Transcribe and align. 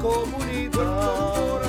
comunidad, 0.00 1.60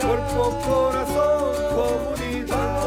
cuerpo, 0.00 0.44
corazón, 0.64 1.54
comunidad, 1.74 2.78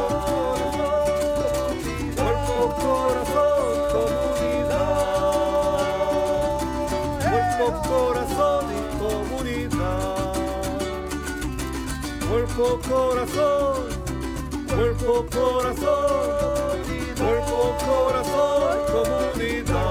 cuerpo, 2.16 2.58
corazón, 2.82 3.75
comunidad, 3.92 4.92
cuerpo, 7.19 7.66
corazón 7.90 8.66
comunidad, 8.98 10.33
corazón, 12.87 13.89
cuerpo, 14.67 15.25
corazón, 15.31 16.77
cuerpo, 17.17 17.59
corazón, 17.85 18.77
comunidad. 18.91 19.90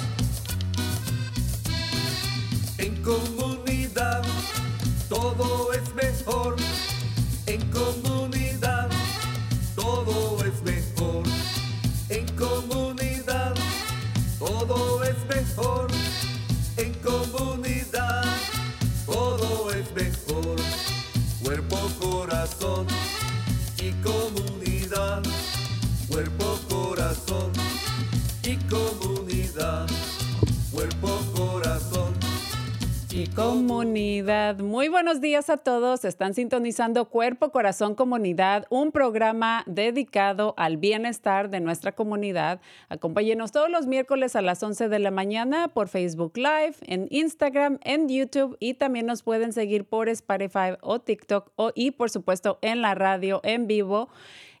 Y 28.43 28.55
comunidad. 28.69 29.87
Cuerpo, 30.71 31.09
corazón 31.35 32.13
y 33.13 33.27
comunidad. 33.27 34.59
Muy 34.59 34.87
buenos 34.87 35.19
días 35.19 35.49
a 35.49 35.57
todos. 35.57 36.05
Están 36.05 36.33
sintonizando 36.33 37.09
Cuerpo, 37.09 37.51
Corazón, 37.51 37.93
Comunidad, 37.95 38.65
un 38.69 38.91
programa 38.91 39.63
dedicado 39.65 40.53
al 40.57 40.77
bienestar 40.77 41.49
de 41.49 41.59
nuestra 41.59 41.91
comunidad. 41.91 42.61
Acompáñenos 42.87 43.51
todos 43.51 43.69
los 43.69 43.85
miércoles 43.85 44.35
a 44.35 44.41
las 44.41 44.63
11 44.63 44.87
de 44.87 44.99
la 44.99 45.11
mañana 45.11 45.67
por 45.67 45.89
Facebook 45.89 46.37
Live, 46.37 46.75
en 46.83 47.07
Instagram, 47.09 47.79
en 47.83 48.07
YouTube 48.07 48.55
y 48.59 48.75
también 48.75 49.05
nos 49.05 49.23
pueden 49.23 49.51
seguir 49.51 49.83
por 49.83 50.07
Spotify 50.07 50.77
o 50.81 50.99
TikTok 50.99 51.51
o, 51.57 51.71
y 51.75 51.91
por 51.91 52.09
supuesto 52.09 52.59
en 52.61 52.81
la 52.81 52.95
radio 52.95 53.41
en 53.43 53.67
vivo 53.67 54.09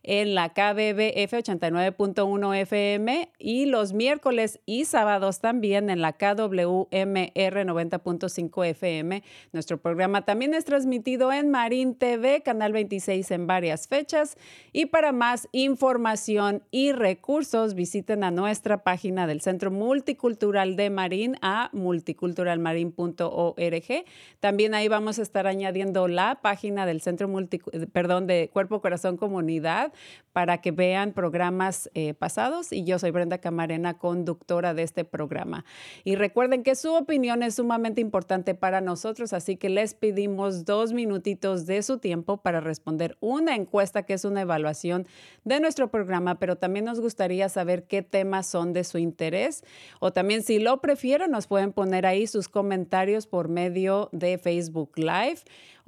en 0.03 0.35
la 0.35 0.49
KBBF 0.49 1.33
89.1 1.33 2.55
FM 2.55 3.31
y 3.37 3.65
los 3.65 3.93
miércoles 3.93 4.59
y 4.65 4.85
sábados 4.85 5.39
también 5.39 5.89
en 5.89 6.01
la 6.01 6.13
KWMR 6.13 6.87
90.5 6.91 8.65
FM. 8.65 9.23
Nuestro 9.51 9.77
programa 9.77 10.25
también 10.25 10.53
es 10.53 10.65
transmitido 10.65 11.31
en 11.31 11.49
Marín 11.49 11.95
TV, 11.95 12.41
Canal 12.41 12.73
26 12.73 13.31
en 13.31 13.47
varias 13.47 13.87
fechas. 13.87 14.37
Y 14.71 14.87
para 14.87 15.11
más 15.11 15.47
información 15.51 16.63
y 16.71 16.93
recursos, 16.93 17.75
visiten 17.75 18.23
a 18.23 18.31
nuestra 18.31 18.83
página 18.83 19.27
del 19.27 19.41
Centro 19.41 19.69
Multicultural 19.71 20.75
de 20.75 20.89
Marín 20.89 21.37
a 21.41 21.69
multiculturalmarin.org. 21.73 24.05
También 24.39 24.73
ahí 24.73 24.87
vamos 24.87 25.19
a 25.19 25.21
estar 25.21 25.45
añadiendo 25.47 26.07
la 26.07 26.39
página 26.41 26.85
del 26.85 27.01
Centro 27.01 27.27
Multi, 27.27 27.59
perdón, 27.91 28.27
de 28.27 28.49
Cuerpo 28.51 28.81
Corazón 28.81 29.17
Comunidad 29.17 29.90
para 30.33 30.59
que 30.59 30.71
vean 30.71 31.13
programas 31.13 31.89
eh, 31.93 32.13
pasados. 32.13 32.71
Y 32.71 32.83
yo 32.83 32.99
soy 32.99 33.11
Brenda 33.11 33.39
Camarena, 33.39 33.97
conductora 33.97 34.73
de 34.73 34.83
este 34.83 35.03
programa. 35.03 35.65
Y 36.03 36.15
recuerden 36.15 36.63
que 36.63 36.75
su 36.75 36.93
opinión 36.93 37.43
es 37.43 37.55
sumamente 37.55 38.01
importante 38.01 38.55
para 38.55 38.81
nosotros, 38.81 39.33
así 39.33 39.57
que 39.57 39.69
les 39.69 39.93
pedimos 39.93 40.65
dos 40.65 40.93
minutitos 40.93 41.65
de 41.65 41.83
su 41.83 41.97
tiempo 41.97 42.37
para 42.37 42.61
responder 42.61 43.17
una 43.19 43.55
encuesta 43.55 44.03
que 44.03 44.13
es 44.13 44.25
una 44.25 44.41
evaluación 44.41 45.05
de 45.43 45.59
nuestro 45.59 45.89
programa, 45.91 46.39
pero 46.39 46.55
también 46.55 46.85
nos 46.85 46.99
gustaría 46.99 47.49
saber 47.49 47.83
qué 47.83 48.01
temas 48.01 48.47
son 48.47 48.73
de 48.73 48.83
su 48.83 48.97
interés 48.97 49.63
o 49.99 50.11
también 50.13 50.43
si 50.43 50.59
lo 50.59 50.81
prefieren 50.81 51.31
nos 51.31 51.47
pueden 51.47 51.73
poner 51.73 52.05
ahí 52.05 52.27
sus 52.27 52.47
comentarios 52.47 53.27
por 53.27 53.49
medio 53.49 54.09
de 54.11 54.37
Facebook 54.37 54.91
Live 54.97 55.41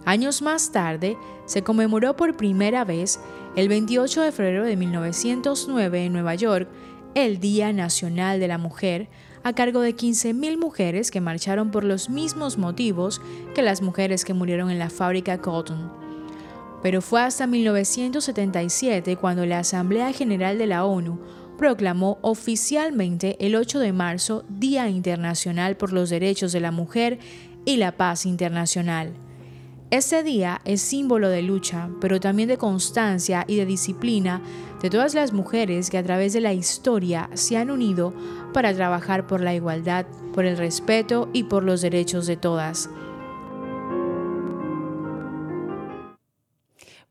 Años 0.05 0.43
más 0.43 0.73
tarde, 0.73 1.17
se 1.47 1.62
conmemoró 1.62 2.17
por 2.17 2.37
primera 2.37 2.85
vez, 2.85 3.21
el 3.55 3.69
28 3.69 4.23
de 4.23 4.33
febrero 4.33 4.65
de 4.65 4.77
1909 4.77 6.07
en 6.07 6.13
Nueva 6.13 6.35
York, 6.35 6.69
el 7.15 7.39
Día 7.39 7.73
Nacional 7.73 8.41
de 8.41 8.49
la 8.49 8.57
Mujer, 8.57 9.09
a 9.45 9.53
cargo 9.53 9.81
de 9.81 9.95
15.000 9.95 10.57
mujeres 10.57 11.11
que 11.11 11.21
marcharon 11.21 11.71
por 11.71 11.85
los 11.85 12.09
mismos 12.09 12.57
motivos 12.57 13.21
que 13.55 13.63
las 13.63 13.83
mujeres 13.83 14.25
que 14.25 14.35
murieron 14.35 14.71
en 14.71 14.79
la 14.79 14.89
fábrica 14.89 15.39
Cotton. 15.39 15.93
Pero 16.83 17.03
fue 17.03 17.21
hasta 17.21 17.47
1977 17.47 19.17
cuando 19.17 19.45
la 19.45 19.59
Asamblea 19.59 20.13
General 20.13 20.57
de 20.57 20.67
la 20.67 20.85
ONU 20.85 21.21
proclamó 21.59 22.19
oficialmente 22.23 23.37
el 23.39 23.55
8 23.55 23.81
de 23.81 23.93
marzo 23.93 24.45
Día 24.49 24.89
Internacional 24.89 25.77
por 25.77 25.93
los 25.93 26.09
Derechos 26.09 26.53
de 26.53 26.61
la 26.61 26.71
Mujer 26.71 27.19
y 27.65 27.77
la 27.77 27.93
Paz 27.97 28.25
Internacional. 28.25 29.13
Este 29.93 30.23
día 30.23 30.62
es 30.65 30.81
símbolo 30.81 31.29
de 31.29 31.43
lucha, 31.43 31.91
pero 32.00 32.19
también 32.19 32.49
de 32.49 32.56
constancia 32.56 33.44
y 33.47 33.56
de 33.56 33.67
disciplina 33.67 34.41
de 34.81 34.89
todas 34.89 35.12
las 35.12 35.35
mujeres 35.35 35.91
que 35.91 35.99
a 35.99 36.03
través 36.03 36.33
de 36.33 36.41
la 36.41 36.55
historia 36.55 37.29
se 37.35 37.59
han 37.59 37.71
unido 37.71 38.15
para 38.55 38.73
trabajar 38.73 39.27
por 39.27 39.43
la 39.43 39.55
igualdad, 39.55 40.06
por 40.33 40.47
el 40.47 40.56
respeto 40.56 41.29
y 41.35 41.43
por 41.43 41.62
los 41.62 41.83
derechos 41.83 42.27
de 42.27 42.39
todas. 42.39 42.89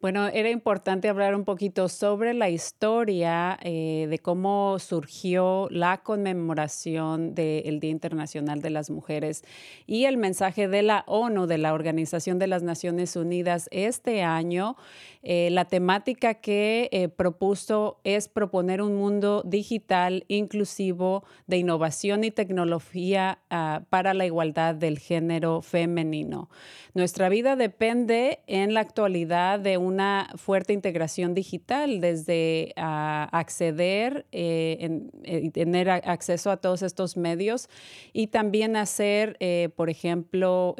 Bueno, 0.01 0.29
era 0.29 0.49
importante 0.49 1.09
hablar 1.09 1.35
un 1.35 1.45
poquito 1.45 1.87
sobre 1.87 2.33
la 2.33 2.49
historia 2.49 3.59
eh, 3.61 4.07
de 4.09 4.17
cómo 4.17 4.79
surgió 4.79 5.67
la 5.69 6.01
conmemoración 6.01 7.35
del 7.35 7.79
Día 7.79 7.91
Internacional 7.91 8.63
de 8.63 8.71
las 8.71 8.89
Mujeres 8.89 9.43
y 9.85 10.05
el 10.05 10.17
mensaje 10.17 10.67
de 10.67 10.81
la 10.81 11.03
ONU, 11.05 11.45
de 11.45 11.59
la 11.59 11.75
Organización 11.75 12.39
de 12.39 12.47
las 12.47 12.63
Naciones 12.63 13.15
Unidas, 13.15 13.69
este 13.71 14.23
año. 14.23 14.75
Eh, 15.21 15.49
la 15.51 15.65
temática 15.65 16.33
que 16.33 16.89
eh, 16.91 17.07
propuso 17.07 17.99
es 18.03 18.27
proponer 18.27 18.81
un 18.81 18.95
mundo 18.95 19.43
digital 19.45 20.25
inclusivo 20.27 21.23
de 21.45 21.57
innovación 21.57 22.23
y 22.23 22.31
tecnología 22.31 23.39
ah, 23.51 23.83
para 23.89 24.15
la 24.15 24.25
igualdad 24.25 24.73
del 24.73 24.97
género 24.97 25.61
femenino. 25.61 26.49
Nuestra 26.95 27.29
vida 27.29 27.55
depende 27.55 28.39
en 28.47 28.73
la 28.73 28.79
actualidad 28.79 29.59
de 29.59 29.77
un 29.77 29.91
una 29.91 30.29
fuerte 30.35 30.73
integración 30.73 31.33
digital, 31.33 31.99
desde 31.99 32.73
ah, 32.77 33.27
acceder 33.31 34.25
eh, 34.31 35.01
eh, 35.23 35.41
y 35.43 35.49
tener 35.49 35.89
acceso 35.89 36.49
a 36.49 36.57
todos 36.57 36.81
estos 36.81 37.17
medios 37.17 37.69
y 38.13 38.27
también 38.27 38.75
hacer, 38.77 39.35
eh, 39.39 39.69
por 39.75 39.89
ejemplo, 39.89 40.75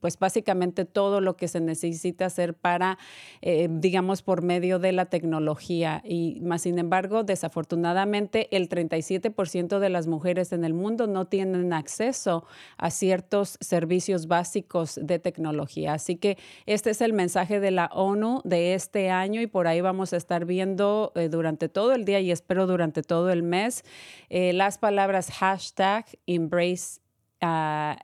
pues 0.00 0.18
básicamente 0.18 0.84
todo 0.84 1.20
lo 1.20 1.36
que 1.36 1.48
se 1.48 1.60
necesita 1.60 2.26
hacer 2.26 2.54
para, 2.54 2.98
digamos, 3.40 4.22
por 4.22 4.42
medio 4.42 4.78
de 4.78 4.92
la 4.92 5.06
tecnología. 5.06 6.02
Y 6.04 6.40
más 6.42 6.62
sin 6.62 6.78
embargo, 6.78 7.22
desafortunadamente, 7.22 8.48
el 8.56 8.68
37% 8.68 9.78
de 9.78 9.88
las 9.88 10.06
mujeres 10.06 10.52
en 10.52 10.64
el 10.64 10.74
mundo 10.74 11.06
no 11.06 11.26
tienen 11.26 11.72
acceso 11.72 12.44
a 12.76 12.90
ciertos 12.90 13.56
servicios 13.60 14.26
básicos 14.26 14.98
de 15.02 15.18
tecnología. 15.18 15.94
Así 15.94 16.16
que 16.16 16.38
este 16.66 16.90
es 16.90 17.00
el 17.00 17.12
mensaje 17.12 17.60
de 17.60 17.70
la 17.70 17.86
ONU 17.92 18.40
de 18.44 18.74
este 18.74 19.10
año 19.10 19.40
y 19.40 19.46
por 19.46 19.66
ahí 19.66 19.80
vamos 19.80 20.12
a 20.12 20.16
estar 20.16 20.44
viendo 20.44 21.12
eh, 21.14 21.28
durante 21.28 21.68
todo 21.68 21.92
el 21.92 22.04
día 22.04 22.20
y 22.20 22.30
espero 22.30 22.66
durante 22.66 23.02
todo 23.02 23.30
el 23.30 23.42
mes 23.42 23.84
eh, 24.28 24.52
las 24.52 24.78
palabras 24.78 25.30
hashtag 25.30 26.06
embrace 26.26 27.00
uh, 27.42 27.94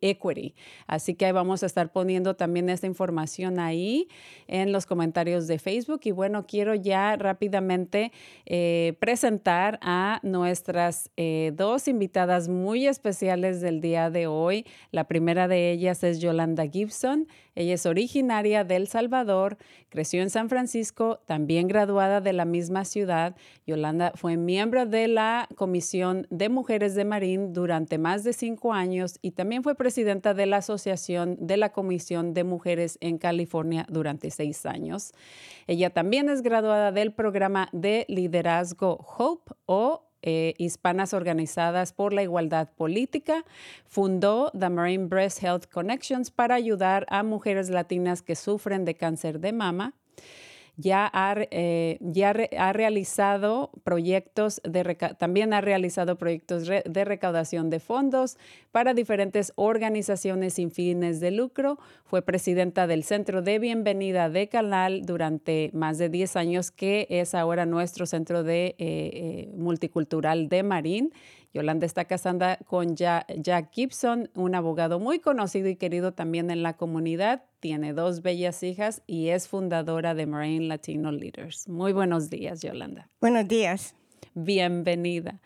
equity. 0.00 0.54
Así 0.86 1.14
que 1.14 1.32
vamos 1.32 1.62
a 1.62 1.66
estar 1.66 1.92
poniendo 1.92 2.34
también 2.34 2.68
esta 2.68 2.86
información 2.86 3.58
ahí 3.58 4.08
en 4.46 4.72
los 4.72 4.86
comentarios 4.86 5.46
de 5.46 5.58
Facebook. 5.58 6.00
Y 6.04 6.10
bueno, 6.10 6.46
quiero 6.46 6.74
ya 6.74 7.16
rápidamente 7.16 8.12
eh, 8.46 8.94
presentar 9.00 9.78
a 9.82 10.20
nuestras 10.22 11.10
eh, 11.16 11.52
dos 11.54 11.88
invitadas 11.88 12.48
muy 12.48 12.86
especiales 12.86 13.60
del 13.60 13.80
día 13.80 14.10
de 14.10 14.26
hoy. 14.26 14.66
La 14.90 15.04
primera 15.04 15.48
de 15.48 15.70
ellas 15.70 16.02
es 16.04 16.20
Yolanda 16.20 16.66
Gibson. 16.66 17.26
Ella 17.54 17.74
es 17.74 17.84
originaria 17.84 18.64
de 18.64 18.76
El 18.76 18.86
Salvador, 18.86 19.58
creció 19.88 20.22
en 20.22 20.30
San 20.30 20.48
Francisco, 20.48 21.20
también 21.26 21.68
graduada 21.68 22.20
de 22.20 22.32
la 22.32 22.44
misma 22.44 22.84
ciudad. 22.84 23.36
Yolanda 23.66 24.12
fue 24.14 24.36
miembro 24.36 24.86
de 24.86 25.08
la 25.08 25.48
Comisión 25.56 26.26
de 26.30 26.48
Mujeres 26.48 26.94
de 26.94 27.04
Marín 27.04 27.52
durante 27.52 27.98
más 27.98 28.24
de 28.24 28.32
cinco 28.32 28.59
años 28.68 29.18
y 29.22 29.30
también 29.32 29.62
fue 29.62 29.74
presidenta 29.74 30.34
de 30.34 30.46
la 30.46 30.58
Asociación 30.58 31.36
de 31.40 31.56
la 31.56 31.72
Comisión 31.72 32.34
de 32.34 32.44
Mujeres 32.44 32.98
en 33.00 33.18
California 33.18 33.86
durante 33.88 34.30
seis 34.30 34.66
años. 34.66 35.12
Ella 35.66 35.90
también 35.90 36.28
es 36.28 36.42
graduada 36.42 36.92
del 36.92 37.12
programa 37.12 37.68
de 37.72 38.04
liderazgo 38.08 38.98
HOPE 39.16 39.54
o 39.66 40.06
eh, 40.22 40.54
Hispanas 40.58 41.14
Organizadas 41.14 41.94
por 41.94 42.12
la 42.12 42.22
Igualdad 42.22 42.68
Política. 42.76 43.44
Fundó 43.86 44.52
The 44.58 44.68
Marine 44.68 45.06
Breast 45.06 45.42
Health 45.42 45.64
Connections 45.72 46.30
para 46.30 46.56
ayudar 46.56 47.06
a 47.08 47.22
mujeres 47.22 47.70
latinas 47.70 48.20
que 48.20 48.36
sufren 48.36 48.84
de 48.84 48.94
cáncer 48.94 49.40
de 49.40 49.52
mama 49.52 49.94
ya 50.76 51.10
ha, 51.12 51.34
eh, 51.50 51.98
ya 52.00 52.34
ha 52.58 52.72
realizado 52.72 53.70
proyectos 53.84 54.60
de 54.64 54.96
también 55.18 55.52
ha 55.52 55.60
realizado 55.60 56.16
proyectos 56.16 56.66
de 56.66 57.04
recaudación 57.04 57.70
de 57.70 57.80
fondos 57.80 58.38
para 58.72 58.94
diferentes 58.94 59.52
organizaciones 59.56 60.54
sin 60.54 60.70
fines 60.70 61.20
de 61.20 61.30
lucro. 61.30 61.78
Fue 62.04 62.22
presidenta 62.22 62.86
del 62.86 63.04
Centro 63.04 63.42
de 63.42 63.58
Bienvenida 63.58 64.28
de 64.28 64.48
Canal 64.48 65.02
durante 65.06 65.70
más 65.72 65.98
de 65.98 66.08
10 66.08 66.36
años, 66.36 66.70
que 66.70 67.06
es 67.10 67.34
ahora 67.34 67.66
nuestro 67.66 68.06
centro 68.06 68.42
de, 68.42 68.66
eh, 68.66 68.74
eh, 68.78 69.50
multicultural 69.56 70.48
de 70.48 70.62
Marín 70.62 71.12
Yolanda 71.52 71.84
está 71.84 72.04
casada 72.04 72.58
con 72.66 72.94
Jack 72.94 73.72
Gibson, 73.72 74.30
un 74.34 74.54
abogado 74.54 75.00
muy 75.00 75.18
conocido 75.18 75.68
y 75.68 75.76
querido 75.76 76.12
también 76.12 76.50
en 76.50 76.62
la 76.62 76.76
comunidad. 76.76 77.42
Tiene 77.58 77.92
dos 77.92 78.22
bellas 78.22 78.62
hijas 78.62 79.02
y 79.06 79.28
es 79.28 79.48
fundadora 79.48 80.14
de 80.14 80.26
Marine 80.26 80.66
Latino 80.66 81.10
Leaders. 81.10 81.68
Muy 81.68 81.92
buenos 81.92 82.30
días, 82.30 82.62
Yolanda. 82.62 83.08
Buenos 83.20 83.48
días. 83.48 83.96
Bienvenida. 84.34 85.40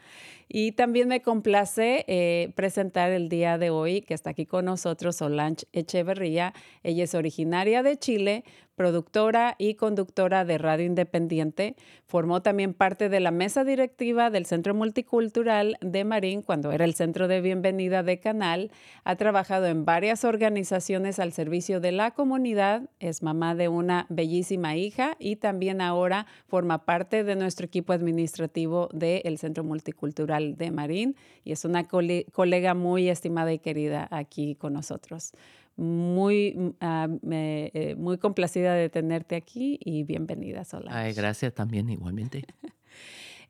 Y 0.47 0.73
también 0.73 1.09
me 1.09 1.23
complace 1.23 2.05
eh, 2.07 2.53
presentar 2.55 3.11
el 3.11 3.29
día 3.29 3.57
de 3.57 3.71
hoy 3.71 4.03
que 4.03 4.13
está 4.15 4.31
aquí 4.31 4.45
con 4.45 4.67
nosotros 4.67 5.17
Solange 5.17 5.67
Echeverría. 5.73 6.53
Ella 6.83 7.05
es 7.05 7.15
originaria 7.15 7.83
de 7.83 7.97
Chile, 7.97 8.45
productora 8.77 9.55
y 9.59 9.75
conductora 9.75 10.45
de 10.45 10.59
Radio 10.59 10.87
Independiente. 10.87 11.77
Formó 12.07 12.43
también 12.43 12.75
parte 12.75 13.09
de 13.09 13.21
la 13.21 13.31
mesa 13.31 13.65
directiva 13.65 14.31
del 14.31 14.47
Centro 14.47 14.75
Multicultural 14.75 15.77
de 15.81 16.05
Marín 16.05 16.43
cuando 16.43 16.73
era 16.73 16.85
el 16.85 16.95
centro 16.95 17.29
de 17.29 17.41
bienvenida 17.41 18.03
de 18.03 18.19
Canal. 18.19 18.71
Ha 19.05 19.17
trabajado 19.17 19.67
en 19.67 19.85
varias 19.85 20.25
organizaciones 20.25 21.19
al 21.19 21.33
servicio 21.33 21.81
de 21.81 21.93
la 21.93 22.11
comunidad. 22.13 22.89
Es 23.01 23.23
mamá 23.23 23.55
de 23.55 23.69
una 23.69 24.07
bellísima 24.09 24.77
hija 24.77 25.17
y 25.19 25.37
también 25.37 25.81
ahora 25.81 26.27
forma 26.47 26.85
parte 26.85 27.25
de 27.25 27.37
nuestro 27.37 27.67
equipo 27.67 27.93
administrativo 27.93 28.89
del 28.93 29.39
Centro 29.39 29.65
Multicultural 29.65 30.57
de 30.57 30.71
Marín 30.71 31.17
y 31.45 31.53
es 31.53 31.65
una 31.65 31.85
colega 31.85 32.75
muy 32.75 33.09
estimada 33.09 33.53
y 33.53 33.59
querida 33.59 34.09
aquí 34.11 34.55
con 34.57 34.73
nosotros 34.73 35.33
muy, 35.77 36.55
mm, 36.57 36.71
ah, 36.81 37.09
eh, 37.31 37.95
muy 37.97 38.19
complacida 38.19 38.75
de 38.75 38.89
tenerte 38.89 39.37
aquí 39.37 39.79
y 39.83 40.05
bienvenida, 40.05 40.65
Solange. 40.65 40.97
Ay, 40.97 41.15
gracias 41.15 41.55
también, 41.55 41.89
igualmente. 41.91 42.45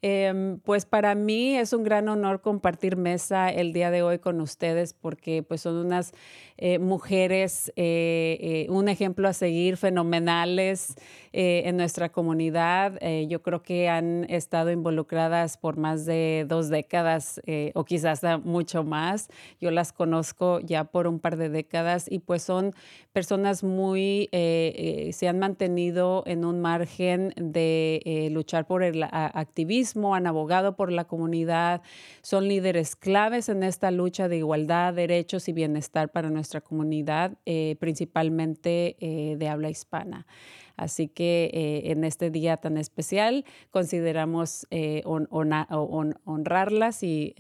Em, 0.07 0.59
pues 0.59 0.85
para 0.85 1.15
mí 1.15 1.57
es 1.57 1.73
un 1.73 1.83
gran 1.83 2.11
honor 2.11 2.43
compartir 2.43 2.99
mesa 2.99 3.49
el 3.49 3.73
día 3.73 3.91
de 3.91 4.03
hoy 4.03 4.19
con 4.19 4.43
ustedes 4.43 4.93
porque 4.93 5.43
pues 5.43 5.63
son 5.63 5.77
unas 5.77 6.13
eh, 6.57 6.79
mujeres, 6.79 7.73
eh, 7.75 8.39
eh, 8.41 8.67
un 8.71 8.89
ejemplo 8.89 9.27
a 9.29 9.33
seguir, 9.33 9.77
fenomenales 9.77 10.95
en 11.37 11.77
nuestra 11.77 12.11
comunidad. 12.11 13.01
yo 13.27 13.43
creo 13.43 13.61
que 13.61 13.89
han 13.89 14.25
estado 14.31 14.71
involucradas 14.71 15.57
por 15.57 15.77
más 15.77 16.07
de 16.07 16.47
dos 16.49 16.69
décadas 16.69 17.41
o 17.75 17.85
quizás 17.85 18.23
mucho 18.45 18.85
más. 18.85 19.29
Yo 19.61 19.73
las 19.73 19.93
conozco 19.93 20.61
ya 20.61 20.85
por 20.85 21.09
un 21.09 21.19
par 21.19 21.37
de 21.37 21.49
décadas 21.49 22.07
y 22.09 22.21
pues 22.21 22.45
son 22.45 22.71
personas 23.13 23.65
muy, 23.65 24.29
se 24.31 25.27
han 25.29 25.41
mantenido 25.41 26.23
en 26.25 26.45
un 26.45 26.61
margen 26.61 27.35
de 27.37 28.29
luchar 28.31 28.69
por 28.69 28.85
el 28.85 29.03
activismo, 29.11 29.94
han 30.15 30.27
abogado 30.27 30.77
por 30.77 30.93
la 30.93 31.05
comunidad, 31.05 31.83
son 32.23 32.49
líderes 32.49 32.97
claves 32.97 33.49
en 33.49 33.63
esta 33.63 33.91
lucha 33.91 34.29
de 34.29 34.39
igualdad, 34.39 34.95
derechos 34.95 35.49
y 35.49 35.53
bienestar 35.53 36.11
para 36.11 36.31
nuestra 36.31 36.61
comunidad, 36.61 37.39
eh, 37.47 37.77
principalmente 37.79 38.97
eh, 39.01 39.37
de 39.37 39.49
habla 39.49 39.71
hispana. 39.71 40.27
Así 40.77 41.07
que 41.09 41.51
eh, 41.55 41.93
en 41.93 42.03
este 42.03 42.31
día 42.31 42.57
tan 42.57 42.77
especial 42.77 43.45
consideramos 43.71 44.67
honrarlas 46.25 47.03
y 47.05 47.35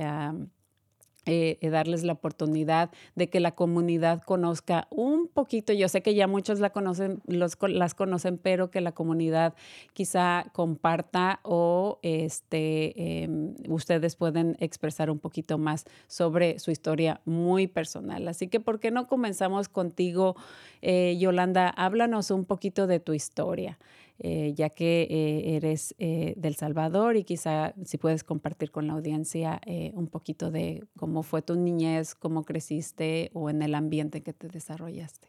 eh, 1.26 1.58
eh, 1.60 1.70
darles 1.70 2.04
la 2.04 2.12
oportunidad 2.12 2.90
de 3.14 3.28
que 3.28 3.40
la 3.40 3.52
comunidad 3.52 4.22
conozca 4.22 4.86
un 4.90 5.26
poquito. 5.26 5.72
Yo 5.72 5.88
sé 5.88 6.02
que 6.02 6.14
ya 6.14 6.26
muchos 6.26 6.60
la 6.60 6.70
conocen, 6.70 7.22
los, 7.26 7.56
las 7.62 7.94
conocen, 7.94 8.36
pero 8.36 8.70
que 8.70 8.80
la 8.80 8.92
comunidad 8.92 9.54
quizá 9.94 10.44
comparta 10.52 11.40
o 11.42 11.98
este, 12.02 13.22
em, 13.22 13.54
ustedes 13.68 14.16
pueden 14.16 14.56
expresar 14.60 15.10
un 15.10 15.18
poquito 15.18 15.56
más 15.56 15.84
sobre 16.08 16.58
su 16.58 16.70
historia 16.70 17.22
muy 17.24 17.68
personal. 17.68 18.28
Así 18.28 18.48
que, 18.48 18.60
¿por 18.60 18.78
qué 18.78 18.90
no 18.90 19.06
comenzamos 19.06 19.68
contigo, 19.68 20.36
eh, 20.82 21.16
Yolanda? 21.18 21.68
Háblanos 21.68 22.30
un 22.30 22.44
poquito 22.44 22.86
de 22.86 23.00
tu 23.00 23.14
historia. 23.14 23.78
Eh, 24.20 24.52
ya 24.54 24.70
que 24.70 25.08
eh, 25.10 25.56
eres 25.56 25.92
eh, 25.98 26.34
del 26.36 26.54
Salvador 26.54 27.16
y 27.16 27.24
quizá 27.24 27.74
si 27.84 27.98
puedes 27.98 28.22
compartir 28.22 28.70
con 28.70 28.86
la 28.86 28.92
audiencia 28.92 29.60
un 29.92 30.06
poquito 30.06 30.52
de 30.52 30.84
cómo 30.96 31.24
fue 31.24 31.42
tu 31.42 31.56
niñez, 31.56 32.14
cómo 32.14 32.44
creciste 32.44 33.30
o 33.34 33.50
en 33.50 33.62
el 33.62 33.74
ambiente 33.74 34.22
que 34.22 34.32
te 34.32 34.48
desarrollaste. 34.48 35.28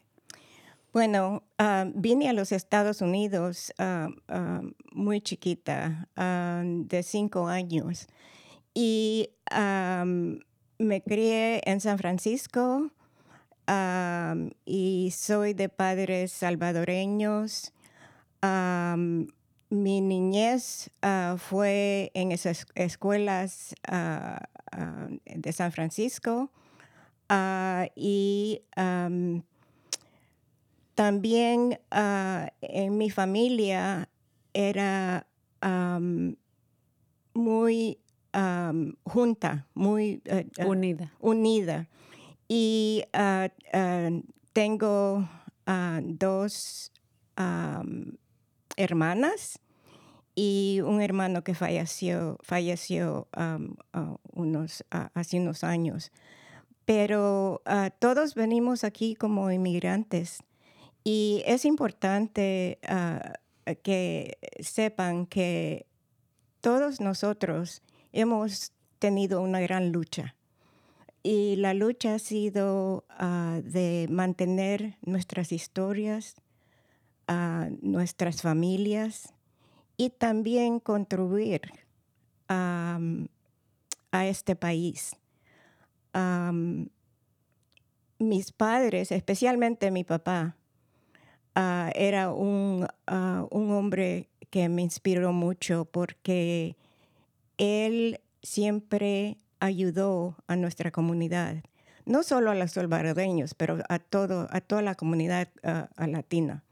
Bueno, 0.92 1.42
ah, 1.58 1.86
vine 1.94 2.28
a 2.28 2.32
los 2.32 2.52
Estados 2.52 3.02
Unidos 3.02 3.72
ah, 3.78 4.08
ah, 4.28 4.62
muy 4.92 5.20
chiquita, 5.20 6.08
de 6.16 7.02
cinco 7.02 7.48
años, 7.48 8.06
y 8.72 9.30
me 10.78 11.02
crié 11.02 11.60
en 11.64 11.80
San 11.80 11.98
Francisco 11.98 12.90
y 14.64 15.10
soy 15.10 15.54
de 15.54 15.68
padres 15.68 16.30
salvadoreños 16.32 17.72
mi 19.68 20.00
niñez 20.00 20.90
ah, 21.02 21.36
fue 21.38 22.10
en 22.14 22.32
esas 22.32 22.66
escuelas 22.74 23.74
ah, 23.88 24.48
ah, 24.72 25.08
de 25.24 25.52
San 25.52 25.72
Francisco 25.72 26.50
y 27.96 28.62
también 30.94 31.80
en 32.60 32.98
mi 32.98 33.10
familia 33.10 34.08
era 34.54 35.26
muy 37.34 37.98
junta, 39.04 39.66
muy 39.74 40.22
eh, 40.24 40.46
eh, 40.56 40.64
unida. 40.64 41.12
unida. 41.20 41.88
Y 42.48 43.02
tengo 44.52 45.28
dos 46.02 46.92
hermanas 48.76 49.60
y 50.34 50.80
un 50.84 51.00
hermano 51.00 51.42
que 51.42 51.54
falleció, 51.54 52.38
falleció 52.42 53.28
hace 55.14 55.38
unos 55.40 55.64
años. 55.64 56.12
Pero 56.84 57.62
ah, 57.64 57.90
todos 57.98 58.34
venimos 58.34 58.84
aquí 58.84 59.16
como 59.16 59.50
inmigrantes 59.50 60.38
y 61.02 61.42
es 61.46 61.64
importante 61.64 62.78
ah, 62.86 63.32
que 63.82 64.38
sepan 64.60 65.26
que 65.26 65.86
todos 66.60 67.00
nosotros 67.00 67.82
hemos 68.12 68.72
tenido 68.98 69.40
una 69.40 69.60
gran 69.60 69.90
lucha. 69.90 70.36
Y 71.22 71.56
la 71.56 71.74
lucha 71.74 72.14
ha 72.14 72.18
sido 72.20 73.04
ah, 73.08 73.60
de 73.64 74.06
mantener 74.10 74.96
nuestras 75.02 75.50
historias, 75.50 76.36
a 77.26 77.68
nuestras 77.82 78.42
familias 78.42 79.32
y 79.96 80.10
también 80.10 80.80
contribuir 80.80 81.62
a 82.48 82.98
este 84.12 84.56
país. 84.56 85.16
mis 88.18 88.52
padres, 88.52 89.12
especialmente 89.12 89.90
mi 89.90 90.02
papá, 90.04 90.56
ah, 91.54 91.90
era 91.94 92.32
un, 92.32 92.86
ah, 93.06 93.46
un 93.50 93.70
hombre 93.72 94.30
que 94.48 94.70
me 94.70 94.80
inspiró 94.80 95.32
mucho 95.34 95.84
porque 95.84 96.76
él 97.58 98.20
siempre 98.42 99.36
ayudó 99.60 100.36
a 100.46 100.56
nuestra 100.56 100.90
comunidad, 100.90 101.56
no 102.06 102.22
solo 102.22 102.50
a 102.50 102.54
los 102.54 102.72
salvadoreños, 102.72 103.52
pero 103.52 103.78
a, 103.88 103.98
todo, 103.98 104.48
a 104.50 104.60
toda 104.62 104.80
la 104.80 104.94
comunidad 104.94 105.48
ah, 105.62 105.88
latina. 106.06 106.62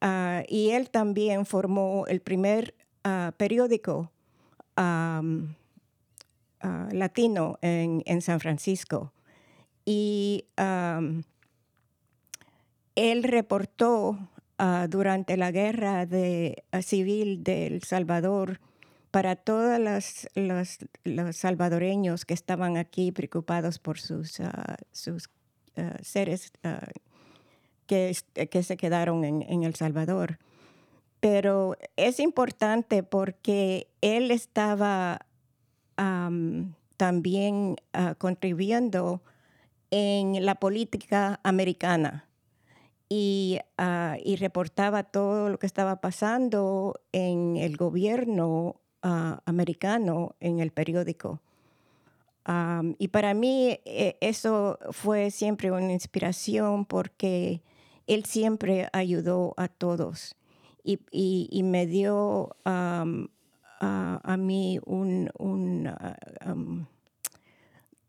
Ah, 0.00 0.42
y, 0.48 0.70
él 0.70 0.90
también 0.90 1.46
formó 1.46 2.06
el 2.08 2.20
primer 2.20 2.74
ah, 3.04 3.32
periódico 3.36 4.10
ah, 4.76 5.22
latino 6.90 7.58
en, 7.62 8.22
San 8.22 8.40
Francisco. 8.40 9.12
Y 9.84 10.44
él 12.96 13.22
reportó 13.22 14.18
durante 14.88 15.36
la 15.36 15.52
guerra 15.52 16.06
civil 16.82 17.44
de 17.44 17.68
El 17.68 17.82
Salvador 17.84 18.60
para 19.12 19.36
todos 19.36 19.78
los, 20.34 21.36
salvadoreños 21.36 22.24
que 22.24 22.34
estaban 22.34 22.76
aquí 22.76 23.12
preocupados 23.12 23.78
por 23.78 24.00
sus, 24.00 24.42
sus 24.92 25.30
seres 26.02 26.52
que, 27.88 28.16
que 28.50 28.62
se 28.62 28.76
quedaron 28.76 29.24
en, 29.24 29.62
El 29.64 29.74
Salvador. 29.74 30.38
Pero 31.18 31.76
es 31.96 32.20
importante 32.20 33.02
porque 33.02 33.88
él 34.00 34.30
estaba 34.30 35.26
también 36.96 37.74
ah, 37.92 38.14
contribuyendo 38.16 39.20
en 39.90 40.46
la 40.46 40.54
política 40.54 41.40
americana 41.42 42.28
y, 43.08 43.58
ah, 43.78 44.16
y, 44.22 44.36
reportaba 44.36 45.02
todo 45.02 45.48
lo 45.48 45.58
que 45.58 45.66
estaba 45.66 46.00
pasando 46.00 47.00
en 47.10 47.56
el 47.56 47.76
gobierno 47.76 48.76
ah, 49.02 49.40
americano 49.44 50.36
en 50.38 50.60
el 50.60 50.70
periódico. 50.70 51.40
y 52.98 53.08
para 53.08 53.34
mí 53.34 53.78
eh, 53.84 54.16
eso 54.20 54.78
fue 54.92 55.30
siempre 55.30 55.70
una 55.70 55.92
inspiración 55.92 56.86
porque 56.86 57.60
él 58.08 58.24
siempre 58.24 58.88
ayudó 58.92 59.54
a 59.56 59.68
todos 59.68 60.34
y, 60.82 61.60
me 61.62 61.86
dio 61.86 62.56
a, 62.64 63.04
mí 64.38 64.80
un, 64.84 65.30
un 65.38 66.86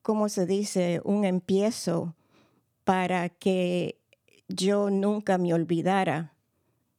¿cómo 0.02 0.30
se 0.30 0.46
dice? 0.46 1.02
Un 1.04 1.26
empiezo 1.26 2.16
para 2.84 3.30
que 3.30 4.00
yo 4.48 4.90
nunca 4.90 5.38
me 5.38 5.54
olvidara 5.54 6.34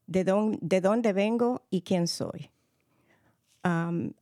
de 0.06 0.24
dónde 0.24 1.12
vengo 1.12 1.62
y 1.70 1.82
quién 1.82 2.06
soy. 2.06 2.50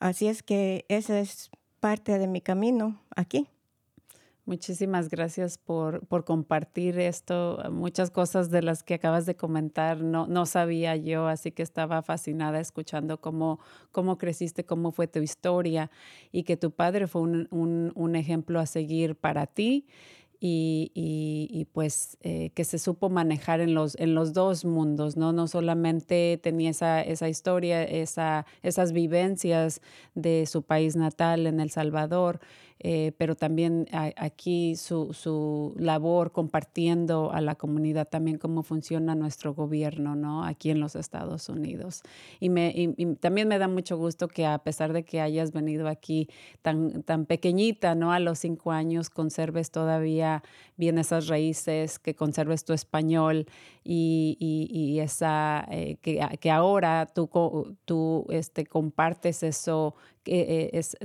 así 0.00 0.28
es 0.28 0.42
que 0.42 0.84
esa 0.88 1.20
es 1.20 1.50
parte 1.80 2.18
de 2.18 2.26
mi 2.26 2.40
camino 2.40 3.00
aquí. 3.14 3.48
Muchísimas 4.48 5.10
gracias 5.10 5.58
por, 5.58 6.06
por, 6.06 6.24
compartir 6.24 6.98
esto. 6.98 7.62
Muchas 7.70 8.10
cosas 8.10 8.48
de 8.48 8.62
las 8.62 8.82
que 8.82 8.94
acabas 8.94 9.26
de 9.26 9.36
comentar 9.36 10.00
no, 10.00 10.26
no 10.26 10.46
sabía 10.46 10.96
yo, 10.96 11.26
así 11.26 11.52
que 11.52 11.62
estaba 11.62 12.00
fascinada 12.00 12.58
escuchando 12.58 13.20
cómo, 13.20 13.60
cómo 13.92 14.16
creciste, 14.16 14.64
cómo 14.64 14.90
fue 14.90 15.06
tu 15.06 15.18
historia 15.18 15.90
y 16.32 16.44
que 16.44 16.56
tu 16.56 16.70
padre 16.70 17.08
fue 17.08 17.20
un, 17.20 17.92
un, 17.94 18.16
ejemplo 18.16 18.58
a 18.58 18.64
seguir 18.64 19.16
para 19.16 19.46
ti 19.46 19.84
y, 20.40 20.92
y, 20.94 21.64
pues 21.66 22.16
eh, 22.22 22.50
que 22.54 22.64
se 22.64 22.78
supo 22.78 23.10
manejar 23.10 23.60
en 23.60 23.74
los, 23.74 23.96
en 23.96 24.14
los 24.14 24.32
dos 24.32 24.64
mundos, 24.64 25.16
¿no? 25.16 25.32
No 25.32 25.48
solamente 25.48 26.38
tenía 26.42 26.70
esa, 26.70 27.02
esa 27.02 27.28
historia, 27.28 27.82
esa, 27.82 28.46
esas 28.62 28.92
vivencias 28.92 29.82
de 30.14 30.46
su 30.46 30.62
país 30.62 30.94
natal 30.94 31.46
en 31.46 31.58
El 31.58 31.70
Salvador, 31.70 32.40
eh, 32.80 33.12
pero 33.18 33.34
también 33.34 33.88
aquí 33.92 34.76
su, 34.76 35.12
su, 35.12 35.74
labor 35.78 36.30
compartiendo 36.30 37.32
a 37.32 37.40
la 37.40 37.56
comunidad 37.56 38.06
también 38.08 38.38
cómo 38.38 38.62
funciona 38.62 39.16
nuestro 39.16 39.52
gobierno, 39.52 40.14
¿no? 40.14 40.44
Aquí 40.44 40.70
en 40.70 40.78
los 40.78 40.94
Estados 40.94 41.48
Unidos. 41.48 42.02
Y, 42.38 42.50
me, 42.50 42.72
y, 42.74 43.16
también 43.16 43.48
me 43.48 43.58
da 43.58 43.66
mucho 43.66 43.96
gusto 43.96 44.28
que 44.28 44.46
a 44.46 44.58
pesar 44.58 44.92
de 44.92 45.04
que 45.04 45.20
hayas 45.20 45.52
venido 45.52 45.88
aquí 45.88 46.28
tan, 46.62 47.02
tan 47.02 47.26
pequeñita, 47.26 47.96
¿no? 47.96 48.12
A 48.12 48.20
los 48.20 48.38
cinco 48.38 48.70
años, 48.70 49.10
conserves 49.10 49.72
todavía 49.72 50.44
bien 50.76 50.98
esas 50.98 51.26
raíces, 51.26 51.98
que 51.98 52.14
conserves 52.14 52.64
tu 52.64 52.72
español 52.72 53.46
y, 53.82 54.36
y 54.38 55.00
esa, 55.00 55.66
eh, 55.70 55.96
que, 56.00 56.20
que, 56.40 56.50
ahora 56.50 57.06
tú, 57.06 57.28
tú 57.84 58.26
este, 58.30 58.66
compartes 58.66 59.42
eso 59.42 59.96
eh, 60.30 60.70
es, 60.72 60.96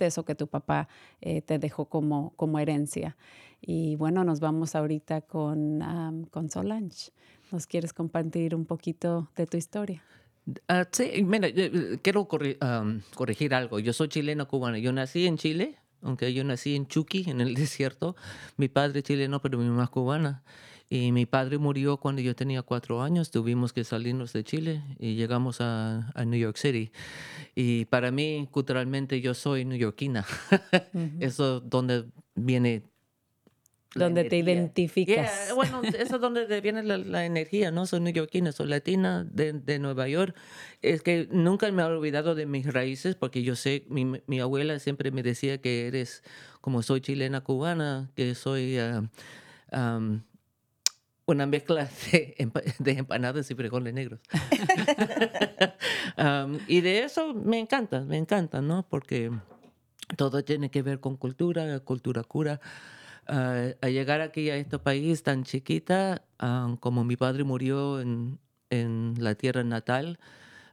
eso 0.00 0.24
que 0.24 0.34
tu 0.34 0.46
papá 0.46 0.88
eh, 1.20 1.42
te 1.42 1.58
dejó 1.58 1.86
como, 1.86 2.32
como 2.36 2.58
herencia. 2.58 3.16
Y 3.60 3.96
bueno, 3.96 4.24
nos 4.24 4.40
vamos 4.40 4.74
ahorita 4.74 5.22
con, 5.22 6.26
con 6.30 6.50
Solange. 6.50 7.12
¿Nos 7.50 7.66
quieres 7.66 7.92
compartir 7.92 8.54
un 8.54 8.64
poquito 8.64 9.30
de 9.36 9.46
tu 9.46 9.56
historia? 9.56 10.02
sí, 10.90 11.22
mira, 11.24 11.48
quiero 12.02 12.26
corregir 12.26 13.54
algo. 13.54 13.78
Yo 13.78 13.92
soy 13.92 14.08
chileno 14.08 14.48
cubano. 14.48 14.76
Yo 14.78 14.92
nací 14.92 15.26
en 15.26 15.36
Chile, 15.36 15.78
aunque 16.02 16.32
yo 16.32 16.44
nací 16.44 16.74
en 16.74 16.86
Chuqui, 16.86 17.30
en 17.30 17.40
el 17.40 17.54
desierto. 17.54 18.16
Mi 18.56 18.68
padre 18.68 19.00
es 19.00 19.04
chileno, 19.04 19.40
pero 19.40 19.58
mi 19.58 19.68
mamá 19.68 19.84
es 19.84 19.90
cubana. 19.90 20.42
Y 20.94 21.10
mi 21.10 21.24
padre 21.24 21.56
murió 21.56 21.96
cuando 21.96 22.20
yo 22.20 22.36
tenía 22.36 22.60
cuatro 22.60 23.00
años. 23.00 23.30
Tuvimos 23.30 23.72
que 23.72 23.82
salirnos 23.82 24.34
de 24.34 24.44
Chile 24.44 24.82
y 24.98 25.14
llegamos 25.14 25.62
a, 25.62 26.12
a 26.14 26.26
New 26.26 26.38
York 26.38 26.58
City. 26.58 26.92
Y 27.54 27.86
para 27.86 28.10
mí, 28.10 28.46
culturalmente, 28.50 29.22
yo 29.22 29.32
soy 29.32 29.64
neoyorquina. 29.64 30.26
Eso 31.18 31.56
es 31.56 31.70
donde 31.70 32.04
viene 32.34 32.82
Donde 33.94 34.24
te 34.24 34.36
identificas. 34.36 35.46
Yeah, 35.46 35.54
bueno, 35.54 35.80
eso 35.82 36.16
es 36.16 36.20
donde 36.20 36.60
viene 36.60 36.82
la, 36.82 36.98
la 36.98 37.24
energía, 37.24 37.70
¿no? 37.70 37.86
Soy 37.86 38.00
neoyorquina, 38.00 38.52
soy 38.52 38.68
latina 38.68 39.24
de, 39.24 39.54
de 39.54 39.78
Nueva 39.78 40.08
York. 40.08 40.36
Es 40.82 41.00
que 41.00 41.26
nunca 41.30 41.72
me 41.72 41.80
he 41.80 41.86
olvidado 41.86 42.34
de 42.34 42.44
mis 42.44 42.70
raíces 42.70 43.14
porque 43.14 43.42
yo 43.42 43.56
sé, 43.56 43.86
mi, 43.88 44.20
mi 44.26 44.40
abuela 44.40 44.78
siempre 44.78 45.10
me 45.10 45.22
decía 45.22 45.56
que 45.56 45.86
eres, 45.86 46.22
como 46.60 46.82
soy 46.82 47.00
chilena 47.00 47.40
cubana, 47.40 48.10
que 48.14 48.34
soy 48.34 48.76
am, 49.70 50.22
una 51.32 51.46
mezcla 51.46 51.88
de, 52.12 52.50
de 52.78 52.92
empanadas 52.92 53.50
y 53.50 53.54
frijoles 53.54 53.94
negros. 53.94 54.20
Am, 56.16 56.58
y 56.68 56.80
de 56.80 57.04
eso 57.04 57.34
me 57.34 57.58
encanta, 57.58 58.00
me 58.00 58.16
encanta, 58.16 58.60
¿no? 58.60 58.86
Porque 58.88 59.30
todo 60.16 60.44
tiene 60.44 60.70
que 60.70 60.82
ver 60.82 61.00
con 61.00 61.16
cultura, 61.16 61.80
cultura 61.80 62.22
cura. 62.22 62.60
Ah, 63.26 63.68
a 63.80 63.88
llegar 63.88 64.20
aquí 64.20 64.50
a 64.50 64.56
este 64.56 64.78
país 64.78 65.22
tan 65.22 65.44
chiquita, 65.44 66.22
ah, 66.38 66.76
como 66.80 67.04
mi 67.04 67.16
padre 67.16 67.44
murió 67.44 68.00
en, 68.00 68.38
en 68.70 69.14
la 69.18 69.34
tierra 69.36 69.62
natal, 69.64 70.18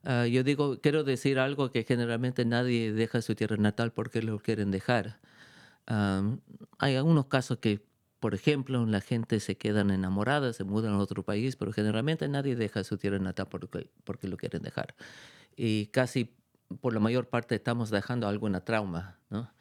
ah, 0.04 0.26
yo 0.26 0.44
digo, 0.44 0.80
quiero 0.82 1.04
decir 1.04 1.40
algo 1.40 1.72
que 1.72 1.84
generalmente 1.84 2.46
nadie 2.46 2.92
deja 2.92 3.22
su 3.22 3.36
tierra 3.36 3.58
natal 3.58 3.92
porque 3.94 4.22
lo 4.22 4.40
quieren 4.40 4.72
dejar. 4.72 5.20
Am, 5.86 6.42
hay 6.80 6.96
algunos 6.96 7.26
casos 7.28 7.60
que, 7.60 7.82
por 8.20 8.36
ejemplo, 8.36 8.86
la 8.86 9.02
gente 9.02 9.40
se 9.40 9.58
quedan 9.58 9.92
enamorada, 9.92 10.54
se 10.54 10.64
mudan 10.64 10.94
a 10.94 11.00
otro 11.00 11.24
país, 11.24 11.56
pero 11.56 11.72
generalmente 11.74 12.28
nadie 12.28 12.56
deja 12.56 12.84
su 12.84 12.98
tierra 12.98 13.20
natal 13.20 13.48
porque, 13.50 13.90
porque 14.04 14.28
lo 14.28 14.38
quieren 14.38 14.62
dejar. 14.62 14.96
Y 15.56 15.88
casi 15.88 16.36
por 16.82 16.94
la 16.94 17.00
mayor 17.00 17.30
parte 17.30 17.56
estamos 17.56 17.90
dejando 17.92 18.28
alguna 18.28 18.62
trauma, 18.66 19.20
¿no? 19.30 19.52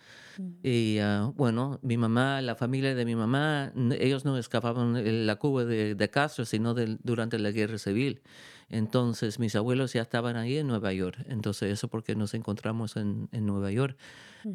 Y 0.62 0.98
ah, 1.00 1.32
bueno, 1.36 1.78
mi 1.82 1.96
mamá, 1.96 2.42
la 2.42 2.54
familia 2.56 2.94
de 2.94 3.04
mi 3.04 3.14
mamá, 3.16 3.72
ellos 3.98 4.24
no 4.24 4.36
escapaban 4.38 4.94
de 4.94 5.12
la 5.24 5.36
Cuba 5.36 5.64
de, 5.64 5.94
de 5.94 6.10
Castro, 6.10 6.44
sino 6.44 6.74
del- 6.74 6.98
durante 7.02 7.38
la 7.38 7.50
guerra 7.52 7.78
civil. 7.78 8.22
Entonces, 8.70 9.38
mis 9.38 9.56
abuelos 9.56 9.94
ya 9.94 10.02
estaban 10.02 10.36
ahí 10.36 10.58
en 10.58 10.66
Nueva 10.66 10.92
York. 10.92 11.16
Entonces, 11.28 11.72
eso 11.72 11.88
porque 11.88 12.14
nos 12.14 12.34
encontramos 12.34 12.96
en, 12.96 13.28
en 13.32 13.46
Nueva 13.46 13.70
York. 13.70 13.96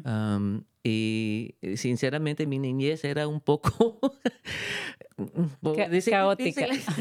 Am, 0.04 0.64
y 0.84 1.56
sinceramente, 1.76 2.46
mi 2.46 2.58
niñez 2.58 3.04
era 3.04 3.26
un 3.26 3.40
poco. 3.40 3.98
Ca- 5.76 5.88
decir 5.88 6.12
caótica. 6.12 6.66
difícil. 6.66 6.94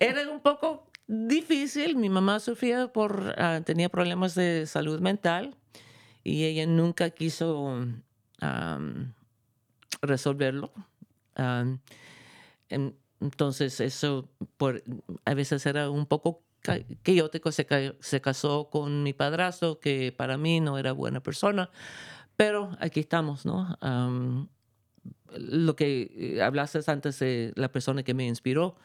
Era 0.00 0.30
un 0.30 0.40
poco 0.40 0.86
difícil. 1.06 1.96
Mi 1.96 2.08
mamá 2.08 2.40
sufría 2.40 2.88
por. 2.88 3.34
ah, 3.38 3.60
tenía 3.64 3.88
problemas 3.88 4.34
de 4.34 4.66
salud 4.66 5.00
mental 5.00 5.56
y 6.22 6.44
ella 6.44 6.66
nunca 6.66 7.10
quiso 7.10 7.86
resolverlo. 10.02 10.72
Entonces 13.20 13.80
eso 13.80 14.28
por, 14.56 14.82
a 15.24 15.34
veces 15.34 15.64
era 15.66 15.88
un 15.90 16.06
poco 16.06 16.42
caótico. 16.64 17.52
Se, 17.52 17.66
se 18.00 18.20
casó 18.20 18.70
con 18.70 19.02
mi 19.02 19.12
padrastro, 19.12 19.78
que 19.78 20.12
para 20.16 20.38
mí 20.38 20.60
no 20.60 20.78
era 20.78 20.92
buena 20.92 21.20
persona, 21.20 21.70
pero 22.36 22.76
aquí 22.80 23.00
estamos, 23.00 23.44
¿no? 23.44 23.76
Lo 25.36 25.76
que 25.76 26.12
eh, 26.16 26.42
hablaste 26.42 26.80
antes 26.86 27.18
de 27.18 27.52
la 27.56 27.70
persona 27.70 28.02
que 28.02 28.14
me 28.14 28.26
inspiró, 28.26 28.76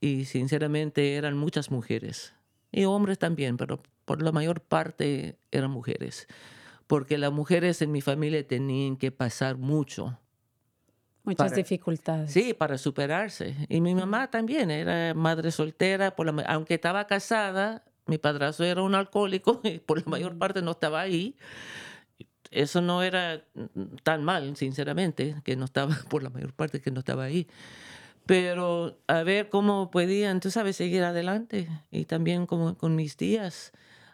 y 0.00 0.24
sinceramente 0.24 1.14
eran 1.14 1.36
muchas 1.36 1.70
mujeres, 1.70 2.34
y 2.72 2.84
hombres 2.84 3.18
también, 3.18 3.56
pero 3.56 3.82
por 4.04 4.22
la 4.22 4.32
mayor 4.32 4.60
parte 4.60 5.38
eran 5.50 5.70
mujeres, 5.70 6.26
porque 6.86 7.18
las 7.18 7.32
mujeres 7.32 7.82
en 7.82 7.92
mi 7.92 8.00
familia 8.00 8.46
tenían 8.46 8.96
que 8.96 9.12
pasar 9.12 9.56
mucho. 9.56 10.18
Muchas 11.24 11.48
para- 11.50 11.56
dificultades. 11.56 12.32
Sí, 12.32 12.52
para 12.54 12.78
superarse. 12.78 13.54
Y 13.68 13.80
mi 13.80 13.94
mamá 13.94 14.30
también 14.30 14.70
era 14.70 15.14
madre 15.14 15.50
soltera, 15.52 16.16
por 16.16 16.26
la 16.26 16.32
ma- 16.32 16.42
aunque 16.42 16.74
estaba 16.74 17.06
casada, 17.06 17.84
mi 18.06 18.18
padrastro 18.18 18.66
era 18.66 18.82
un 18.82 18.94
alcohólico 18.94 19.60
y 19.64 19.78
por 19.78 19.98
la 19.98 20.04
mayor 20.10 20.36
parte 20.36 20.62
no 20.62 20.72
estaba 20.72 21.00
ahí. 21.00 21.36
Eso 22.50 22.82
no 22.82 23.02
era 23.02 23.44
tan 24.02 24.24
mal, 24.24 24.56
sinceramente, 24.56 25.36
que 25.44 25.56
no 25.56 25.64
estaba, 25.64 25.96
por 26.10 26.22
la 26.22 26.30
mayor 26.30 26.52
parte 26.52 26.80
que 26.80 26.90
no 26.90 26.98
estaba 27.00 27.24
ahí. 27.24 27.46
Pero 28.26 28.98
a 29.08 29.22
ver 29.22 29.48
cómo 29.48 29.90
podían, 29.90 30.40
tú 30.40 30.50
sabes, 30.50 30.76
seguir 30.76 31.02
adelante. 31.02 31.68
Y 31.90 32.04
también 32.04 32.46
como 32.46 32.76
con 32.76 32.94
mis 32.94 33.16
tías. 33.16 33.72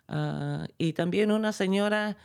Ah, 0.09 0.66
y 0.79 0.94
también 0.94 1.31
una 1.31 1.53
señora 1.53 2.16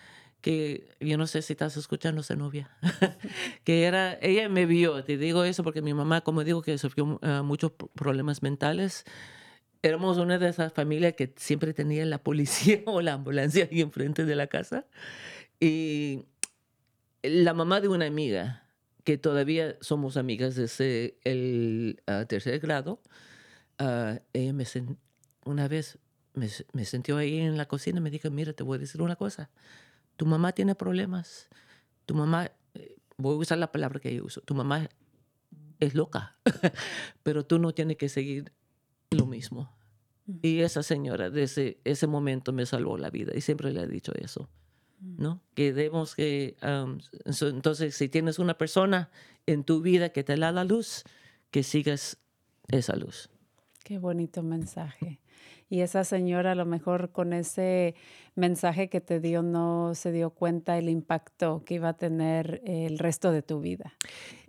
que 0.44 0.90
yo 1.00 1.18
no 1.18 1.26
sé 1.26 1.42
si 1.42 1.54
estás 1.54 1.78
escuchando 1.78 2.22
esa 2.22 2.36
novia, 2.36 2.70
que 3.64 3.86
era, 3.86 4.20
ella 4.22 4.50
me 4.50 4.66
vio, 4.68 5.04
te 5.06 5.18
digo 5.18 5.46
eso 5.46 5.64
porque 5.64 5.82
mi 5.82 5.94
mamá, 5.96 6.22
como 6.22 6.44
digo, 6.44 6.62
que 6.62 6.78
sufrió 6.78 7.18
ah, 7.24 7.44
muchos 7.44 7.72
pro- 7.72 7.88
problemas 7.96 8.44
mentales, 8.44 9.06
éramos 9.82 10.18
una 10.18 10.40
de 10.40 10.50
esas 10.50 10.74
familias 10.74 11.14
que 11.14 11.34
siempre 11.38 11.74
tenía 11.74 12.06
la 12.06 12.20
policía 12.22 12.82
o 12.88 13.02
la 13.02 13.14
ambulancia 13.14 13.70
ahí 13.72 13.82
enfrente 13.82 14.26
de 14.26 14.36
la 14.36 14.48
casa. 14.48 14.86
Y 15.62 16.26
la 17.22 17.54
mamá 17.54 17.82
de 17.82 17.88
una 17.88 18.06
amiga, 18.06 18.68
que 19.06 19.18
todavía 19.18 19.78
somos 19.82 20.18
amigas 20.18 20.56
desde 20.56 21.18
el 21.24 22.02
ah, 22.08 22.26
tercer 22.28 22.60
grado, 22.60 23.02
ah, 23.80 24.20
ella 24.34 24.54
me 24.54 24.66
una 25.46 25.68
vez 25.68 26.00
me, 26.34 26.50
me 26.74 26.86
sentió 26.86 27.18
ahí 27.18 27.40
en 27.40 27.58
la 27.58 27.68
cocina 27.68 28.00
y 28.00 28.02
me 28.02 28.10
dijo, 28.12 28.30
mira, 28.32 28.54
te 28.54 28.64
voy 28.64 28.78
a 28.78 28.80
decir 28.80 29.02
una 29.02 29.16
cosa, 29.16 29.50
tu 30.18 30.26
mamá 30.26 30.52
tiene 30.52 30.76
problemas, 30.76 31.50
tu 32.06 32.16
mamá, 32.16 32.52
eh, 32.74 32.98
voy 33.18 33.36
a 33.36 33.38
usar 33.40 33.58
la 33.58 33.72
palabra 33.72 34.00
que 34.00 34.14
yo 34.16 34.26
uso, 34.26 34.42
tu 34.42 34.54
mamá 34.56 34.90
es 35.80 35.96
loca, 35.96 36.38
pero 37.24 37.46
tú 37.46 37.60
no 37.60 37.74
tienes 37.74 37.98
que 37.98 38.10
seguir 38.10 38.52
lo 39.12 39.26
mismo. 39.26 39.76
Y 40.42 40.62
esa 40.62 40.84
señora 40.84 41.30
desde 41.30 41.80
ese 41.84 42.08
momento 42.08 42.54
me 42.54 42.66
salvó 42.66 42.98
la 42.98 43.10
vida 43.10 43.34
y 43.36 43.42
siempre 43.42 43.74
le 43.74 43.82
he 43.82 43.88
dicho 43.88 44.14
eso. 44.16 44.50
¿no? 45.02 45.42
Que 45.54 45.74
debemos 45.74 46.16
que, 46.16 46.56
so- 47.32 47.50
entonces, 47.50 47.94
si 47.94 48.08
tienes 48.08 48.40
una 48.40 48.58
persona 48.58 49.12
en 49.46 49.66
tu 49.66 49.82
vida 49.82 50.10
que 50.10 50.24
te 50.24 50.38
da 50.38 50.52
la 50.54 50.64
luz, 50.64 51.04
que 51.52 51.62
sigas 51.64 52.20
esa 52.70 52.96
luz. 52.96 53.30
Qué 53.84 53.98
bonito 54.00 54.42
mensaje. 54.44 55.20
Y 55.70 55.82
esa 55.82 56.04
señora 56.04 56.52
a 56.52 56.56
lo 56.56 56.66
mejor 56.66 57.12
con 57.12 57.34
ese 57.34 57.96
mensaje 58.36 58.90
que 58.90 59.00
te 59.02 59.20
dio 59.20 59.42
no 59.44 59.94
se 59.96 60.12
dio 60.12 60.32
cuenta 60.32 60.78
el 60.78 60.90
impacto 60.90 61.64
que 61.66 61.76
iba 61.76 61.90
a 61.90 61.94
tener 61.98 62.62
el 62.66 62.98
resto 63.00 63.32
de 63.32 63.42
tu 63.42 63.60
vida. 63.60 63.94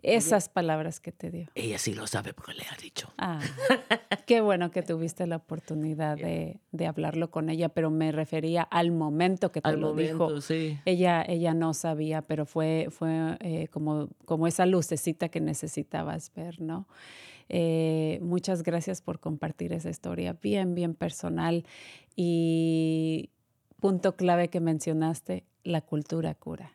Esas 0.03 0.49
palabras 0.51 1.01
que 1.01 1.13
te 1.13 1.31
dio. 1.31 1.49
Ella 1.55 1.79
sí 1.79 1.95
lo 1.95 2.07
sabe 2.07 2.35
porque 2.35 2.53
le 2.55 2.65
ha 2.65 2.77
dicho. 2.83 3.13
Ah, 3.17 3.41
qué 4.27 4.41
bueno 4.43 4.71
que 4.71 4.83
tuviste 4.83 5.27
la 5.27 5.37
oportunidad 5.37 6.17
de, 6.17 6.61
de 6.73 6.87
hablarlo 6.87 7.31
con 7.31 7.49
ella, 7.49 7.71
pero 7.71 7.91
me 7.91 8.13
refería 8.13 8.63
al 8.63 8.93
momento 8.93 9.51
que 9.51 9.61
te 9.63 9.69
Al 9.71 9.81
lo 9.81 9.89
momento, 9.89 10.29
dijo. 10.29 10.41
sí. 10.43 10.79
Ella, 10.85 11.25
ella 11.27 11.55
no 11.55 11.73
sabía, 11.75 12.21
pero 12.23 12.45
fue, 12.45 12.89
fue 12.91 13.37
eh, 13.41 13.69
como, 13.69 14.09
como 14.27 14.47
esa 14.47 14.67
lucecita 14.67 15.29
que 15.31 15.41
necesitabas 15.41 16.33
ver, 16.35 16.61
¿no? 16.61 16.87
Eh, 17.49 18.19
muchas 18.23 18.63
gracias 18.63 19.01
por 19.03 19.21
compartir 19.21 19.73
esa 19.73 19.91
historia 19.91 20.39
bien, 20.41 20.75
bien 20.75 20.95
personal. 20.95 21.65
Y 22.17 23.31
punto 23.81 24.17
clave 24.17 24.49
que 24.49 24.61
mencionaste, 24.61 25.45
la 25.63 25.81
cultura 25.81 26.35
cura. 26.35 26.73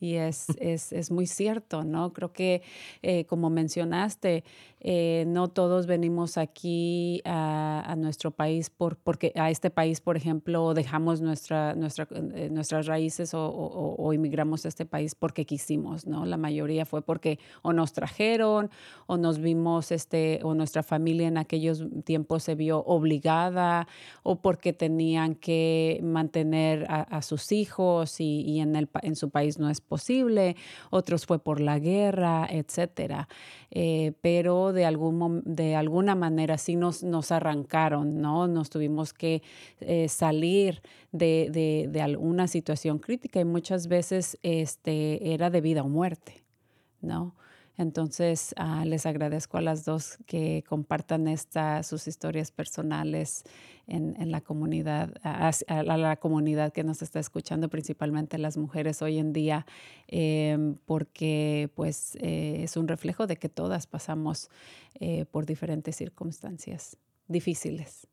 Y 0.00 0.14
es, 0.14 0.46
es, 0.58 0.92
es 0.92 1.10
muy 1.10 1.26
cierto, 1.26 1.84
¿no? 1.84 2.14
Creo 2.14 2.32
que, 2.32 2.62
eh, 3.02 3.26
como 3.26 3.50
mencionaste, 3.50 4.44
eh, 4.82 5.24
no 5.26 5.48
todos 5.48 5.86
venimos 5.86 6.38
aquí 6.38 7.20
a, 7.26 7.82
a 7.86 7.96
nuestro 7.96 8.30
país 8.30 8.70
por, 8.70 8.96
porque 8.96 9.30
a 9.36 9.50
este 9.50 9.68
país, 9.68 10.00
por 10.00 10.16
ejemplo, 10.16 10.72
dejamos 10.72 11.20
nuestra, 11.20 11.74
nuestra, 11.74 12.08
eh, 12.34 12.48
nuestras 12.50 12.86
raíces 12.86 13.34
o, 13.34 13.46
o- 13.46 13.96
o 14.02 14.12
inmigramos 14.14 14.64
a 14.64 14.68
este 14.68 14.86
país 14.86 15.14
porque 15.14 15.44
quisimos, 15.44 16.06
¿no? 16.06 16.24
La 16.24 16.38
mayoría 16.38 16.86
fue 16.86 17.02
porque 17.02 17.38
o 17.60 17.74
nos 17.74 17.92
trajeron 17.92 18.70
o 19.06 19.18
nos 19.18 19.38
vimos, 19.38 19.92
este, 19.92 20.40
o 20.44 20.54
nuestra 20.54 20.82
familia 20.82 21.28
en 21.28 21.36
aquellos 21.36 21.84
tiempos 22.04 22.44
se 22.44 22.54
vio 22.54 22.78
obligada 22.86 23.86
o 24.22 24.36
porque 24.40 24.72
tenían 24.72 25.34
que 25.34 26.00
mantener 26.02 26.86
a, 26.88 27.02
a 27.02 27.20
sus 27.20 27.52
hijos 27.52 28.18
y, 28.20 28.40
y 28.46 28.60
en, 28.60 28.76
el, 28.76 28.88
en 29.02 29.14
su 29.14 29.28
país 29.28 29.58
no 29.58 29.68
es 29.68 29.82
posible, 29.90 30.56
otros 30.90 31.26
fue 31.26 31.40
por 31.40 31.60
la 31.60 31.80
guerra, 31.80 32.46
etcétera. 32.48 33.28
Eh, 33.72 34.12
pero 34.22 34.72
de, 34.72 34.84
algún, 34.84 35.42
de 35.44 35.74
alguna 35.74 36.14
manera 36.14 36.56
sí 36.58 36.76
nos, 36.76 37.02
nos 37.02 37.32
arrancaron, 37.32 38.20
¿no? 38.22 38.46
Nos 38.46 38.70
tuvimos 38.70 39.12
que 39.12 39.42
eh, 39.80 40.08
salir 40.08 40.80
de, 41.10 41.48
de, 41.50 41.88
de, 41.90 42.00
alguna 42.00 42.46
situación 42.46 43.00
crítica 43.00 43.40
y 43.40 43.44
muchas 43.44 43.88
veces 43.88 44.38
este, 44.42 45.34
era 45.34 45.50
de 45.50 45.60
vida 45.60 45.82
o 45.82 45.88
muerte, 45.88 46.44
¿no? 47.00 47.34
Entonces, 47.80 48.54
uh, 48.60 48.84
les 48.84 49.06
agradezco 49.06 49.56
a 49.56 49.62
las 49.62 49.86
dos 49.86 50.18
que 50.26 50.62
compartan 50.68 51.26
esta, 51.26 51.82
sus 51.82 52.08
historias 52.08 52.50
personales 52.50 53.42
en, 53.86 54.30
la 54.30 54.42
comunidad, 54.42 55.14
a, 55.22 55.50
la 55.82 56.16
comunidad 56.16 56.74
que 56.74 56.84
nos 56.84 57.00
está 57.00 57.20
escuchando, 57.20 57.70
principalmente 57.70 58.36
las 58.36 58.58
mujeres 58.58 59.00
hoy 59.00 59.16
en 59.16 59.32
día, 59.32 59.64
eh, 60.08 60.74
porque 60.84 61.70
pues 61.74 62.16
eh, 62.16 62.64
es 62.64 62.76
un 62.76 62.86
reflejo 62.86 63.26
de 63.26 63.38
que 63.38 63.48
todas 63.48 63.86
pasamos 63.86 64.50
eh, 65.00 65.24
por 65.24 65.46
diferentes 65.46 65.96
circunstancias 65.96 66.98
difíciles. 67.28 68.06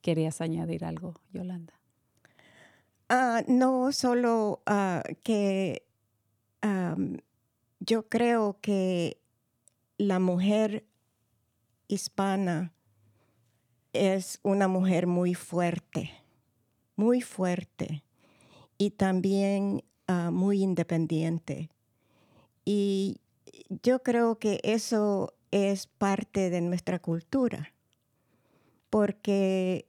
¿Querías 0.00 0.40
añadir 0.40 0.86
algo, 0.86 1.20
Yolanda? 1.30 1.74
Uh, 3.10 3.44
no, 3.48 3.92
solo 3.92 4.62
uh, 4.66 5.02
que 5.22 5.82
yo 7.80 8.08
creo 8.08 8.58
que 8.60 9.18
la 9.96 10.18
mujer 10.18 10.86
hispana 11.88 12.72
es 13.92 14.38
una 14.42 14.68
mujer 14.68 15.06
muy 15.06 15.34
fuerte, 15.34 16.10
muy 16.94 17.22
fuerte 17.22 18.04
y 18.78 18.90
también 18.90 19.82
uh, 20.08 20.30
muy 20.30 20.62
independiente. 20.62 21.70
Y 22.64 23.20
yo 23.82 24.02
creo 24.02 24.38
que 24.38 24.60
eso 24.62 25.34
es 25.50 25.86
parte 25.86 26.50
de 26.50 26.60
nuestra 26.60 26.98
cultura, 26.98 27.72
porque 28.90 29.88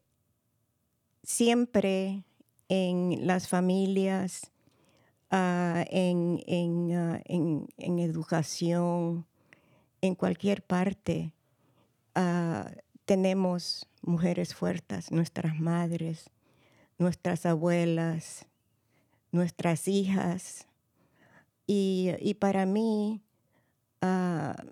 siempre 1.24 2.24
en 2.70 3.28
las 3.28 3.50
familias 3.50 4.52
uh, 5.32 5.84
en, 5.90 6.44
en, 6.46 6.92
uh, 6.92 7.20
en, 7.26 7.68
en, 7.78 8.00
educación, 8.00 9.26
en 10.02 10.16
cualquier 10.16 10.64
parte, 10.64 11.34
uh, 12.16 12.70
tenemos 13.06 13.88
mujeres 14.02 14.54
fuertes, 14.54 15.12
nuestras 15.12 15.60
madres, 15.60 16.30
nuestras 16.98 17.46
abuelas, 17.46 18.46
nuestras 19.32 19.88
hijas. 19.88 20.68
Y, 21.68 22.12
y 22.20 22.34
para 22.34 22.66
mí, 22.66 23.22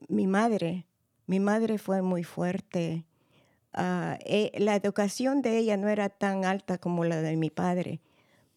mi 0.08 0.28
madre, 0.28 0.86
mi 1.28 1.40
madre 1.40 1.78
fue 1.78 2.02
muy 2.02 2.24
fuerte. 2.24 3.06
Eh, 3.78 4.52
la 4.58 4.76
educación 4.76 5.42
de 5.42 5.58
ella 5.58 5.78
no 5.78 5.88
era 5.88 6.10
tan 6.10 6.44
alta 6.44 6.80
como 6.80 7.06
la 7.06 7.22
de 7.22 7.38
mi 7.38 7.50
padre, 7.50 8.02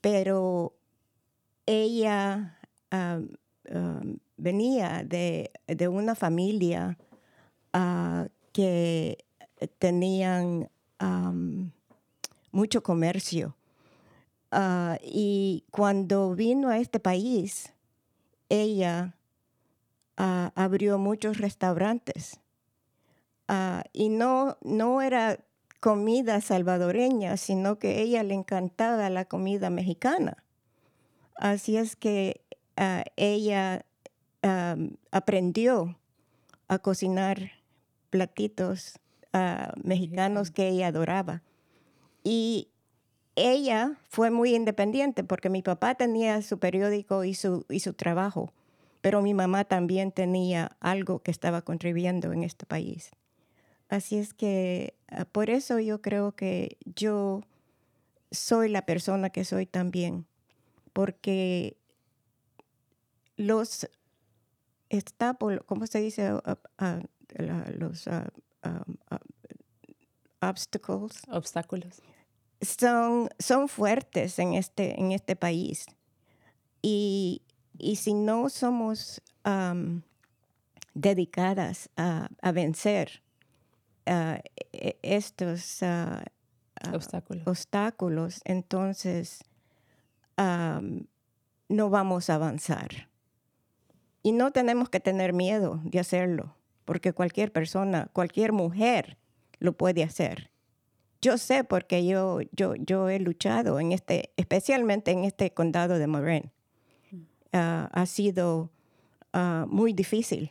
pero 0.00 0.74
ella 1.66 2.58
um, 2.90 3.28
um, 3.70 4.18
venía 4.36 5.04
de, 5.04 5.52
de, 5.66 5.88
una 5.88 6.14
familia 6.14 6.98
uh, 7.74 8.28
que 8.52 9.24
tenían 9.78 10.68
mucho 12.52 12.82
comercio. 12.82 13.56
Y 15.02 15.64
cuando 15.70 16.34
vino 16.34 16.68
a 16.68 16.78
este 16.78 17.00
país, 17.00 17.72
ella 18.48 19.16
abrió 20.16 20.98
muchos 20.98 21.38
restaurantes. 21.38 22.38
y 23.92 24.08
no, 24.10 24.58
no 24.62 25.02
era 25.02 25.38
comida 25.80 26.40
salvadoreña, 26.40 27.36
sino 27.36 27.80
que 27.80 27.88
a 27.88 27.98
ella 27.98 28.22
le 28.22 28.34
encantaba 28.34 29.10
la 29.10 29.24
comida 29.24 29.68
mexicana. 29.68 30.44
Así 31.36 31.76
es 31.76 31.96
que 31.96 32.40
uh, 32.78 33.02
ella 33.16 33.84
um, 34.42 34.96
aprendió 35.10 35.98
a 36.68 36.78
cocinar 36.78 37.52
platitos 38.10 38.98
uh, 39.34 39.72
mexicanos 39.82 40.50
que 40.50 40.68
ella 40.68 40.88
adoraba. 40.88 41.42
Y 42.24 42.68
ella 43.34 43.98
fue 44.08 44.30
muy 44.30 44.54
independiente 44.54 45.24
porque 45.24 45.48
mi 45.48 45.62
papá 45.62 45.94
tenía 45.94 46.42
su 46.42 46.58
periódico 46.58 47.24
y 47.24 47.34
su, 47.34 47.64
y 47.68 47.80
su 47.80 47.94
trabajo, 47.94 48.52
pero 49.00 49.22
mi 49.22 49.34
mamá 49.34 49.64
también 49.64 50.12
tenía 50.12 50.76
algo 50.80 51.20
que 51.20 51.30
estaba 51.30 51.62
contribuyendo 51.62 52.32
en 52.32 52.42
este 52.42 52.66
país. 52.66 53.10
Así 53.88 54.18
es 54.18 54.32
que 54.34 54.94
uh, 55.10 55.24
por 55.24 55.50
eso 55.50 55.78
yo 55.78 56.00
creo 56.00 56.32
que 56.32 56.76
yo 56.94 57.42
soy 58.30 58.68
la 58.68 58.86
persona 58.86 59.30
que 59.30 59.44
soy 59.44 59.66
también 59.66 60.26
porque 60.92 61.76
los 63.36 63.88
estábulos, 64.88 65.64
¿cómo 65.66 65.86
se 65.86 66.00
dice? 66.00 66.34
Uh, 66.34 66.38
uh, 66.80 67.02
los 67.78 68.06
uh, 68.06 68.28
um, 68.64 68.96
obstacles. 70.40 71.22
Obstáculos. 71.28 72.02
Son, 72.60 73.28
son 73.38 73.68
fuertes 73.68 74.38
en 74.38 74.54
este, 74.54 75.00
en 75.00 75.12
este 75.12 75.34
país. 75.34 75.86
Y, 76.82 77.42
y 77.78 77.96
si 77.96 78.14
no 78.14 78.48
somos 78.48 79.22
um, 79.44 80.02
dedicadas 80.94 81.88
a, 81.96 82.28
a 82.40 82.52
vencer 82.52 83.22
e, 84.04 84.98
estos 85.02 85.80
obstáculos. 86.92 87.46
obstáculos, 87.46 88.40
entonces 88.44 89.44
no 90.36 91.90
vamos 91.90 92.30
a 92.30 92.34
avanzar. 92.34 93.08
Y 94.22 94.32
no 94.32 94.52
tenemos 94.52 94.88
que 94.88 95.00
tener 95.00 95.32
miedo 95.32 95.80
de 95.84 95.98
hacerlo, 95.98 96.54
porque 96.84 97.12
cualquier 97.12 97.52
persona, 97.52 98.08
cualquier 98.12 98.52
mujer 98.52 99.18
lo 99.58 99.72
puede 99.72 100.02
hacer. 100.04 100.50
Yo 101.20 101.38
sé 101.38 101.64
porque 101.64 102.04
yo, 102.04 102.40
yo, 102.50 102.74
yo 102.74 103.08
he 103.08 103.20
luchado 103.20 103.78
en 103.78 103.92
este, 103.92 104.32
especialmente 104.36 105.12
en 105.12 105.24
este 105.24 105.52
condado 105.52 105.98
de 105.98 106.06
Marin. 106.06 106.50
Uh, 107.54 107.86
ha 107.92 108.06
sido 108.06 108.70
uh, 109.34 109.66
muy 109.66 109.92
difícil, 109.92 110.50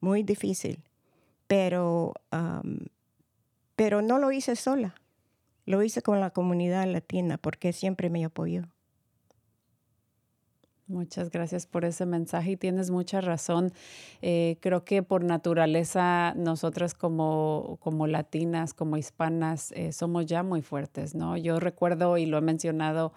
muy 0.00 0.22
difícil, 0.22 0.82
pero, 1.46 2.14
pero 3.76 4.02
no 4.02 4.18
lo 4.18 4.32
hice 4.32 4.56
sola, 4.56 4.96
lo 5.64 5.82
hice 5.82 6.02
con 6.02 6.20
la 6.20 6.30
comunidad 6.30 6.86
latina 6.86 7.38
porque 7.38 7.72
siempre 7.72 8.10
me 8.10 8.24
apoyó. 8.24 8.68
Muchas 10.88 11.30
gracias 11.30 11.66
por 11.66 11.84
ese 11.84 12.06
mensaje 12.06 12.52
y 12.52 12.56
tienes 12.56 12.92
mucha 12.92 13.20
razón. 13.20 13.72
Eh, 14.22 14.56
creo 14.60 14.84
que 14.84 15.02
por 15.02 15.24
naturaleza 15.24 16.32
nosotras 16.36 16.94
como, 16.94 17.78
como 17.80 18.06
latinas, 18.06 18.72
como 18.72 18.96
hispanas, 18.96 19.72
eh, 19.72 19.90
somos 19.90 20.26
ya 20.26 20.44
muy 20.44 20.62
fuertes, 20.62 21.16
¿no? 21.16 21.36
Yo 21.36 21.58
recuerdo 21.58 22.18
y 22.18 22.26
lo 22.26 22.38
he 22.38 22.40
mencionado 22.40 23.12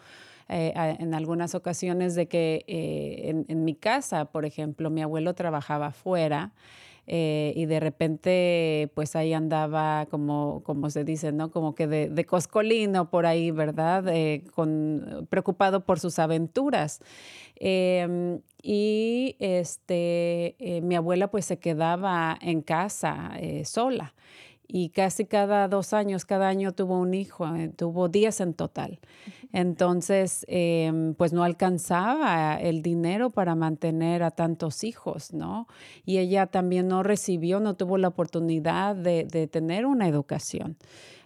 eh, 0.48 0.74
en 0.98 1.14
algunas 1.14 1.54
ocasiones 1.54 2.16
de 2.16 2.28
que 2.28 2.66
en, 2.68 3.46
en, 3.48 3.64
mi 3.64 3.76
casa, 3.76 4.26
por 4.26 4.46
ejemplo, 4.46 4.90
mi 4.90 5.04
abuelo 5.04 5.36
trabajaba 5.36 5.88
afuera 5.88 6.54
eh, 7.12 7.54
y 7.56 7.66
de 7.66 7.80
repente 7.80 8.92
pues 8.94 9.16
ahí 9.16 9.34
andaba 9.34 10.06
como, 10.12 10.62
como 10.64 10.92
se 10.92 11.04
dice, 11.04 11.32
¿no? 11.32 11.50
Como 11.50 11.74
que 11.74 11.88
de, 11.88 12.26
coscolino 12.26 13.10
por 13.10 13.26
ahí, 13.26 13.50
¿verdad? 13.50 14.08
Eh, 14.10 14.44
con, 14.54 15.28
preocupado 15.30 15.86
por 15.86 16.00
sus 16.00 16.20
aventuras. 16.20 17.02
Eh, 17.56 18.40
y 18.62 19.36
este, 19.40 20.56
eh, 20.60 20.82
mi 20.82 20.96
abuela 20.96 21.32
pues 21.32 21.46
se 21.46 21.58
quedaba 21.58 22.38
en 22.42 22.62
casa 22.62 23.32
sola 23.64 24.14
y 24.72 24.90
casi 24.90 25.26
cada 25.26 25.68
dos 25.68 25.94
años, 25.94 26.26
cada 26.26 26.48
año 26.48 26.74
tuvo 26.74 27.00
un 27.00 27.16
hijo, 27.16 27.48
eh, 27.56 27.70
tuvo 27.76 28.08
diez 28.08 28.40
en 28.40 28.54
total. 28.54 29.00
Entonces, 29.52 30.46
eh, 30.48 31.14
pues 31.18 31.34
no 31.34 31.44
alcanzaba 31.44 32.56
el 32.62 32.84
dinero 32.84 33.32
para 33.32 33.56
mantener 33.56 34.22
a 34.22 34.30
tantos 34.30 34.84
hijos, 34.84 35.34
¿no? 35.34 35.68
Y 36.06 36.20
ella 36.20 36.46
también 36.46 36.88
no 36.88 37.02
recibió, 37.02 37.60
no 37.60 37.74
tuvo 37.74 37.98
la 37.98 38.10
oportunidad 38.10 38.96
de, 38.96 39.24
de 39.24 39.48
tener 39.48 39.88
una 39.88 40.08
educación. 40.08 40.78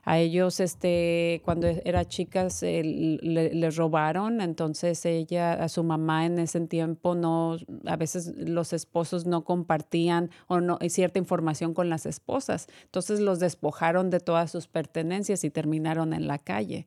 A 0.04 0.20
ellos, 0.20 0.60
este, 0.60 1.42
cuando 1.46 1.68
era 1.68 2.06
chicas, 2.06 2.62
eh, 2.62 2.84
le, 2.84 3.54
le, 3.54 3.70
robaron, 3.72 4.42
entonces 4.42 5.06
ella, 5.06 5.54
a 5.54 5.70
su 5.70 5.84
mamá 5.84 6.26
en 6.26 6.40
ese 6.40 6.60
tiempo, 6.68 7.16
no, 7.16 7.58
a 7.86 7.96
veces 7.96 8.34
los 8.36 8.74
esposos 8.74 9.26
no 9.26 9.46
compartían 9.46 10.30
o 10.48 10.60
no, 10.60 10.78
cierta 10.90 11.20
información 11.20 11.74
con 11.74 11.90
las 11.90 12.06
esposas. 12.06 12.68
Entonces 12.84 13.22
los 13.22 13.40
despojaron 13.40 14.10
de 14.10 14.20
todas 14.20 14.52
sus 14.52 14.68
pertenencias 14.68 15.46
y 15.46 15.50
terminaron 15.50 16.14
en 16.14 16.28
la 16.28 16.38
calle. 16.38 16.86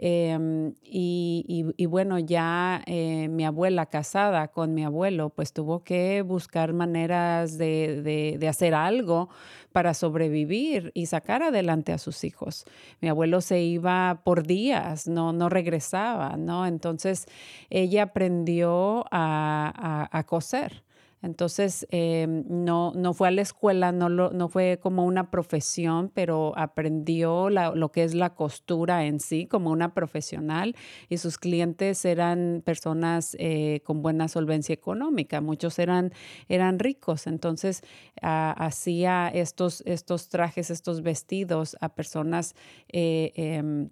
Em, 0.00 0.74
y, 0.82 1.86
bueno, 1.86 2.20
ya 2.20 2.82
eh, 2.86 3.26
mi 3.28 3.44
abuela 3.44 3.86
casada 3.86 4.46
con 4.48 4.72
mi 4.72 4.84
abuelo, 4.84 5.30
pues 5.30 5.52
tuvo 5.52 5.82
que 5.82 6.22
buscar 6.22 6.72
maneras 6.72 7.58
de, 7.58 8.36
de 8.38 8.48
hacer 8.48 8.74
algo 8.74 9.28
para 9.72 9.94
sobrevivir 9.94 10.92
y 10.94 11.06
sacar 11.06 11.42
adelante 11.42 11.92
a 11.92 11.98
sus 11.98 12.24
hijos. 12.24 12.64
Mi 13.00 13.08
abuelo 13.08 13.40
se 13.40 13.60
iba 13.60 14.22
por 14.24 14.46
días, 14.46 15.08
no, 15.08 15.32
no 15.32 15.48
regresaba, 15.48 16.36
¿no? 16.36 16.66
Entonces 16.66 17.26
ella 17.68 18.04
aprendió 18.04 19.04
a, 19.10 20.08
a 20.10 20.24
coser. 20.24 20.84
Entonces, 21.22 21.86
em, 21.90 22.44
no, 22.48 22.92
no 22.94 23.12
fue 23.12 23.28
a 23.28 23.30
la 23.30 23.42
escuela, 23.42 23.92
no, 23.92 24.08
no 24.08 24.48
fue 24.48 24.78
como 24.80 25.04
una 25.04 25.30
profesión, 25.30 26.10
pero 26.14 26.52
aprendió 26.56 27.50
lo 27.50 27.90
que 27.90 28.04
es 28.04 28.14
la 28.14 28.34
costura 28.34 29.04
en 29.04 29.20
sí 29.20 29.46
como 29.46 29.70
una 29.70 29.94
profesional 29.94 30.76
y 31.08 31.18
sus 31.18 31.38
clientes 31.38 32.04
eran 32.04 32.62
personas 32.64 33.36
eh, 33.40 33.80
con 33.84 34.02
buena 34.02 34.28
solvencia 34.28 34.72
económica, 34.72 35.40
muchos 35.40 35.78
eran, 35.78 36.12
eran 36.48 36.78
ricos, 36.78 37.26
entonces 37.26 37.82
ah, 38.22 38.54
hacía 38.56 39.28
estos, 39.28 39.82
estos 39.86 40.28
trajes, 40.28 40.70
estos 40.70 41.02
vestidos 41.02 41.76
a 41.80 41.88
personas 41.88 42.54
eh, 42.92 43.32
em, 43.34 43.90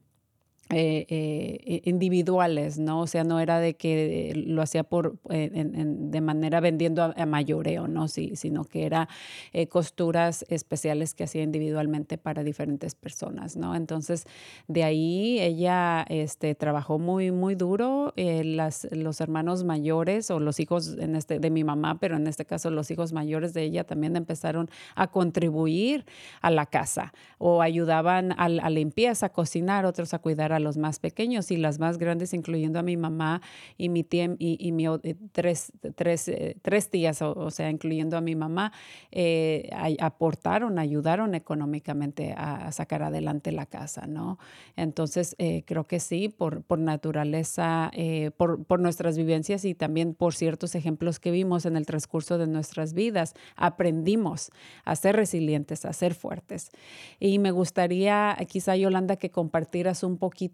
eh, 0.70 1.07
eh, 1.09 1.83
individuales, 1.85 2.76
¿no? 2.76 3.02
O 3.02 3.07
sea, 3.07 3.22
no 3.22 3.38
era 3.38 3.61
de 3.61 3.74
que 3.76 4.33
lo 4.48 4.62
hacía 4.62 4.83
por, 4.83 5.16
eh, 5.31 5.48
de 5.52 6.20
manera 6.20 6.59
vendiendo 6.59 7.05
a, 7.05 7.24
mayoreo, 7.24 7.87
¿no? 7.87 8.09
Sí, 8.09 8.33
sino 8.35 8.64
que 8.64 8.85
era 8.85 9.09
costuras 9.68 10.44
especiales 10.48 11.14
que 11.14 11.22
hacía 11.22 11.44
individualmente 11.44 12.18
para 12.18 12.42
diferentes 12.42 12.96
personas, 12.96 13.57
¿no? 13.57 13.76
Entonces, 13.76 14.24
de 14.66 14.83
ahí 14.83 15.38
ella 15.38 16.05
este, 16.09 16.57
trabajó 16.57 16.98
muy, 16.98 17.31
muy 17.31 17.55
duro. 17.55 18.12
las, 18.16 18.88
los 18.90 19.20
hermanos 19.20 19.62
mayores 19.62 20.33
o 20.33 20.40
los 20.40 20.59
hijos 20.59 20.96
en 20.98 21.14
este, 21.14 21.38
de 21.38 21.50
mi 21.50 21.62
mamá, 21.62 22.00
pero 22.00 22.16
en 22.16 22.26
este 22.26 22.44
caso 22.44 22.70
los 22.70 22.90
hijos 22.90 23.12
mayores 23.12 23.55
de 23.55 23.62
ella 23.62 23.85
también 23.85 24.16
empezaron 24.16 24.68
a 24.96 25.07
contribuir 25.12 26.07
a 26.40 26.50
la 26.50 26.66
casa 26.66 27.12
o 27.38 27.62
ayudaban 27.62 28.33
a, 28.33 28.46
a 28.46 28.70
limpieza, 28.70 29.26
a 29.26 29.29
cocinar, 29.29 29.87
otros 29.87 30.12
a 30.12 30.18
cuidar 30.18 30.52
a 30.52 30.55
los 30.60 30.76
más 30.76 30.98
pequeños 30.98 31.50
y 31.50 31.56
las 31.56 31.78
más 31.78 31.98
grandes, 31.98 32.34
incluyendo 32.34 32.78
a 32.78 32.82
mi 32.82 32.96
mamá 32.96 33.42
y 33.76 33.88
mi 33.88 34.04
tía 34.04 34.34
y, 34.38 34.72
mi 34.72 34.86
eh, 34.86 35.16
tres, 35.32 35.72
tres, 35.94 36.28
eh, 36.28 36.56
tres, 36.62 36.90
tías, 36.90 37.22
o, 37.22 37.50
sea, 37.50 37.70
incluyendo 37.70 38.16
a 38.16 38.20
mi 38.20 38.34
mamá, 38.34 38.72
eh, 39.10 39.70
aportaron, 40.00 40.78
ayudaron 40.78 41.34
económicamente 41.34 42.34
a, 42.36 42.72
sacar 42.72 43.02
adelante 43.02 43.52
la 43.52 43.66
casa, 43.66 44.06
¿no? 44.06 44.38
Entonces, 44.76 45.36
creo 45.66 45.84
que 45.84 46.00
sí, 46.00 46.28
por, 46.28 46.62
por 46.62 46.78
naturaleza, 46.78 47.90
por, 48.36 48.64
por 48.64 48.80
nuestras 48.80 49.16
vivencias 49.16 49.64
y 49.64 49.74
también 49.74 50.14
por 50.14 50.34
ciertos 50.34 50.74
ejemplos 50.74 51.20
que 51.20 51.30
vimos 51.30 51.64
en 51.64 51.76
el 51.76 51.86
transcurso 51.86 52.38
de 52.38 52.46
nuestras 52.46 52.92
vidas, 52.92 53.34
aprendimos 53.54 54.50
a 54.84 54.96
ser 54.96 55.16
resilientes, 55.16 55.84
a 55.84 55.92
ser 55.92 56.14
fuertes. 56.14 56.70
Y 57.20 57.38
me 57.38 57.50
gustaría, 57.50 58.36
quizá 58.48 58.76
Yolanda, 58.76 59.16
que 59.16 59.30
compartieras 59.30 60.02
un 60.02 60.18
poquito 60.18 60.45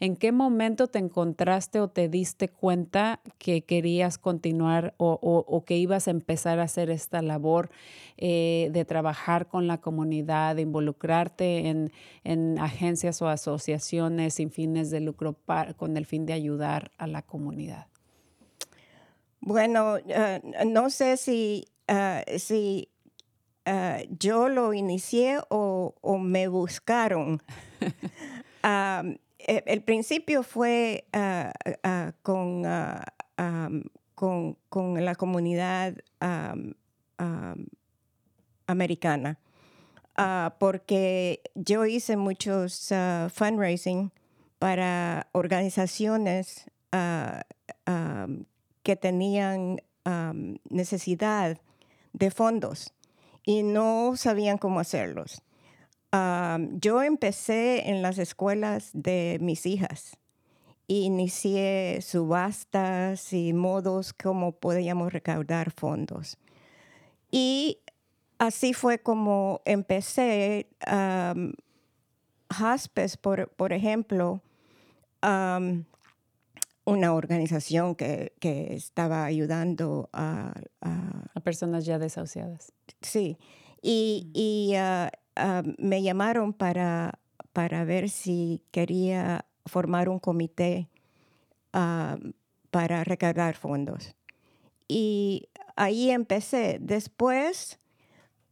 ¿en 0.00 0.16
qué 0.16 0.32
momento 0.32 0.88
te 0.88 0.98
encontraste 0.98 1.80
o 1.80 1.88
te 1.88 2.08
diste 2.08 2.48
cuenta 2.48 3.20
que 3.38 3.62
querías 3.62 4.18
continuar 4.18 4.94
o, 4.98 5.64
que 5.66 5.76
ibas 5.76 6.08
a 6.08 6.10
empezar 6.10 6.58
a 6.58 6.64
hacer 6.64 6.90
esta 6.90 7.22
labor 7.22 7.70
eh, 8.16 8.68
de 8.72 8.84
trabajar 8.84 9.48
con 9.48 9.66
la 9.66 9.80
comunidad, 9.80 10.56
de 10.56 10.62
involucrarte 10.62 11.68
en, 11.68 12.58
agencias 12.58 13.22
o 13.22 13.28
asociaciones 13.28 14.34
sin 14.34 14.50
fines 14.50 14.90
de 14.90 15.00
lucro 15.00 15.36
con 15.76 15.96
el 15.96 16.06
fin 16.06 16.26
de 16.26 16.32
ayudar 16.32 16.90
a 16.98 17.06
la 17.06 17.22
comunidad? 17.22 17.86
Bueno, 19.40 19.96
eh, 19.98 20.40
no 20.66 20.90
sé 20.90 21.16
si, 21.16 21.66
eh, 21.86 22.38
si 22.38 22.88
yo 24.18 24.48
lo 24.48 24.72
inicié 24.72 25.38
o, 25.48 25.94
me 26.18 26.48
buscaron. 26.48 27.42
Eh, 29.48 29.62
el 29.66 29.80
principio 29.82 30.42
fue 30.42 31.04
ah, 31.12 31.52
ah, 31.84 32.12
con, 32.22 32.64
con, 34.68 35.04
la 35.04 35.14
comunidad 35.14 35.94
americana, 38.66 39.38
porque 40.58 41.42
yo 41.54 41.86
hice 41.86 42.16
muchos 42.16 42.92
fundraising 43.32 44.10
para 44.58 45.28
organizaciones 45.32 46.68
que 48.82 48.96
tenían 48.96 49.80
necesidad 50.70 51.60
de 52.12 52.30
fondos 52.30 52.94
y 53.44 53.62
no 53.62 54.16
sabían 54.16 54.58
cómo 54.58 54.80
hacerlos 54.80 55.42
yo 56.12 57.02
empecé 57.02 57.90
en 57.90 58.02
las 58.02 58.18
escuelas 58.18 58.90
de 58.92 59.38
mis 59.40 59.66
hijas. 59.66 60.16
Inicié 60.88 62.00
subastas 62.00 63.32
y 63.32 63.52
modos 63.52 64.12
como 64.12 64.52
podíamos 64.52 65.12
recaudar 65.12 65.72
fondos. 65.72 66.38
Y 67.30 67.80
así 68.38 68.72
fue 68.72 68.98
como 68.98 69.60
empecé. 69.64 70.68
Um, 70.86 71.52
Jaspes, 72.50 73.16
por, 73.16 73.48
por 73.50 73.72
ejemplo, 73.72 74.40
una 76.84 77.12
organización 77.12 77.96
que, 77.96 78.32
estaba 78.40 79.24
ayudando 79.24 80.08
a, 80.12 80.54
a, 80.80 81.40
personas 81.40 81.84
ya 81.84 81.98
desahuciadas. 81.98 82.72
Sí, 83.00 83.38
y, 83.82 84.30
y 84.32 84.76
uh, 84.76 85.08
Ah, 85.36 85.62
me 85.76 86.02
llamaron 86.02 86.54
para, 86.54 87.18
para 87.52 87.84
ver 87.84 88.08
si 88.08 88.62
quería 88.70 89.44
formar 89.66 90.08
un 90.08 90.18
comité 90.18 90.88
ah, 91.74 92.16
para 92.70 93.04
recargar 93.04 93.54
fondos. 93.54 94.16
Y 94.88 95.48
ahí 95.76 96.10
empecé. 96.10 96.78
Después 96.80 97.78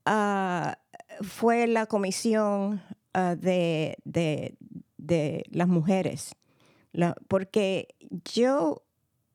ah, 0.04 0.78
fue 1.22 1.66
la 1.66 1.86
comisión 1.86 2.82
de, 3.14 3.96
de, 4.04 5.44
las 5.52 5.68
mujeres, 5.68 6.34
porque 7.28 7.94
yo 8.24 8.82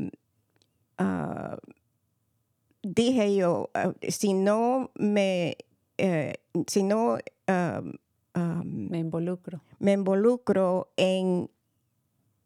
dije 2.83 3.35
yo, 3.35 3.70
si 4.09 4.35
no 4.35 4.90
me, 4.94 5.56
eh, 5.98 6.35
si 6.66 6.83
no 6.83 7.18
me 8.65 8.99
involucro. 8.99 9.63
Me 9.79 9.93
involucro 9.93 10.93
en 10.97 11.51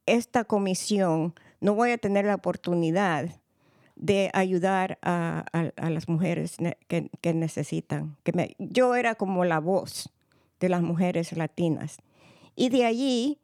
esta 0.07 0.45
comisión, 0.45 1.35
no 1.61 1.75
voy 1.75 1.93
a 1.93 1.99
tener 1.99 2.27
la 2.27 2.35
oportunidad 2.35 3.41
de 3.97 4.31
ayudar 4.35 4.99
a, 5.03 5.45
las 5.77 6.09
mujeres 6.09 6.57
que, 6.89 7.35
necesitan. 7.35 8.17
Que 8.23 8.57
yo 8.59 8.95
era 8.97 9.15
como 9.15 9.45
la 9.45 9.61
voz 9.61 10.11
de 10.61 10.69
las 10.69 10.83
mujeres 10.83 11.37
latinas. 11.37 11.99
Y 12.57 12.69
de 12.69 12.85
allí 12.85 13.41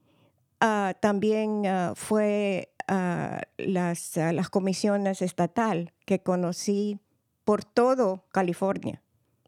ah, 0.61 0.95
también 1.01 1.63
uh, 1.67 1.95
fue 1.95 2.73
uh, 2.91 3.41
las, 3.59 4.17
las 4.17 4.51
comisiones 4.51 5.23
estatal 5.23 5.93
que 6.05 6.21
conocí 6.23 6.99
por 7.45 7.65
todo 7.65 8.25
California 8.31 9.03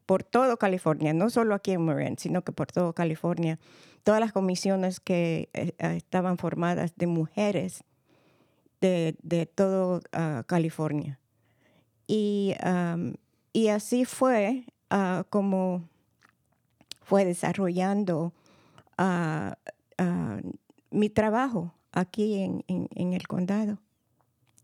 por 0.07 0.23
todo 0.25 0.57
California, 0.59 1.13
no 1.13 1.31
solo 1.31 1.55
aquí 1.55 1.73
en 1.73 1.85
Marin, 1.85 2.19
sino 2.19 2.43
que 2.43 2.53
por 2.53 2.67
todo 2.73 2.93
California, 2.93 3.59
todas 4.03 4.21
las 4.21 4.33
comisiones 4.33 5.01
que 5.01 5.49
eh, 5.53 5.73
eh, 5.79 5.95
estaban 5.97 6.39
formadas 6.39 6.95
de 6.97 7.07
mujeres 7.07 7.85
de, 8.81 9.17
de 9.23 9.47
todo 9.47 10.01
ah, 10.13 10.43
California. 10.47 11.19
Y, 12.07 12.55
así 13.71 14.05
fue 14.05 14.65
ah, 14.91 15.25
como 15.31 15.89
fue 17.01 17.25
desarrollando 17.25 18.33
ah, 18.99 19.57
mi 20.91 21.09
trabajo 21.11 21.73
aquí 21.93 22.43
en- 22.43 22.65
en 22.67 23.13
el 23.13 23.27
condado. 23.29 23.79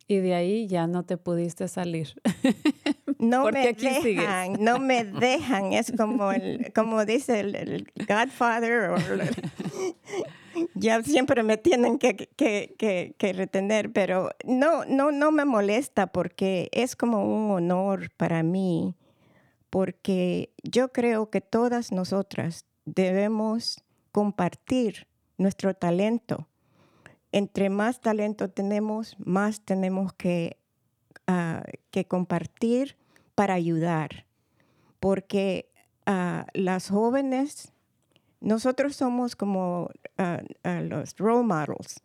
Y 0.09 0.17
de 0.17 0.35
ahí 0.35 0.67
ya 0.67 0.87
no 0.87 1.05
te 1.05 1.17
pudiste 1.17 1.69
salir. 1.69 2.15
No 3.19 3.51
me 3.51 3.75
sigues. 3.75 4.05
dejan, 4.05 4.53
no 4.61 4.79
me 4.79 5.05
dejan. 5.05 5.73
Es 5.73 5.93
como, 5.97 6.31
el, 6.33 6.73
como 6.73 7.05
dice 7.05 7.41
el, 7.41 7.55
el 7.57 7.93
Godfather. 8.09 8.91
el- 9.11 10.67
ya 10.75 11.03
siempre 11.03 11.43
me 11.43 11.57
tienen 11.57 11.99
que, 11.99 12.17
que- 12.17 12.75
que- 12.79 13.15
que 13.19 13.33
retener, 13.33 13.93
pero 13.93 14.31
no, 14.45 14.85
no, 14.85 15.11
no 15.13 15.31
me 15.33 15.45
molesta 15.45 16.07
porque 16.09 16.69
es 16.73 16.97
como 16.97 17.25
un 17.25 17.51
honor 17.51 18.11
para 18.17 18.43
mí, 18.43 18.95
porque 19.71 20.53
yo 20.63 20.93
creo 20.93 21.31
que 21.31 21.41
todas 21.41 21.93
nosotras 21.93 22.65
debemos 22.85 23.83
compartir 24.13 25.07
nuestro 25.37 25.75
talento. 25.75 26.49
Entre 27.31 27.69
más 27.69 28.01
talento 28.01 28.49
tenemos, 28.49 29.17
más 29.19 29.61
tenemos 29.61 30.13
que 30.15 30.57
ah, 31.27 31.63
que 31.91 32.07
compartir 32.07 32.97
para 33.39 33.55
ayudar, 33.55 34.27
porque 34.99 35.71
ah, 36.05 36.45
las 36.55 36.91
jóvenes, 36.91 37.73
nosotros 38.41 38.97
somos 38.97 39.37
como 39.37 39.91
ah, 40.17 40.43
ah, 40.65 40.81
los 40.81 41.17
role 41.19 41.45
models. 41.47 42.01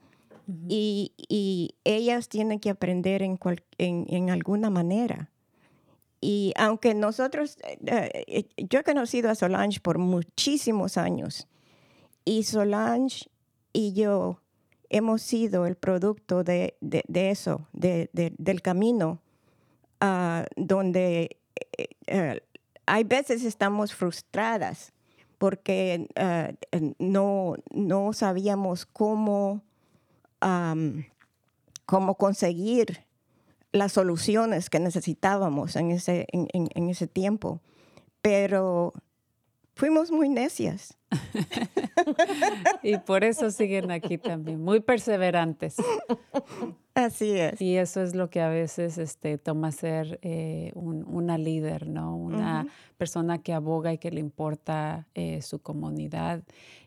Y, 0.69 1.13
y 1.17 1.73
ellas 1.85 2.29
tienen 2.29 2.59
que 2.59 2.69
aprender 2.69 3.23
en, 3.23 3.37
cual- 3.37 3.63
en, 3.79 4.05
en 4.09 4.29
alguna 4.29 4.69
manera. 4.69 5.31
Y 6.21 6.53
aunque 6.55 6.93
nosotros, 6.93 7.57
eh, 7.87 8.25
eh, 8.27 8.45
yo 8.69 8.79
he 8.81 8.83
conocido 8.83 9.31
a 9.31 9.35
Solange 9.35 9.79
por 9.79 9.97
muchísimos 9.97 10.97
años. 10.97 11.47
Y 12.25 12.43
Solange 12.43 13.31
y 13.73 13.93
yo 13.93 14.39
hemos 14.89 15.23
sido 15.23 15.65
el 15.65 15.77
producto 15.77 16.43
de, 16.43 16.77
de- 16.79 17.05
de 17.07 17.31
eso, 17.31 17.67
de- 17.73 18.11
del 18.13 18.61
camino, 18.61 19.19
ah, 20.05 20.45
donde 20.55 21.37
eh, 21.77 21.87
eh, 22.07 22.41
hay 22.85 23.03
veces 23.03 23.43
estamos 23.43 23.93
frustradas 23.93 24.93
porque 25.37 26.07
ah, 26.15 26.51
no, 26.99 27.55
no 27.71 28.13
sabíamos 28.13 28.85
cómo, 28.85 29.61
cómo 31.85 32.15
conseguir 32.15 33.05
las 33.71 33.93
soluciones 33.93 34.69
que 34.69 34.79
necesitábamos 34.79 35.75
en 35.75 35.91
ese, 35.91 36.27
en 36.31 36.89
ese 36.89 37.07
tiempo. 37.07 37.59
Pero 38.21 38.93
fuimos 39.75 40.11
muy 40.11 40.29
necias. 40.29 40.97
y 42.83 42.97
por 42.97 43.23
eso 43.23 43.51
siguen 43.51 43.91
aquí 43.91 44.17
también, 44.17 44.61
muy 44.61 44.79
perseverantes. 44.79 45.75
Así 46.95 47.31
es. 47.31 47.61
Y 47.61 47.77
eso 47.77 48.01
es 48.01 48.15
lo 48.15 48.29
que 48.29 48.41
a 48.41 48.49
veces 48.49 48.97
este, 48.97 49.37
toma 49.37 49.71
ser 49.71 50.19
eh, 50.21 50.71
un- 50.75 51.05
una 51.07 51.37
líder, 51.37 51.87
¿no? 51.87 52.15
Una 52.15 52.67
persona 52.97 53.41
que 53.41 53.53
aboga 53.53 53.93
y 53.93 53.97
que 53.97 54.11
le 54.11 54.19
importa 54.19 55.07
eh, 55.15 55.41
su 55.41 55.59
comunidad. 55.61 56.43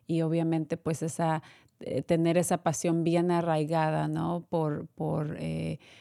Y 0.06 0.22
obviamente, 0.22 0.76
pues, 0.76 1.02
esa, 1.02 1.42
eh, 1.80 2.02
tener 2.02 2.38
esa 2.38 2.62
pasión 2.62 3.02
bien 3.04 3.30
arraigada, 3.30 4.06
¿no? 4.08 4.44
Por, 4.48 4.86
por 4.94 5.38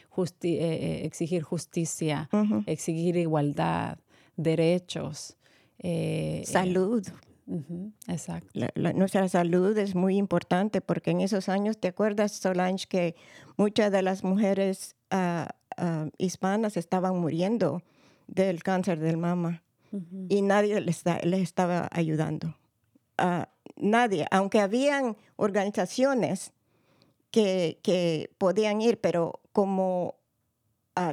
justi- 0.08 0.58
exigir 0.60 1.42
justicia, 1.42 2.28
exigir 2.66 3.16
igualdad, 3.16 3.98
derechos. 4.36 5.36
Eh, 5.78 6.42
Salud. 6.46 7.06
ujú, 7.46 7.92
exacto. 8.08 8.48
La- 8.54 8.70
la- 8.74 8.92
nuestra 8.92 9.28
salud 9.28 9.76
es 9.78 9.94
muy 9.94 10.16
importante 10.16 10.80
porque 10.80 11.10
en 11.10 11.20
esos 11.20 11.48
años, 11.48 11.78
¿te 11.78 11.88
acuerdas, 11.88 12.32
Solange, 12.32 12.86
que 12.88 13.14
muchas 13.56 13.92
de 13.92 14.02
las 14.02 14.24
mujeres 14.24 14.94
ah, 15.10 15.48
ah, 15.76 16.08
hispanas 16.18 16.76
estaban 16.76 17.18
muriendo 17.18 17.82
del 18.26 18.62
cáncer 18.62 18.98
del 18.98 19.16
mama 19.16 19.62
y 20.28 20.42
nadie 20.42 20.80
les, 20.80 21.04
les 21.24 21.40
estaba 21.40 21.88
ayudando? 21.92 22.56
Ah, 23.18 23.48
nadie, 23.76 24.26
aunque 24.30 24.60
habían 24.60 25.16
organizaciones 25.36 26.52
que, 27.30 27.78
que 27.82 28.30
podían 28.38 28.80
ir, 28.80 29.00
pero 29.00 29.40
como 29.52 30.16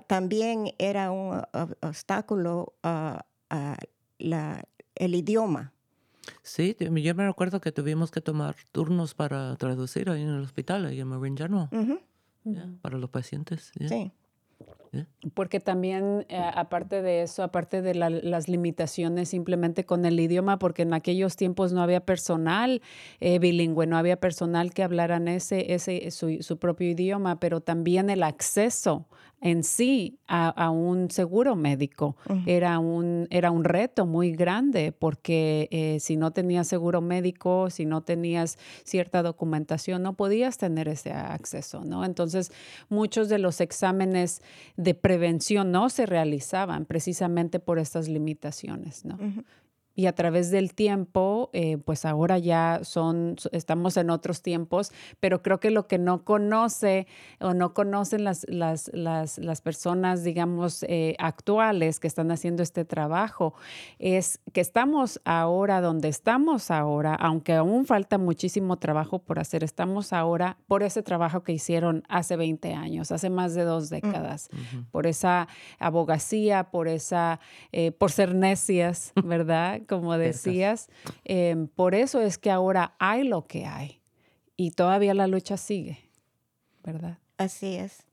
también 0.07 0.73
era 0.77 1.11
un 1.11 1.41
obstáculo 1.81 2.73
a 2.83 3.25
la, 4.17 4.63
el 4.95 5.15
idioma. 5.15 5.73
Sí, 6.41 6.75
yo 6.79 7.15
me 7.15 7.25
recuerdo 7.27 7.59
que 7.59 7.71
tuvimos 7.71 8.09
que 8.11 8.21
tomar 8.21 8.55
turnos 8.71 9.13
para 9.13 9.55
traducir 9.57 10.09
ahí 10.09 10.21
en 10.21 10.29
el 10.29 10.41
hospital, 10.41 10.85
ahí 10.85 10.99
en 11.01 11.07
Marin 11.07 11.35
General, 11.35 11.67
Ujú, 11.71 11.99
ya, 12.45 12.69
para 12.81 12.97
los 12.97 13.09
pacientes. 13.09 13.71
ya. 13.77 13.89
Sí. 13.89 14.11
Porque 15.33 15.59
también, 15.59 16.25
eh, 16.29 16.37
aparte 16.53 17.01
de 17.01 17.23
eso, 17.23 17.41
aparte 17.41 17.81
de 17.81 17.95
la- 17.95 18.11
las 18.11 18.47
limitaciones 18.47 19.29
simplemente 19.29 19.85
con 19.85 20.05
el 20.05 20.19
idioma, 20.19 20.59
porque 20.59 20.83
en 20.83 20.93
aquellos 20.93 21.35
tiempos 21.35 21.73
no 21.73 21.81
había 21.81 22.05
personal 22.05 22.81
eh, 23.19 23.39
bilingüe, 23.39 23.87
no 23.87 23.97
había 23.97 24.19
personal 24.19 24.71
que 24.71 24.83
hablaran 24.83 25.27
ese, 25.27 25.73
ese 25.73 26.11
su, 26.11 26.37
su 26.41 26.59
propio 26.59 26.89
idioma, 26.91 27.39
pero 27.39 27.59
también 27.59 28.11
el 28.11 28.21
acceso 28.21 29.07
en 29.43 29.63
sí 29.65 30.19
a, 30.25 30.47
a 30.47 30.69
un 30.69 31.11
seguro 31.11 31.57
médico 31.57 32.15
era, 32.45 32.79
un, 32.79 33.27
era 33.29 33.51
un 33.51 33.65
reto 33.65 34.05
muy 34.05 34.31
grande, 34.31 34.93
porque 34.93 35.67
eh, 35.69 35.99
si 35.99 36.15
no 36.15 36.31
tenías 36.31 36.65
seguro 36.65 37.01
médico, 37.01 37.69
si 37.69 37.85
no 37.85 38.01
tenías 38.01 38.57
cierta 38.85 39.21
documentación, 39.21 40.01
no 40.01 40.13
podías 40.13 40.57
tener 40.57 40.87
ese 40.87 41.11
acceso, 41.11 41.83
¿no? 41.83 42.05
Entonces, 42.05 42.53
muchos 42.87 43.27
de 43.27 43.37
los 43.37 43.59
exámenes 43.59 44.41
de 44.77 44.95
prevención 44.95 45.73
no 45.73 45.89
se 45.89 46.05
realizaban 46.05 46.85
precisamente 46.85 47.59
por 47.59 47.79
estas 47.79 48.07
limitaciones, 48.07 49.03
¿no? 49.03 49.17
Y 49.95 50.07
a 50.07 50.15
través 50.15 50.49
del 50.49 50.73
tiempo, 50.73 51.49
eh, 51.53 51.77
pues 51.77 52.03
ahora 52.05 52.39
ya 52.39 52.79
son, 52.83 53.35
so- 53.37 53.49
estamos 53.51 53.95
en 53.97 54.09
otros 54.09 54.41
tiempos, 54.41 54.91
pero 55.19 55.43
creo 55.43 55.59
que 55.59 55.69
lo 55.69 55.87
que 55.87 55.99
no 55.99 56.23
conoce 56.23 57.05
o 57.39 57.53
no 57.53 57.73
conocen 57.75 58.23
las, 58.23 58.45
las, 58.49 58.89
las, 58.93 59.37
las 59.37 59.61
personas, 59.61 60.23
digamos, 60.23 60.83
eh, 60.89 61.15
actuales 61.19 61.99
que 61.99 62.07
están 62.07 62.31
haciendo 62.31 62.63
este 62.63 62.85
trabajo, 62.85 63.53
es 63.99 64.39
que 64.51 64.61
estamos 64.61 65.21
ahora 65.25 65.79
donde 65.79 66.07
estamos 66.07 66.71
ahora, 66.71 67.13
aunque 67.13 67.53
aún 67.53 67.85
falta 67.85 68.17
muchísimo 68.17 68.77
trabajo 68.77 69.19
por 69.19 69.37
hacer, 69.39 69.63
estamos 69.63 70.11
ahora 70.11 70.57
por 70.67 70.81
ese 70.81 71.03
trabajo 71.03 71.43
que 71.43 71.51
hicieron 71.53 72.03
hace 72.09 72.35
20 72.35 72.73
años, 72.73 73.11
hace 73.11 73.29
más 73.29 73.53
de 73.53 73.63
dos 73.63 73.89
décadas, 73.91 74.49
por 74.91 75.05
esa 75.05 75.47
abogacía, 75.77 76.71
por 76.71 76.87
esa, 76.87 77.39
eh, 77.71 77.91
por 77.91 78.11
ser 78.11 78.33
necias, 78.33 79.13
¿verdad? 79.23 79.81
Como 79.87 80.17
decías, 80.17 80.89
em, 81.23 81.67
por 81.67 81.95
eso 81.95 82.21
es 82.21 82.37
que 82.37 82.51
ahora 82.51 82.95
hay 82.99 83.23
lo 83.23 83.47
que 83.47 83.65
hay 83.65 84.01
y 84.57 84.71
todavía 84.71 85.13
la 85.13 85.27
lucha 85.27 85.57
sigue, 85.57 85.99
¿verdad? 86.83 87.17
Así 87.37 87.75
es. 87.75 88.03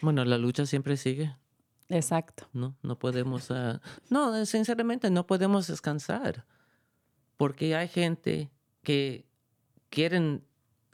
Bueno, 0.00 0.24
la 0.24 0.38
lucha 0.38 0.66
siempre 0.66 0.96
sigue, 0.96 1.34
Exacto. 1.88 2.48
¿no? 2.52 2.76
No 2.82 2.98
podemos, 2.98 3.50
ah, 3.50 3.80
no, 4.10 4.44
sinceramente 4.46 5.10
no 5.10 5.26
podemos 5.26 5.66
descansar, 5.66 6.44
porque 7.36 7.74
hay 7.76 7.88
gente 7.88 8.50
que 8.82 9.26
quieren 9.90 10.44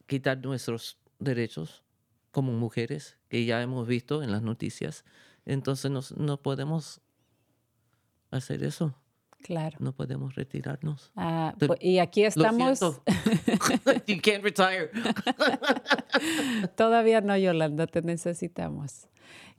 quitar 0.06 0.38
nuestros 0.38 0.98
derechos 1.18 1.82
como 2.30 2.52
mujeres, 2.52 3.18
que 3.28 3.44
ya 3.44 3.60
hemos 3.62 3.86
visto 3.88 4.22
en 4.22 4.30
las 4.30 4.42
noticias, 4.42 5.04
entonces 5.46 5.90
nos- 5.90 6.16
no 6.16 6.40
podemos 6.42 7.00
hacer 8.30 8.62
eso, 8.62 8.94
Claro. 9.42 9.76
no 9.80 9.92
podemos 9.92 10.34
retirarnos. 10.34 11.10
Ah, 11.16 11.54
Te- 11.58 11.66
pu- 11.68 11.76
y 11.80 11.98
aquí 11.98 12.24
estamos. 12.24 12.80
you 14.06 14.16
can't 14.22 14.42
retire. 14.44 14.90
Todavía 16.76 17.20
no, 17.20 17.36
Yolanda, 17.36 17.86
te 17.86 18.02
necesitamos. 18.02 19.08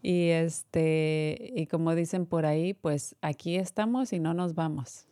Y 0.02 0.30
este, 0.30 1.52
y 1.56 1.68
como 1.68 1.94
dicen 1.96 2.26
por 2.26 2.46
ahí, 2.46 2.74
pues 2.74 3.16
aquí 3.22 3.56
estamos 3.58 4.14
y 4.14 4.20
no 4.20 4.34
nos 4.34 4.56
vamos. 4.56 5.08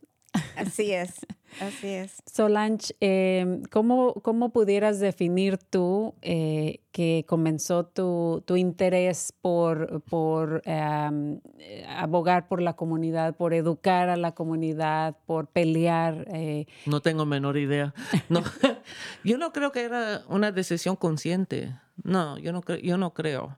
Así 0.56 0.92
es. 0.94 1.16
Así 1.60 1.88
es. 1.88 2.22
Solange, 2.32 2.94
eh, 3.02 3.62
¿cómo, 3.72 4.14
cómo 4.22 4.50
pudieras 4.52 5.00
definir 5.00 5.58
tú 5.58 6.14
eh, 6.22 6.82
que 6.92 7.26
comenzó 7.28 7.86
tu, 7.88 8.44
tu 8.46 8.56
interés 8.56 9.34
por, 9.42 10.02
por 10.04 10.62
em, 10.66 11.40
eh, 11.58 11.86
abogar 11.90 12.48
por 12.48 12.62
la 12.62 12.76
comunidad, 12.76 13.36
por 13.36 13.54
educar 13.56 14.10
a 14.10 14.16
la 14.16 14.34
comunidad, 14.36 15.18
por 15.26 15.48
pelear? 15.48 16.26
eh, 16.32 16.68
No 16.86 17.02
tengo 17.02 17.26
menor 17.26 17.58
idea. 17.58 17.94
No, 18.30 18.44
yo 19.24 19.38
no 19.40 19.52
creo 19.52 19.72
que 19.72 19.82
era 19.82 20.22
una 20.30 20.52
decisión 20.52 20.96
consciente. 20.96 21.76
No, 22.04 22.38
yo 22.38 22.54
no, 22.54 22.62
cre- 22.62 22.82
yo 22.84 22.98
no 22.98 23.14
creo. 23.16 23.58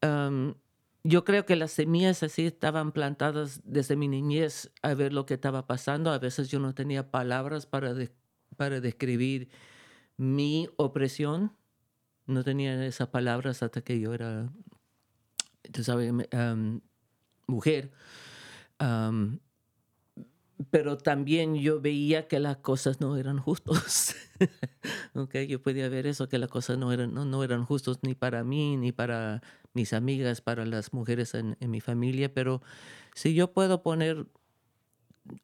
Am, 0.00 0.54
yo 1.04 1.24
creo 1.24 1.46
que 1.46 1.56
las 1.56 1.72
semillas 1.72 2.22
así 2.22 2.46
estaban 2.46 2.92
plantadas 2.92 3.60
desde 3.64 3.96
mi 3.96 4.08
niñez 4.08 4.70
a 4.82 4.94
ver 4.94 5.12
lo 5.12 5.26
que 5.26 5.34
estaba 5.34 5.66
pasando. 5.66 6.10
A 6.12 6.18
veces 6.18 6.48
yo 6.48 6.60
no 6.60 6.74
tenía 6.74 7.10
palabras 7.10 7.66
para, 7.66 7.94
de- 7.94 8.12
para 8.56 8.80
describir 8.80 9.50
mi 10.16 10.68
opresión 10.76 11.56
No 12.26 12.44
tenía 12.44 12.86
esas 12.86 13.08
palabras 13.08 13.62
hasta 13.64 13.82
que 13.82 14.00
yo 14.00 14.14
era, 14.14 14.52
sabes, 15.82 16.12
me- 16.12 16.28
am, 16.32 16.80
mujer. 17.46 17.92
Pero 20.72 20.96
también 20.96 21.54
yo 21.56 21.82
veía 21.82 22.28
que 22.28 22.40
las 22.40 22.56
cosas 22.56 22.98
no 22.98 23.18
eran 23.18 23.38
justas. 23.38 24.16
okay, 25.14 25.46
yo 25.46 25.60
podía 25.60 25.86
ver 25.90 26.06
eso, 26.06 26.30
que 26.30 26.38
las 26.38 26.48
cosas 26.48 26.78
no 26.78 26.90
eran, 26.92 27.12
no, 27.12 27.26
no 27.26 27.44
eran 27.44 27.66
justas 27.66 27.98
ni 28.00 28.14
para 28.14 28.42
mí, 28.42 28.78
ni 28.78 28.90
para 28.90 29.42
mis 29.74 29.92
amigas, 29.92 30.40
para 30.40 30.64
las 30.64 30.94
mujeres 30.94 31.34
en, 31.34 31.58
en 31.60 31.70
mi 31.70 31.82
familia. 31.82 32.32
Pero 32.32 32.62
si 33.14 33.34
yo 33.34 33.52
puedo 33.52 33.82
poner 33.82 34.26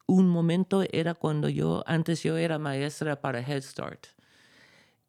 un 0.07 0.31
momento, 0.31 0.83
era 0.93 1.13
cuando 1.13 1.51
yo, 1.51 1.85
antes 1.87 2.23
yo 2.23 2.39
era 2.39 2.59
maestra 2.59 3.21
para 3.21 3.41
Head 3.41 3.61
Start 3.61 4.07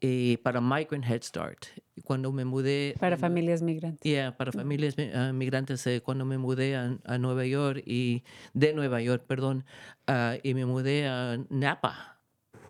y 0.01 0.37
para 0.37 0.61
Migrant 0.61 1.05
Head 1.05 1.23
Start. 1.23 1.65
Cuando 2.03 2.31
me 2.31 2.45
mudé... 2.45 2.95
Para 2.99 3.15
a- 3.15 3.19
familias 3.19 3.61
migrantes. 3.61 4.01
Yeah, 4.09 4.35
para 4.37 4.51
familias 4.51 4.97
mi- 4.97 5.11
ah, 5.13 5.33
migrantes, 5.33 5.85
eh, 5.87 6.01
cuando 6.01 6.25
me 6.25 6.37
mudé 6.37 6.75
a, 6.77 6.97
a 7.05 7.17
Nueva 7.17 7.45
York 7.45 7.83
y 7.85 8.23
de 8.53 8.73
Nueva 8.73 9.01
York, 9.01 9.23
perdón, 9.27 9.65
ah, 10.07 10.37
y 10.41 10.53
me 10.53 10.65
mudé 10.65 11.07
a 11.07 11.37
Napa. 11.49 12.19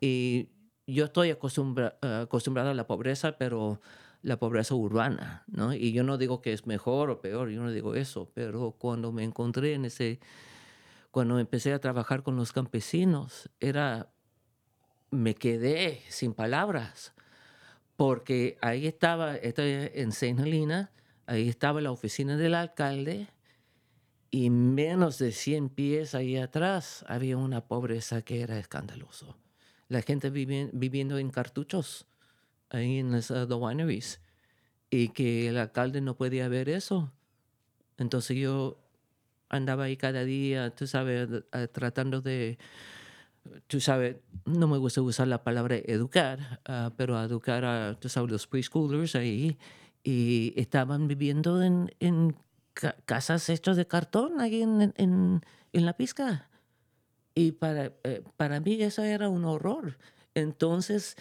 Y 0.01 0.49
yo 0.87 1.05
estoy 1.05 1.29
acostumbra- 1.29 1.97
acostumbrado 2.01 2.71
a 2.71 2.73
la 2.73 2.87
pobreza, 2.87 3.37
pero 3.37 3.79
la 4.23 4.37
pobreza 4.37 4.73
urbana, 4.75 5.43
¿no? 5.47 5.73
Y 5.73 5.91
yo 5.93 6.03
no 6.03 6.17
digo 6.17 6.41
que 6.41 6.51
es 6.51 6.65
mejor 6.65 7.09
o 7.09 7.21
peor, 7.21 7.49
yo 7.49 7.61
no 7.61 7.71
digo 7.71 7.95
eso, 7.95 8.31
pero 8.33 8.71
cuando 8.71 9.11
me 9.11 9.23
encontré 9.23 9.75
en 9.75 9.85
ese, 9.85 10.19
cuando 11.11 11.37
empecé 11.39 11.73
a 11.73 11.79
trabajar 11.79 12.23
con 12.23 12.35
los 12.35 12.51
campesinos, 12.51 13.49
era, 13.59 14.09
me 15.11 15.35
quedé 15.35 16.01
sin 16.09 16.33
palabras 16.33 17.13
porque 17.99 18.57
ahí 18.61 18.87
estaba, 18.87 19.35
esto 19.35 19.61
es 19.61 19.91
en 19.93 20.13
Saint 20.13 20.39
Helena, 20.39 20.89
ahí 21.25 21.49
estaba 21.49 21.81
la 21.81 21.91
oficina 21.91 22.37
del 22.37 22.55
alcalde 22.55 23.27
y 24.31 24.49
menos 24.49 25.17
de 25.17 25.33
100 25.33 25.67
pies 25.69 26.15
ahí 26.15 26.37
atrás 26.37 27.03
había 27.07 27.35
una 27.35 27.67
pobreza 27.67 28.21
que 28.21 28.41
era 28.41 28.57
escandaloso. 28.57 29.35
La 29.89 30.01
gente 30.01 30.31
vivi- 30.31 30.69
viviendo 30.71 31.17
en 31.17 31.29
cartuchos 31.29 32.07
ahí 32.69 32.99
en 32.99 33.11
las 33.11 33.31
uh, 33.31 33.47
wineries 33.55 34.21
y 34.89 35.09
que 35.09 35.49
el 35.49 35.57
alcalde 35.57 36.01
no 36.01 36.15
podía 36.17 36.47
ver 36.47 36.69
eso. 36.69 37.11
Entonces 37.97 38.37
yo 38.37 38.79
andaba 39.49 39.85
ahí 39.85 39.97
cada 39.97 40.25
día, 40.25 40.71
tú 40.75 40.87
sabes, 40.87 41.29
tratando 41.73 42.21
de 42.21 42.59
tú 43.67 43.79
sabes, 43.79 44.17
no 44.45 44.67
me 44.67 44.77
gusta 44.77 45.01
usar 45.01 45.27
la 45.27 45.43
palabra 45.43 45.75
educar, 45.77 46.59
ah, 46.65 46.91
pero 46.97 47.21
educar 47.23 47.65
a, 47.65 47.99
tú 47.99 48.09
sabes, 48.09 48.31
los 48.31 48.47
preschoolers 48.47 49.15
ahí, 49.15 49.57
y 50.03 50.53
estaban 50.55 51.07
viviendo 51.07 51.61
en, 51.61 51.93
en 51.99 52.35
ca- 52.73 52.95
casas 53.05 53.49
hechas 53.49 53.77
de 53.77 53.85
cartón 53.87 54.39
ahí 54.41 54.61
en, 54.61 54.93
en, 54.97 55.41
en 55.73 55.85
la 55.85 55.93
pizca. 55.97 56.49
Y 57.35 57.51
para, 57.53 57.93
eh, 58.03 58.23
para 58.37 58.59
mí 58.59 58.81
eso 58.81 59.03
era 59.03 59.29
un 59.29 59.45
horror. 59.45 59.97
Entonces 60.33 61.15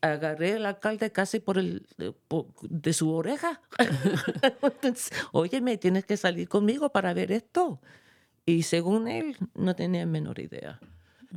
agarré 0.00 0.54
al 0.54 0.66
alcalde 0.66 1.12
casi 1.12 1.38
por 1.40 1.58
el, 1.58 1.86
de, 1.96 2.12
po- 2.12 2.52
de 2.68 2.92
su 2.92 3.10
oreja. 3.12 3.60
Entonces, 4.62 5.10
Óyeme, 5.32 5.78
tienes 5.78 6.04
que 6.04 6.16
salir 6.16 6.48
conmigo 6.48 6.90
para 6.90 7.14
ver 7.14 7.32
esto. 7.32 7.80
Y 8.44 8.64
según 8.64 9.08
él, 9.08 9.36
no 9.54 9.74
tenía 9.76 10.04
menor 10.06 10.40
idea. 10.40 10.80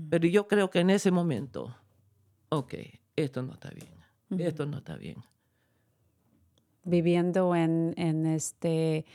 Pero 0.10 0.28
yo 0.28 0.48
creo 0.48 0.70
que 0.70 0.80
en 0.80 0.90
ese 0.90 1.12
momento, 1.12 1.76
ok, 2.50 2.74
esto 3.16 3.42
no 3.44 3.54
está 3.54 3.70
bien, 3.70 3.94
esto 4.40 4.66
no 4.66 4.78
está 4.78 4.98
bien. 4.98 5.24
viviendo 6.84 7.56
en, 7.56 7.94
en 7.98 8.26
este 8.26 9.06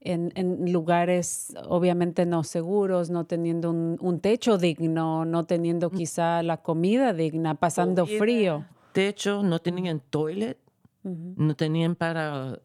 en, 0.00 0.32
en 0.36 0.72
lugares 0.72 1.54
obviamente 1.68 2.24
no 2.24 2.44
seguros, 2.44 3.10
no 3.10 3.26
teniendo 3.26 3.70
un, 3.70 3.98
un 4.00 4.20
techo 4.20 4.56
digno, 4.56 5.24
no 5.24 5.44
teniendo 5.44 5.90
quizá 5.90 6.42
la 6.42 6.62
comida 6.62 7.12
digna, 7.12 7.54
pasando 7.56 8.04
Comida, 8.04 8.18
frío. 8.18 8.64
Techo, 8.92 9.42
no 9.42 9.58
tenían 9.58 10.00
toilet, 10.08 10.58
no 11.02 11.54
tenían 11.56 11.96
para, 11.96 12.60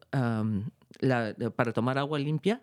la, 1.00 1.34
para 1.56 1.72
tomar 1.72 1.98
agua 1.98 2.18
limpia. 2.18 2.62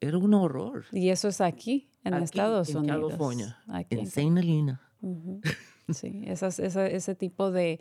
Era 0.00 0.18
un 0.18 0.34
horror. 0.34 0.84
Y 0.92 1.08
eso 1.08 1.28
es 1.28 1.40
aquí, 1.40 1.88
en 2.04 2.14
Aquí, 2.14 2.24
Estados 2.24 2.70
en 2.70 2.76
Unidos. 2.78 3.02
California, 3.12 3.58
Aquí 3.68 3.96
en 4.16 4.38
Helena. 4.38 4.80
Sí, 5.88 6.22
esas, 6.26 6.58
esa- 6.58 6.88
ese 6.88 7.14
tipo 7.14 7.52
de, 7.52 7.78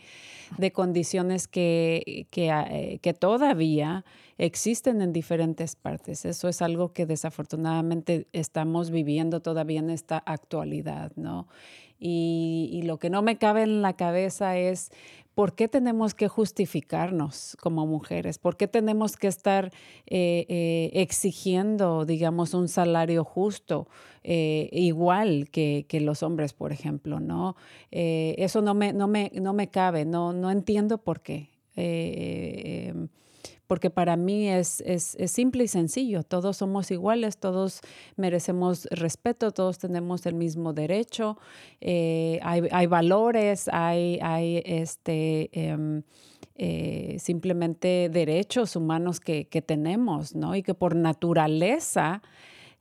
de 0.59 0.71
condiciones 0.71 1.47
que, 1.47 2.27
que, 2.29 2.49
eh, 2.51 2.99
que 3.01 3.15
todavía 3.15 4.05
existen 4.37 5.01
en 5.01 5.11
diferentes 5.11 5.75
partes. 5.75 6.23
Eso 6.23 6.47
es 6.47 6.61
algo 6.61 6.93
que 6.93 7.07
desafortunadamente 7.07 8.27
estamos 8.31 8.91
viviendo 8.91 9.39
todavía 9.41 9.79
en 9.79 9.89
esta 9.89 10.19
actualidad, 10.19 11.13
¿no? 11.15 11.47
Y, 11.97 12.69
y 12.73 12.83
lo 12.83 12.99
que 12.99 13.09
no 13.09 13.23
me 13.23 13.39
cabe 13.39 13.63
en 13.63 13.81
la 13.81 13.93
cabeza 13.93 14.55
es 14.55 14.91
por 15.35 15.53
qué 15.53 15.67
tenemos 15.67 16.13
que 16.13 16.29
justificarnos 16.29 17.57
como 17.61 17.85
mujeres, 17.85 18.39
por 18.39 18.55
qué 18.55 18.69
tenemos 18.69 19.17
que 19.17 19.27
estar 19.27 19.65
eh, 20.07 20.45
eh, 20.47 20.91
exigiendo, 20.93 22.05
digamos, 22.05 22.53
un 22.53 22.69
salario 22.69 23.25
justo, 23.25 23.87
eh, 24.23 24.69
igual 24.71 25.49
que, 25.51 25.85
que 25.89 25.99
los 25.99 26.23
hombres, 26.23 26.53
por 26.53 26.71
ejemplo, 26.71 27.19
¿no? 27.19 27.57
Eso 27.91 28.61
no 28.61 28.73
me, 28.73 28.93
no, 28.93 29.07
me, 29.07 29.31
no 29.35 29.53
me 29.53 29.67
cabe, 29.67 30.05
no, 30.05 30.31
no 30.31 30.49
entiendo 30.49 30.97
por 30.97 31.21
qué. 31.21 31.49
Porque 33.67 33.89
para 33.89 34.15
mí 34.15 34.47
es, 34.47 34.81
es, 34.81 35.15
es 35.15 35.31
simple 35.31 35.63
y 35.63 35.67
sencillo. 35.67 36.23
Todos 36.23 36.57
somos 36.57 36.91
iguales, 36.91 37.37
todos 37.37 37.81
merecemos 38.15 38.87
respeto, 38.91 39.51
todos 39.51 39.77
tenemos 39.77 40.25
el 40.25 40.35
mismo 40.35 40.73
derecho, 40.73 41.37
eh, 41.81 42.39
hay, 42.43 42.61
hay 42.71 42.87
valores, 42.87 43.67
hay, 43.71 44.19
hay 44.21 44.61
este, 44.65 45.49
em, 45.51 46.03
eh, 46.55 47.17
simplemente 47.19 48.09
derechos 48.11 48.75
humanos 48.75 49.19
que, 49.19 49.47
que 49.47 49.61
tenemos, 49.61 50.35
¿no? 50.35 50.55
Y 50.55 50.63
que 50.63 50.73
por 50.73 50.95
naturaleza 50.95 52.21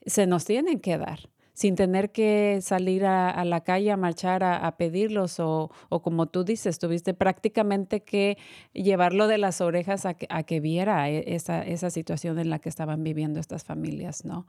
se 0.07 0.27
nos 0.27 0.45
tienen 0.45 0.81
que 0.81 0.99
dar 0.99 1.34
sin 1.55 1.77
tener 1.77 2.11
que 2.11 2.59
salir 2.63 3.07
a, 3.07 3.45
la 3.45 3.63
calle 3.63 3.93
a 3.93 3.97
marchar 3.97 4.43
a, 4.43 4.67
a 4.67 4.77
pedirlos 4.77 5.39
o, 5.41 5.71
o 5.89 6.03
como 6.03 6.27
tú 6.27 6.45
dices, 6.45 6.79
tuviste 6.81 7.15
prácticamente 7.15 8.03
que 8.03 8.37
llevarlo 8.73 9.29
de 9.29 9.39
las 9.39 9.61
orejas 9.61 10.05
a 10.05 10.15
que, 10.15 10.27
a 10.31 10.43
que 10.43 10.59
viera 10.61 11.09
e- 11.09 11.35
esa, 11.35 11.63
esa 11.63 11.91
situación 11.91 12.39
en 12.41 12.51
la 12.51 12.59
que 12.59 12.69
estaban 12.69 13.05
viviendo 13.05 13.39
estas 13.39 13.65
familias, 13.65 14.25
¿no? 14.25 14.47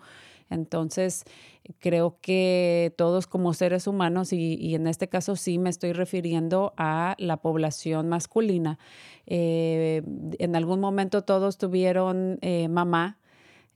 Entonces, 0.49 1.23
creo 1.79 2.17
que 2.21 2.93
todos 2.97 3.27
como 3.27 3.53
seres 3.53 3.87
humanos, 3.87 4.33
y, 4.33 4.55
y 4.55 4.75
en 4.75 4.87
este 4.87 5.07
caso 5.07 5.35
sí 5.35 5.57
me 5.57 5.69
estoy 5.69 5.93
refiriendo 5.93 6.73
a 6.77 7.15
la 7.17 7.37
población 7.37 8.09
masculina, 8.09 8.77
eh, 9.27 10.03
en 10.39 10.55
algún 10.55 10.79
momento 10.79 11.23
todos 11.23 11.57
tuvieron 11.57 12.37
eh, 12.41 12.67
mamá, 12.67 13.17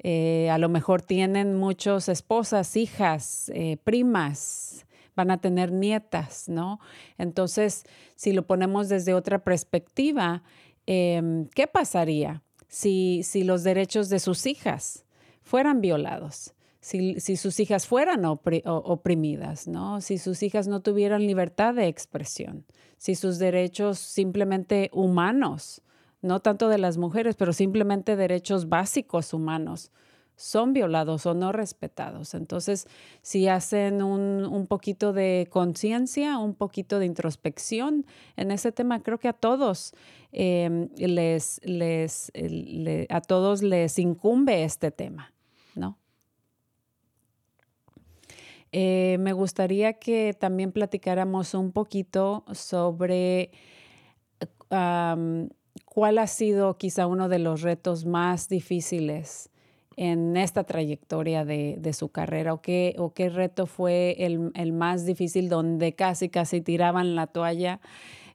eh, 0.02 0.50
a 0.50 0.58
lo 0.58 0.70
mejor 0.70 1.02
tienen 1.02 1.56
muchas 1.56 2.08
esposas, 2.08 2.78
hijas, 2.78 3.52
eh, 3.54 3.78
primas, 3.84 4.86
van 5.16 5.32
a 5.32 5.42
tener 5.42 5.74
nietas, 5.74 6.48
¿no? 6.48 6.80
Entonces, 7.18 7.84
si 8.16 8.32
lo 8.32 8.48
ponemos 8.48 8.88
desde 8.88 9.14
otra 9.14 9.44
perspectiva, 9.44 10.44
em, 10.86 11.48
¿qué 11.48 11.68
pasaría 11.68 12.42
si, 12.70 13.22
si 13.24 13.44
los 13.44 13.64
derechos 13.64 14.08
de 14.08 14.20
sus 14.20 14.46
hijas 14.46 15.06
fueran 15.42 15.82
violados? 15.82 16.54
Si, 16.80 17.20
si 17.20 17.36
sus 17.36 17.60
hijas 17.60 17.86
fueran 17.86 18.24
oprimidas, 18.24 19.68
¿no? 19.68 20.00
Si 20.00 20.18
sus 20.18 20.42
hijas 20.44 20.70
no 20.70 20.80
tuvieran 20.80 21.28
libertad 21.28 21.74
de 21.74 21.88
expresión, 21.88 22.66
si 22.98 23.16
sus 23.16 23.38
derechos 23.38 24.00
simplemente 24.00 24.90
humanos 24.94 25.82
no 26.22 26.40
tanto 26.42 26.68
de 26.70 26.78
las 26.78 26.98
mujeres, 26.98 27.36
pero 27.36 27.54
simplemente 27.54 28.16
derechos 28.16 28.70
básicos 28.70 29.34
humanos 29.34 29.92
son 30.36 30.72
violados 30.72 31.26
o 31.26 31.34
no 31.34 31.52
respetados. 31.52 32.34
Entonces, 32.34 32.88
si 33.22 33.50
hacen 33.50 34.02
un, 34.02 34.46
un 34.46 34.68
poquito 34.68 35.12
de 35.12 35.48
conciencia, 35.50 36.38
un 36.38 36.56
poquito 36.56 36.98
de 37.00 37.06
introspección 37.06 38.06
en 38.38 38.52
ese 38.52 38.72
tema, 38.72 39.02
creo 39.04 39.18
que 39.18 39.28
a 39.28 39.34
todos 39.34 39.92
eh, 40.32 40.88
les, 40.96 41.60
les, 41.66 42.32
le- 42.36 43.06
a 43.10 43.20
todos 43.20 43.62
les 43.64 44.00
incumbe 44.00 44.64
este 44.64 44.92
tema, 44.92 45.34
¿no? 45.76 45.98
Eh, 48.72 49.18
me 49.20 49.34
gustaría 49.34 49.94
que 49.94 50.34
también 50.40 50.72
platicáramos 50.72 51.54
un 51.54 51.72
poquito 51.74 52.46
sobre 52.54 53.52
cuál 55.90 56.18
ha 56.18 56.28
sido 56.28 56.78
quizá 56.78 57.08
uno 57.08 57.30
de 57.30 57.40
los 57.40 57.62
retos 57.62 58.06
más 58.06 58.48
difíciles 58.48 59.50
en 59.98 60.38
esta 60.38 60.64
trayectoria 60.64 61.44
de, 61.44 61.92
su 61.94 62.10
carrera 62.10 62.54
o 62.54 62.62
qué, 62.62 62.96
o 62.98 63.14
qué 63.14 63.28
reto 63.28 63.66
fue 63.66 64.16
el, 64.20 64.52
el 64.56 64.72
más 64.72 65.06
difícil 65.06 65.50
donde 65.50 65.94
casi, 65.94 66.30
casi 66.30 66.62
tiraban 66.62 67.16
la 67.16 67.28
toalla 67.28 67.82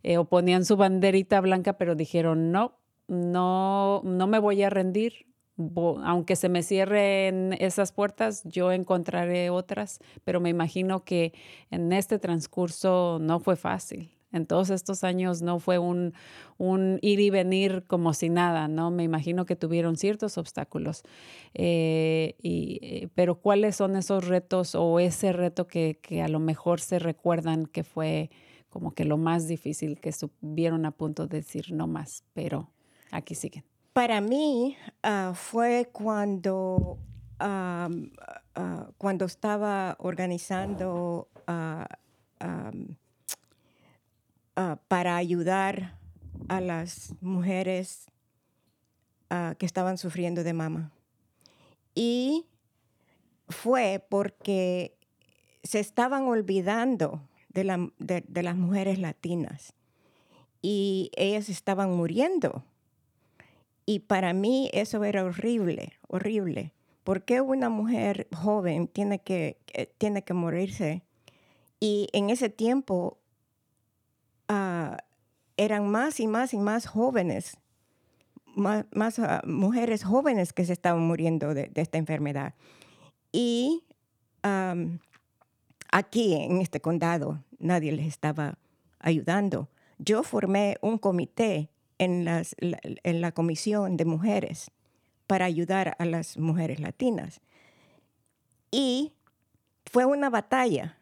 eh, 0.03 0.19
o 0.19 0.27
ponían 0.27 0.67
su 0.67 0.77
banderita 0.77 1.41
blanca, 1.41 1.79
pero 1.79 1.95
dijeron, 1.95 2.53
no, 2.53 2.79
no, 3.09 4.03
no 4.05 4.27
me 4.27 4.39
voy 4.39 4.63
a 4.63 4.69
rendir. 4.69 5.27
Aunque 5.57 6.37
se 6.37 6.49
me 6.49 6.63
cierren 6.63 7.55
esas 7.59 7.93
puertas, 7.93 8.43
yo 8.45 8.73
encontraré 8.73 9.49
otras, 9.51 10.01
pero 10.25 10.41
me 10.41 10.51
imagino 10.51 11.05
que 11.05 11.33
en 11.71 11.93
este 11.93 12.19
transcurso 12.19 13.19
no 13.21 13.41
fue 13.41 13.57
fácil. 13.57 14.11
En 14.35 14.47
todos 14.47 14.71
estos 14.71 15.05
años 15.05 15.43
no 15.43 15.61
fue 15.61 15.79
un, 15.79 16.13
un 16.59 16.99
ir 17.03 17.21
y 17.21 17.31
venir 17.31 17.85
como 17.87 18.13
si 18.15 18.29
nada, 18.29 18.69
¿no? 18.69 18.91
Me 18.91 19.05
imagino 19.05 19.47
que 19.47 19.57
tuvieron 19.57 19.97
ciertos 19.97 20.39
obstáculos. 20.39 21.03
Eh, 21.55 22.35
y, 22.43 22.81
eh, 22.83 23.09
pero 23.15 23.37
¿cuáles 23.37 23.77
son 23.77 23.97
esos 23.97 24.27
retos 24.27 24.75
o 24.75 24.99
ese 24.99 25.33
reto 25.33 25.67
que, 25.67 26.01
que 26.03 26.21
a 26.21 26.29
lo 26.29 26.41
mejor 26.41 26.81
se 26.81 26.99
recuerdan 26.99 27.67
que 27.67 27.85
fue 27.85 28.31
como 28.75 28.93
que 28.93 29.05
lo 29.05 29.19
más 29.19 29.47
difícil, 29.47 30.01
que 30.01 30.09
estuvieron 30.09 30.85
a 30.85 30.91
punto 30.91 31.29
de 31.29 31.37
decir 31.39 31.73
no 31.73 31.87
más, 31.87 32.25
pero 32.33 32.73
aquí 33.13 33.37
siguen? 33.37 33.65
Para 33.93 34.21
mí 34.21 34.77
ah, 35.05 35.31
fue 35.37 35.91
cuando, 35.93 36.99
am, 37.39 38.11
ah, 38.57 38.91
cuando 38.99 39.27
estaba 39.27 39.95
organizando 40.01 41.29
ah, 41.47 41.87
am, 42.41 42.97
ah, 44.57 44.79
para 44.89 45.17
ayudar 45.17 45.99
a 46.49 46.61
las 46.61 47.15
mujeres 47.21 48.07
ah, 49.31 49.55
que 49.59 49.67
estaban 49.67 49.99
sufriendo 49.99 50.45
de 50.45 50.53
mama. 50.53 50.93
Y 51.95 52.47
fue 53.49 54.05
porque 54.09 54.97
se 55.63 55.81
estaban 55.81 56.25
olvidando 56.25 57.23
de, 57.49 57.93
de- 57.99 58.43
las 58.43 58.57
mujeres 58.57 58.99
latinas 58.99 59.75
y 60.61 61.11
ellas 61.17 61.49
estaban 61.49 61.93
muriendo. 61.93 62.65
Y 63.87 64.01
para 64.01 64.33
mí 64.33 64.71
eso 64.73 65.05
era 65.05 65.25
horrible, 65.25 65.93
horrible. 66.09 66.73
¿Por 67.05 67.25
qué 67.25 67.43
una 67.43 67.69
mujer 67.69 68.29
joven 68.35 68.89
tiene 68.89 69.19
que, 69.21 69.59
que- 69.67 69.87
tiene 69.99 70.25
que 70.25 70.33
morirse? 70.35 71.03
Y 71.81 72.09
en 72.13 72.31
ese 72.31 72.49
tiempo 72.49 73.19
ah, 74.49 74.99
eran 75.57 75.89
más 75.89 76.21
y 76.21 76.27
más 76.27 76.55
y 76.55 76.59
más 76.59 76.87
jóvenes, 76.87 77.59
más, 78.55 79.19
ah, 79.19 79.43
mujeres 79.47 80.05
jóvenes 80.05 80.53
que 80.53 80.65
se 80.65 80.73
estaban 80.73 81.03
muriendo 81.03 81.55
de, 81.55 81.71
esta 81.75 81.99
enfermedad. 81.99 82.55
Y 83.33 83.83
aquí 85.91 86.35
en 86.35 86.61
este 86.61 86.81
condado 86.81 87.43
nadie 87.59 87.93
les 87.93 88.07
estaba 88.07 88.59
ayudando. 88.99 89.69
Yo 89.99 90.23
formé 90.23 90.77
un 90.83 90.99
comité 90.99 91.71
en 91.99 92.25
la 92.25 93.33
comisión 93.33 93.97
de 93.97 94.05
mujeres 94.05 94.71
para 95.27 95.47
ayudar 95.47 95.97
a 95.99 96.05
las 96.05 96.37
mujeres 96.37 96.81
latinas. 96.81 97.41
Y 98.71 99.13
fue 99.87 100.05
una 100.05 100.31
batalla 100.31 100.99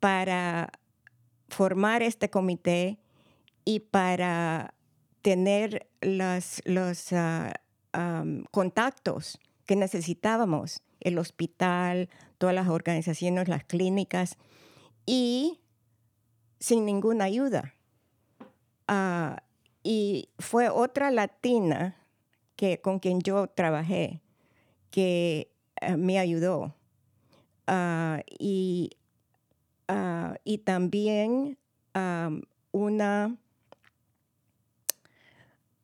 para 0.00 0.70
formar 1.54 2.02
este 2.02 2.30
comité 2.30 2.98
y 3.64 3.80
para 3.80 4.74
tener 5.22 5.88
las- 6.00 6.60
los 6.64 7.12
ah, 7.12 7.54
contactos 8.50 9.38
que 9.66 9.76
necesitábamos, 9.76 10.82
el 11.00 11.16
hospital, 11.18 12.08
todas 12.38 12.54
las 12.54 12.68
organizaciones, 12.68 13.48
las 13.48 13.64
clínicas, 13.64 14.36
y 15.06 15.60
sin 16.58 16.84
ninguna 16.84 17.24
ayuda. 17.24 17.74
Ah, 18.88 19.42
y 19.82 20.28
fue 20.38 20.68
otra 20.68 21.10
latina 21.10 21.96
que, 22.56 22.80
con 22.80 22.98
quien 22.98 23.20
yo 23.20 23.46
trabajé 23.46 24.20
que 24.90 25.52
eh, 25.80 25.96
me 25.96 26.18
ayudó. 26.18 26.74
Ah, 27.66 28.22
y, 28.38 28.90
ah, 29.88 30.36
y 30.44 30.58
también 30.58 31.58
am, 31.92 32.42
una 32.72 33.36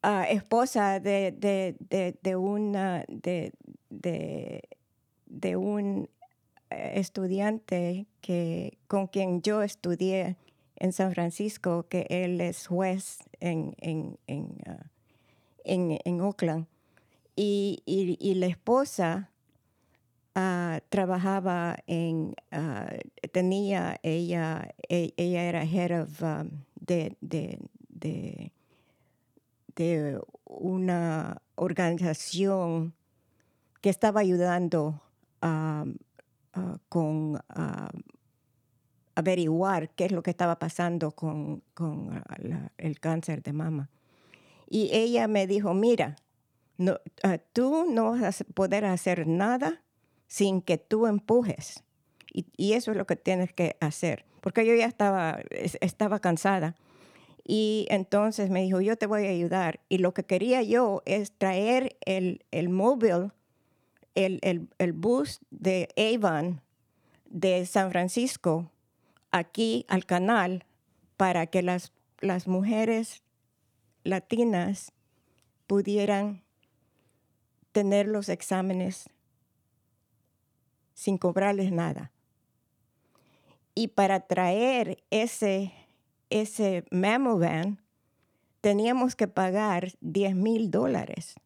ah, 0.03 0.27
esposa 0.29 1.01
de, 1.01 1.33
de, 1.33 1.77
de, 1.79 2.19
de 2.23 2.37
una, 2.37 3.05
de, 3.09 3.53
un 5.57 6.09
eh, 6.71 6.93
estudiante 6.97 8.07
que, 8.21 8.79
con 8.87 9.07
quien 9.07 9.43
yo 9.43 9.63
estudié 9.63 10.37
en 10.77 10.93
San 10.93 11.13
Francisco, 11.13 11.87
que 11.89 12.07
él 12.09 12.41
es 12.41 12.67
juez 12.67 13.19
en, 13.41 13.75
en, 13.81 14.19
en, 14.27 14.57
ah, 14.67 14.87
en, 15.65 15.99
en 16.05 16.21
Oakland. 16.21 16.67
Y, 17.37 17.83
y, 17.87 18.19
y 18.21 18.35
la 18.35 18.47
esposa 18.47 19.31
ah, 20.41 20.81
trabajaba 20.89 21.77
en, 21.87 22.35
ah, 22.51 22.91
tenía, 23.33 23.99
ella, 24.03 24.75
e- 24.89 25.13
ella 25.17 25.45
era 25.45 25.65
head 25.65 26.03
of, 26.03 26.23
um, 26.23 26.51
de, 26.81 27.17
de, 27.21 27.59
de, 27.89 28.53
una 30.45 31.41
organización 31.55 32.95
que 33.81 33.91
estaba 33.91 34.21
ayudando 34.21 35.01
a 35.43 35.85
ah, 36.55 36.79
con 36.89 37.41
averiguar 39.15 39.91
qué 39.91 40.07
es 40.07 40.13
lo 40.13 40.23
que 40.23 40.31
estaba 40.31 40.59
pasando 40.59 41.13
con, 41.13 41.63
con 41.75 42.23
el 42.79 43.01
cáncer 43.01 43.43
de 43.43 43.53
mama. 43.53 43.91
Y 44.69 44.91
ella 44.93 45.29
me 45.29 45.47
dijo, 45.47 45.75
mira, 45.75 46.17
no, 46.79 46.99
tú 47.53 47.87
no 47.91 48.13
vas 48.13 48.41
a 48.41 48.45
poder 48.45 48.87
hacer 48.87 49.27
nada 49.27 49.83
sin 50.31 50.63
que 50.63 50.79
tú 50.79 51.09
empujes. 51.09 51.83
Y, 52.33 52.73
eso 52.75 52.93
es 52.93 52.97
lo 52.97 53.05
que 53.07 53.17
tienes 53.17 53.53
que 53.53 53.77
hacer. 53.81 54.25
Porque 54.41 54.65
yo 54.65 54.75
ya 54.77 54.87
estaba, 54.87 55.41
es- 55.51 55.77
estaba 55.81 56.21
cansada. 56.21 56.77
Y 57.45 57.89
entonces 57.91 58.49
me 58.49 58.63
dijo, 58.63 58.81
yo 58.81 58.97
te 58.97 59.07
voy 59.07 59.27
a 59.27 59.31
ayudar. 59.31 59.81
Y 59.89 59.99
lo 59.99 60.15
que 60.15 60.23
quería 60.23 60.63
yo 60.63 61.03
es 61.05 61.33
traer 61.33 61.97
el, 62.07 62.45
el 62.53 62.69
móvil, 62.69 63.33
el, 64.15 64.39
el, 64.43 64.69
el 64.79 64.93
bus 64.93 65.41
de 65.51 65.89
Avon 65.97 66.61
de 67.29 67.67
San 67.67 67.91
Francisco 67.91 68.71
aquí 69.33 69.85
al 69.89 70.07
canal 70.07 70.65
para 71.17 71.49
que 71.49 71.63
las, 71.63 71.93
las 72.21 72.47
mujeres 72.47 73.25
latinas 74.05 74.93
pudieran 75.67 76.45
tener 77.73 78.07
los 78.07 78.29
exámenes 78.29 79.11
sin 81.01 81.17
cobrarles 81.17 81.73
nada. 81.73 82.13
Y 83.75 83.89
para 83.89 84.21
traer 84.21 85.03
ese, 85.09 85.73
ese 86.29 86.85
mammovan, 86.91 87.81
teníamos 88.61 89.17
que 89.17 89.27
pagar 89.27 89.95
10 90.03 90.37
mil 90.37 90.71
dólares. 90.71 91.37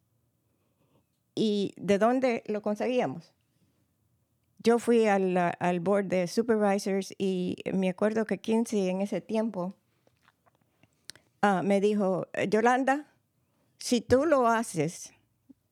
¿Y 1.35 1.73
de 1.77 1.97
dónde 1.97 2.43
lo 2.47 2.61
conseguíamos? 2.61 3.33
Yo 4.61 4.77
fui 4.77 5.07
al, 5.07 5.37
al 5.37 5.79
board 5.79 6.07
de 6.07 6.27
supervisors 6.27 7.15
y 7.17 7.55
me 7.71 7.87
acuerdo 7.87 8.25
que 8.25 8.39
Kinsey 8.39 8.89
en 8.89 8.99
ese 8.99 9.21
tiempo 9.21 9.73
ah, 11.41 11.61
me 11.63 11.79
dijo, 11.79 12.27
Yolanda, 12.49 13.07
si 13.77 14.01
tú 14.01 14.25
lo 14.25 14.47
haces, 14.47 15.13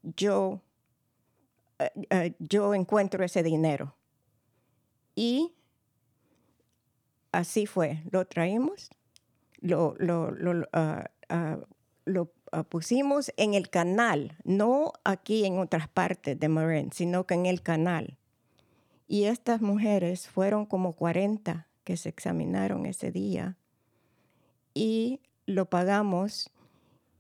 yo, 0.03 0.61
eh, 1.85 2.07
eh, 2.09 2.35
yo 2.39 2.73
encuentro 2.73 3.23
ese 3.23 3.43
dinero. 3.43 3.95
Y 5.15 5.53
así 7.31 7.65
fue, 7.65 8.03
lo 8.11 8.25
traímos, 8.25 8.89
lo, 9.59 9.95
lo, 9.99 10.31
lo, 10.31 10.67
ah, 10.73 11.09
ah, 11.29 11.59
ah, 12.51 12.63
pusimos 12.63 13.31
en 13.37 13.53
el 13.53 13.69
canal, 13.69 14.37
no 14.43 14.93
aquí 15.03 15.45
en 15.45 15.59
otras 15.59 15.87
partes 15.87 16.39
de 16.39 16.49
Marin, 16.49 16.91
sino 16.91 17.25
que 17.25 17.35
en 17.35 17.45
el 17.45 17.61
canal. 17.61 18.17
Y 19.07 19.25
estas 19.25 19.61
mujeres 19.61 20.27
fueron 20.27 20.65
como 20.65 20.93
40 20.93 21.67
que 21.83 21.97
se 21.97 22.09
examinaron 22.09 22.85
ese 22.85 23.11
día 23.11 23.57
y 24.73 25.21
lo 25.45 25.69
pagamos. 25.69 26.49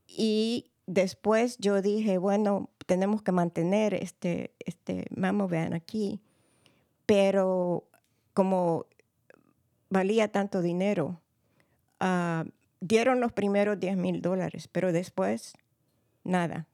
Y 0.07 0.71
después 0.85 1.57
yo 1.57 1.81
dije, 1.81 2.17
bueno, 2.17 2.69
tenemos 2.85 3.21
que 3.21 3.31
mantener 3.31 3.93
este, 3.93 4.53
este 4.59 5.05
mammovan 5.15 5.73
aquí, 5.73 6.21
pero 7.05 7.87
como 8.33 8.85
valía 9.89 10.31
tanto 10.31 10.61
dinero, 10.61 11.21
ah, 11.99 12.45
dieron 12.79 13.19
los 13.19 13.31
primeros 13.31 13.79
10 13.79 13.97
mil 13.97 14.21
dólares, 14.21 14.67
pero 14.67 14.91
después 14.91 15.53
nada. 16.23 16.67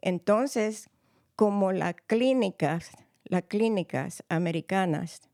Entonces, 0.00 0.90
como 1.36 1.72
las 1.72 1.94
clínicas, 2.06 2.90
las 3.24 3.42
clínicas 3.42 4.24
americanas, 4.28 5.28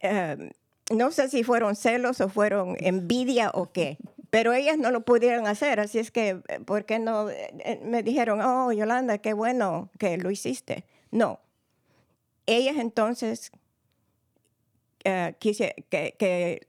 eh, 0.00 0.50
no 0.92 1.10
sé 1.10 1.28
si 1.28 1.44
fueron 1.44 1.76
celos 1.76 2.20
o 2.20 2.28
fueron 2.28 2.76
envidia 2.80 3.50
o 3.52 3.72
qué, 3.72 3.98
Pero 4.34 4.52
ellas 4.52 4.78
no 4.78 4.90
lo 4.90 5.04
pudieron 5.04 5.46
hacer, 5.46 5.78
así 5.78 6.00
es 6.00 6.10
que, 6.10 6.42
eh, 6.48 6.58
¿por 6.66 6.86
qué 6.86 6.98
no? 6.98 7.30
Eh, 7.30 7.54
eh, 7.60 7.80
Me 7.84 8.02
dijeron, 8.02 8.40
oh, 8.40 8.72
Yolanda, 8.72 9.18
qué 9.18 9.32
bueno 9.32 9.90
que 9.96 10.18
lo 10.18 10.28
hiciste. 10.28 10.86
No. 11.12 11.38
Ellas 12.44 12.78
entonces 12.78 13.52
quise, 15.38 15.86
que, 15.88 16.66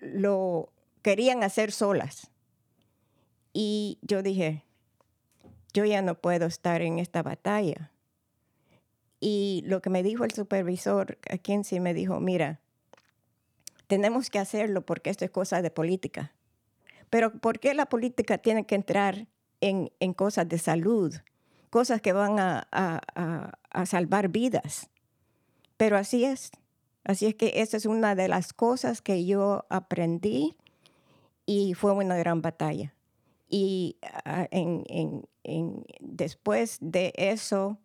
lo 0.00 0.72
querían 1.02 1.42
hacer 1.44 1.70
solas. 1.70 2.30
Y 3.52 3.98
yo 4.00 4.22
dije, 4.22 4.64
yo 5.74 5.84
ya 5.84 6.00
no 6.00 6.14
puedo 6.14 6.46
estar 6.46 6.80
en 6.80 6.98
esta 6.98 7.22
batalla. 7.22 7.90
Y 9.20 9.64
lo 9.66 9.82
que 9.82 9.90
me 9.90 10.02
dijo 10.02 10.24
el 10.24 10.30
supervisor, 10.30 11.18
a 11.28 11.36
quien 11.36 11.62
sí 11.62 11.78
me 11.78 11.92
dijo, 11.92 12.20
mira, 12.20 12.60
tenemos 13.86 14.30
que 14.30 14.38
hacerlo 14.38 14.80
porque 14.80 15.10
esto 15.10 15.26
es 15.26 15.30
cosa 15.30 15.60
de 15.60 15.70
política. 15.70 16.32
Pero 17.14 17.30
¿por 17.30 17.60
qué 17.60 17.74
la 17.74 17.86
política 17.86 18.38
tiene 18.38 18.66
que 18.66 18.74
entrar 18.74 19.28
en, 19.60 19.92
en 20.00 20.14
cosas 20.14 20.48
de 20.48 20.58
salud? 20.58 21.14
Cosas 21.70 22.00
que 22.00 22.12
van 22.12 22.40
a, 22.40 22.66
a- 22.72 23.00
a- 23.14 23.52
a 23.70 23.86
salvar 23.86 24.30
vidas. 24.30 24.90
Pero 25.76 25.96
así 25.96 26.24
es. 26.24 26.50
Así 27.04 27.26
es 27.26 27.36
que 27.36 27.52
esa 27.62 27.76
es 27.76 27.86
una 27.86 28.16
de 28.16 28.26
las 28.26 28.52
cosas 28.52 29.00
que 29.00 29.24
yo 29.24 29.64
aprendí 29.68 30.56
y 31.46 31.74
fue 31.74 31.92
una 31.92 32.16
gran 32.16 32.42
batalla. 32.42 32.92
Y 33.48 33.96
ah, 34.24 34.48
en- 34.50 34.82
en- 34.88 35.22
en- 35.44 35.84
después 36.00 36.78
de 36.80 37.12
eso, 37.16 37.78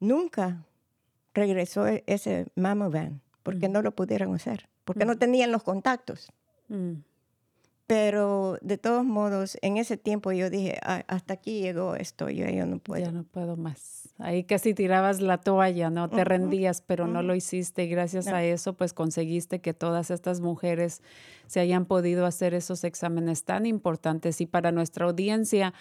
nunca 0.00 0.66
regresó 1.32 1.86
e- 1.86 2.04
ese 2.06 2.46
mammo 2.56 2.90
van 2.90 3.22
porque 3.42 3.70
no 3.70 3.80
lo 3.80 3.92
pudieron 3.96 4.34
hacer, 4.34 4.68
porque 4.84 5.06
no 5.06 5.16
tenían 5.16 5.50
los 5.50 5.62
contactos. 5.62 6.30
Mm. 6.68 6.96
Pero 7.86 8.58
de 8.62 8.78
todos 8.78 9.04
modos, 9.04 9.58
en 9.60 9.76
ese 9.76 9.96
tiempo 9.96 10.32
yo 10.32 10.48
dije, 10.50 10.78
"Ah, 10.82 11.02
hasta 11.08 11.34
aquí 11.34 11.60
llegó 11.60 11.94
esto, 11.96 12.30
yo, 12.30 12.46
yo 12.48 12.64
no 12.64 12.78
puedo. 12.78 13.04
Ya 13.04 13.10
no 13.12 13.24
puedo 13.24 13.56
más. 13.56 14.08
Ahí 14.18 14.44
casi 14.44 14.72
tirabas 14.72 15.20
la 15.20 15.38
toalla, 15.38 15.90
¿no? 15.90 16.08
Te 16.08 16.22
rendías, 16.24 16.80
pero 16.80 17.06
no 17.08 17.22
lo 17.22 17.34
hiciste 17.34 17.84
y 17.84 17.88
gracias 17.88 18.26
No. 18.26 18.36
a 18.36 18.44
eso 18.44 18.74
pues 18.74 18.92
conseguiste 18.94 19.60
que 19.60 19.74
todas 19.74 20.10
estas 20.12 20.40
mujeres 20.40 21.02
se 21.46 21.58
hayan 21.60 21.86
podido 21.86 22.24
hacer 22.24 22.54
esos 22.54 22.84
exámenes 22.84 23.44
tan 23.44 23.66
importantes 23.66 24.40
y 24.40 24.46
para 24.46 24.70
nuestra 24.70 25.06
audiencia 25.06 25.74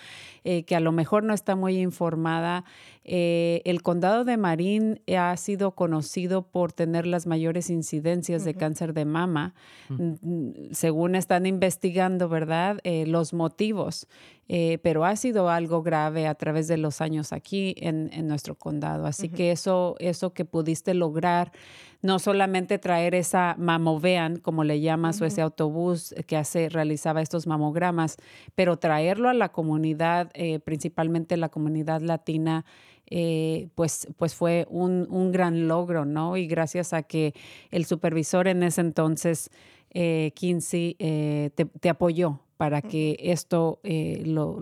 eh, 0.43 0.63
que 0.63 0.75
a 0.75 0.79
lo 0.79 0.91
mejor 0.91 1.23
no 1.23 1.33
está 1.33 1.55
muy 1.55 1.77
informada, 1.79 2.63
eh, 3.03 3.61
el 3.65 3.81
condado 3.81 4.25
de 4.25 4.37
Marín 4.37 5.01
ha 5.17 5.35
sido 5.37 5.71
conocido 5.71 6.43
por 6.43 6.71
tener 6.71 7.07
las 7.07 7.25
mayores 7.25 7.69
incidencias 7.69 8.45
de 8.45 8.53
cáncer 8.53 8.93
de 8.93 9.05
mama. 9.05 9.53
Mm, 9.89 10.13
mm, 10.21 10.53
Según 10.71 11.15
están 11.15 11.45
investigando, 11.45 12.29
¿verdad? 12.29 12.79
Eh, 12.83 13.05
los 13.07 13.33
motivos, 13.33 14.07
eh, 14.53 14.79
pero 14.83 15.05
ha 15.05 15.15
sido 15.15 15.47
algo 15.49 15.81
grave 15.81 16.27
a 16.27 16.35
través 16.35 16.67
de 16.67 16.75
los 16.75 16.99
años 16.99 17.31
aquí 17.31 17.73
en, 17.77 18.09
en 18.11 18.27
nuestro 18.27 18.55
condado. 18.55 19.05
Así 19.05 19.29
que 19.29 19.51
eso, 19.51 19.95
eso 19.99 20.33
que 20.33 20.43
pudiste 20.43 20.93
lograr, 20.93 21.53
no 22.01 22.19
solamente 22.19 22.77
traer 22.77 23.15
esa 23.15 23.55
mamovean, 23.57 24.39
como 24.39 24.65
le 24.65 24.81
llamas, 24.81 25.21
o 25.21 25.25
ese 25.25 25.41
autobús 25.41 26.13
que 26.27 26.35
hace, 26.35 26.67
realizaba 26.67 27.21
estos 27.21 27.47
mamogramas, 27.47 28.17
pero 28.53 28.75
traerlo 28.75 29.29
a 29.29 29.33
la 29.33 29.53
comunidad, 29.53 30.29
eh, 30.33 30.59
principalmente 30.59 31.37
la 31.37 31.47
comunidad 31.47 32.01
latina, 32.01 32.65
eh, 33.09 33.69
pues, 33.75 34.09
pues 34.17 34.35
fue 34.35 34.67
un, 34.69 35.07
un 35.09 35.31
gran 35.31 35.69
logro, 35.69 36.03
¿no? 36.03 36.35
Y 36.35 36.47
gracias 36.47 36.91
a 36.91 37.03
que 37.03 37.33
el 37.69 37.85
supervisor 37.85 38.49
en 38.49 38.63
ese 38.63 38.81
entonces, 38.81 39.49
eh, 39.91 40.31
Kinsey, 40.35 40.95
eh, 40.99 41.51
te, 41.55 41.65
te 41.65 41.89
apoyó 41.89 42.39
para 42.61 42.83
que 42.83 43.17
esto 43.19 43.79
eh, 43.81 44.21
lo, 44.23 44.59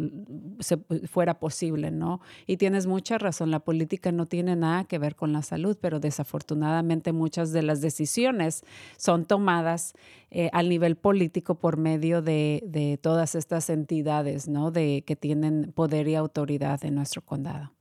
se, 0.61 0.77
fuera 1.05 1.37
posible, 1.37 1.91
¿no? 1.91 2.21
Y 2.47 2.55
tienes 2.55 2.87
mucha 2.87 3.17
razón, 3.17 3.51
la 3.51 3.59
política 3.59 4.13
no 4.13 4.25
tiene 4.25 4.55
nada 4.55 4.85
que 4.85 4.97
ver 4.97 5.17
con 5.17 5.33
la 5.33 5.41
salud, 5.41 5.77
pero 5.81 5.99
desafortunadamente 5.99 7.11
muchas 7.11 7.51
de 7.51 7.61
las 7.61 7.81
decisiones 7.81 8.63
son 8.95 9.25
tomadas 9.25 9.95
eh, 10.31 10.49
al 10.53 10.69
nivel 10.69 10.95
político 10.95 11.55
por 11.55 11.75
medio 11.75 12.21
de, 12.21 12.63
de 12.65 12.97
todas 12.97 13.35
estas 13.35 13.69
entidades, 13.69 14.47
¿no? 14.47 14.71
De, 14.71 15.03
que 15.05 15.17
tienen 15.17 15.73
poder 15.73 16.07
y 16.07 16.15
autoridad 16.15 16.85
en 16.85 16.95
nuestro 16.95 17.21
condado. 17.21 17.73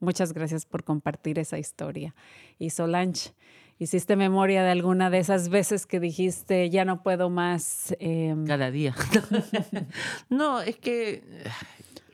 Muchas 0.00 0.32
gracias 0.32 0.64
por 0.64 0.82
compartir 0.82 1.38
esa 1.38 1.58
historia. 1.58 2.14
Y 2.58 2.70
Solange, 2.70 3.34
¿hiciste 3.82 4.14
memoria 4.16 4.62
de 4.62 4.70
alguna 4.70 5.10
de 5.10 5.18
esas 5.18 5.48
veces 5.48 5.86
que 5.86 5.98
dijiste, 5.98 6.70
ya 6.70 6.84
no 6.84 7.02
puedo 7.02 7.30
más? 7.30 7.94
em, 7.98 8.46
Cada 8.46 8.70
día. 8.70 8.94
no, 10.28 10.60
es 10.60 10.76
que 10.78 11.24
eh, 11.26 11.50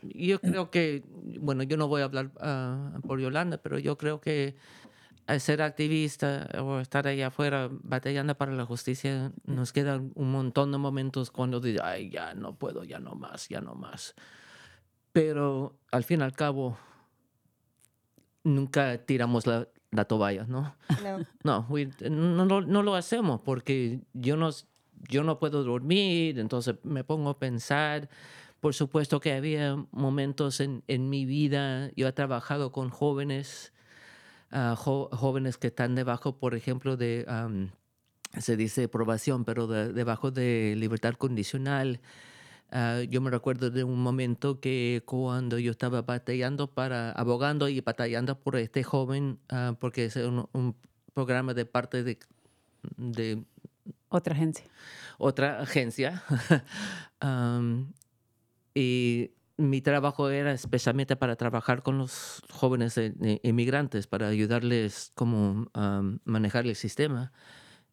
yo 0.02 0.40
creo 0.40 0.70
que, 0.70 1.04
bueno, 1.40 1.62
yo 1.62 1.76
no 1.76 1.86
voy 1.86 2.00
a 2.00 2.04
hablar 2.04 2.30
ah, 2.40 2.98
por 3.06 3.20
Yolanda, 3.20 3.58
pero 3.58 3.78
yo 3.78 3.98
creo 3.98 4.20
que 4.20 4.56
al 5.26 5.42
ser 5.42 5.60
activista 5.60 6.48
o 6.58 6.80
estar 6.80 7.06
allá 7.06 7.26
afuera 7.26 7.68
batallando 7.70 8.34
para 8.34 8.52
la 8.52 8.64
justicia, 8.64 9.32
nos 9.44 9.74
quedan 9.74 10.10
un 10.14 10.32
montón 10.32 10.72
de 10.72 10.78
momentos 10.78 11.30
cuando 11.30 11.60
dices, 11.60 11.82
ay, 11.84 12.08
ya 12.08 12.32
no 12.32 12.56
puedo, 12.56 12.82
ya 12.82 12.98
no 12.98 13.14
más, 13.14 13.46
ya 13.50 13.60
no 13.60 13.74
más. 13.74 14.14
Pero 15.12 15.78
al 15.92 16.04
fin 16.04 16.20
y 16.20 16.22
al 16.22 16.32
cabo, 16.32 16.78
nunca 18.42 19.04
tiramos 19.04 19.46
la, 19.46 19.68
la 19.90 20.04
toalla, 20.04 20.44
¿no? 20.48 20.74
No. 21.02 21.26
No, 21.44 21.66
we- 21.68 21.90
no, 22.10 22.44
no, 22.44 22.60
no 22.60 22.82
lo 22.82 22.94
hacemos 22.94 23.40
porque 23.40 24.00
yo 24.12 24.36
no, 24.36 24.50
yo 25.08 25.22
no 25.22 25.38
puedo 25.38 25.64
dormir, 25.64 26.38
entonces 26.38 26.76
me 26.82 27.04
pongo 27.04 27.30
a 27.30 27.38
pensar. 27.38 28.08
Por 28.60 28.74
supuesto 28.74 29.20
que 29.20 29.32
había 29.34 29.76
momentos 29.92 30.60
en, 30.60 30.82
en 30.88 31.08
mi 31.08 31.24
vida, 31.24 31.90
yo 31.94 32.08
he 32.08 32.12
trabajado 32.12 32.72
con 32.72 32.90
jóvenes, 32.90 33.72
ah, 34.50 34.74
jo- 34.76 35.08
jóvenes 35.12 35.56
que 35.58 35.68
están 35.68 35.94
debajo, 35.94 36.38
por 36.38 36.54
ejemplo, 36.56 36.96
de, 36.96 37.24
se 38.38 38.56
dice 38.56 38.88
probación, 38.88 39.44
pero 39.44 39.66
de- 39.68 39.92
debajo 39.92 40.30
de 40.32 40.74
libertad 40.76 41.14
condicional. 41.14 42.00
Ah, 42.70 43.02
yo 43.08 43.20
me 43.20 43.30
recuerdo 43.30 43.70
de 43.70 43.84
un 43.84 44.02
momento 44.02 44.60
que 44.60 45.02
cuando 45.06 45.58
yo 45.58 45.70
estaba 45.70 46.02
batallando 46.02 46.66
para, 46.74 47.12
abogando 47.12 47.68
y 47.68 47.80
batallando 47.80 48.38
por 48.38 48.56
este 48.56 48.82
joven, 48.82 49.38
ah, 49.48 49.74
porque 49.80 50.06
es 50.06 50.16
un, 50.16 50.48
un 50.52 50.76
programa 51.14 51.54
de 51.54 51.64
parte 51.64 52.02
de, 52.04 52.18
de 52.96 53.44
otra 54.08 54.34
agencia. 54.34 54.64
otra 55.18 55.60
agencia. 55.60 56.22
Am, 57.20 57.92
y 58.74 59.32
mi 59.56 59.80
trabajo 59.80 60.30
era 60.30 60.52
especialmente 60.52 61.16
para 61.16 61.36
trabajar 61.36 61.82
con 61.82 61.98
los 61.98 62.42
jóvenes 62.50 62.96
eh, 62.98 63.14
eh, 63.22 63.40
inmigrantes, 63.42 64.06
para 64.06 64.28
ayudarles 64.28 65.12
como 65.14 65.70
am, 65.74 66.20
manejar 66.24 66.66
el 66.66 66.76
sistema. 66.76 67.32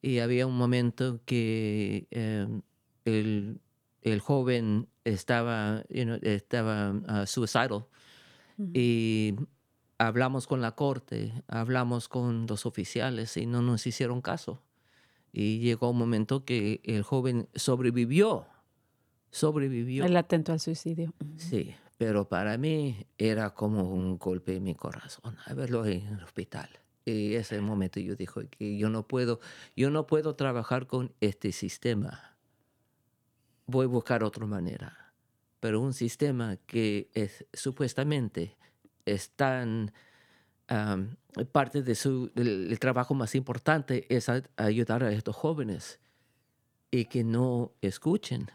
Y 0.02 0.20
había 0.20 0.46
un 0.46 0.58
momento 0.58 1.22
que 1.26 2.08
em, 2.12 2.62
el, 3.06 3.60
el 4.06 4.20
joven 4.20 4.88
estaba, 5.04 5.84
you 5.90 6.04
know, 6.04 6.20
estaba 6.22 7.26
suicidal 7.26 7.88
y 8.74 9.34
hablamos 9.98 10.46
con 10.46 10.62
la 10.62 10.76
corte, 10.76 11.34
hablamos 11.48 12.08
con 12.08 12.46
los 12.48 12.68
oficiales 12.68 13.36
y 13.36 13.48
no 13.48 13.64
nos 13.64 13.88
hicieron 13.88 14.22
caso. 14.22 14.62
Y 15.34 15.60
llegó 15.60 15.90
un 15.90 15.98
momento 15.98 16.46
que 16.46 16.82
el 16.84 17.02
joven 17.02 17.50
sobrevivió, 17.56 18.46
sobrevivió. 19.32 20.06
El 20.06 20.16
atento 20.16 20.54
al 20.54 20.60
suicidio. 20.60 21.12
Sí, 21.38 21.76
pero 21.98 22.30
para 22.30 22.60
mí 22.60 23.08
era 23.18 23.56
como 23.56 23.90
un 23.90 24.20
golpe 24.20 24.56
en 24.56 24.64
mi 24.64 24.76
corazón, 24.76 25.36
a 25.46 25.54
verlo 25.56 25.84
en 25.86 26.06
el 26.06 26.24
hospital. 26.24 26.70
Y 27.06 27.34
ese 27.34 27.60
momento 27.60 28.00
yo 28.00 28.16
dije 28.16 28.48
que 28.50 28.78
yo 28.78 28.90
no 28.90 29.08
puedo, 29.08 29.40
yo 29.76 29.90
no 29.90 30.06
puedo 30.06 30.36
trabajar 30.36 30.86
con 30.86 31.12
este 31.22 31.52
sistema. 31.52 32.35
Voy 33.68 33.86
a 33.86 33.90
buscar 33.90 34.24
otra 34.24 34.46
manera. 34.46 35.14
Pero 35.60 35.82
un 35.82 35.94
sistema 35.94 36.58
que 36.58 37.10
es 37.14 37.46
supuestamente 37.54 38.58
es 39.06 39.32
tan 39.32 39.92
am, 40.68 41.16
parte 41.52 41.82
de 41.82 41.96
su 41.96 42.32
el, 42.36 42.72
el 42.72 42.80
trabajo 42.80 43.14
más 43.14 43.36
importante 43.36 44.06
es 44.14 44.30
a- 44.30 44.44
ayudar 44.58 45.04
a 45.04 45.12
estos 45.12 45.36
jóvenes 45.36 46.00
y 46.92 47.06
que 47.06 47.24
no 47.24 47.74
escuchen 47.82 48.50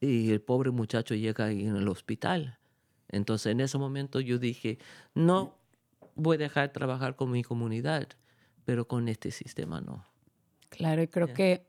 y 0.00 0.30
el 0.32 0.40
pobre 0.40 0.70
muchacho 0.70 1.14
llega 1.14 1.44
ahí 1.46 1.66
en 1.66 1.76
el 1.76 1.88
hospital. 1.88 2.58
Entonces 3.08 3.52
en 3.52 3.60
ese 3.60 3.78
momento 3.78 4.20
yo 4.20 4.38
dije, 4.38 4.78
no 5.14 5.58
voy 6.14 6.36
a 6.36 6.38
dejar 6.38 6.72
trabajar 6.72 7.14
con 7.14 7.30
mi 7.30 7.42
comunidad, 7.42 8.08
pero 8.64 8.88
con 8.88 9.08
este 9.08 9.30
sistema 9.30 9.80
no. 9.80 10.04
Claro, 10.70 11.02
y 11.02 11.08
creo 11.08 11.32
que, 11.34 11.66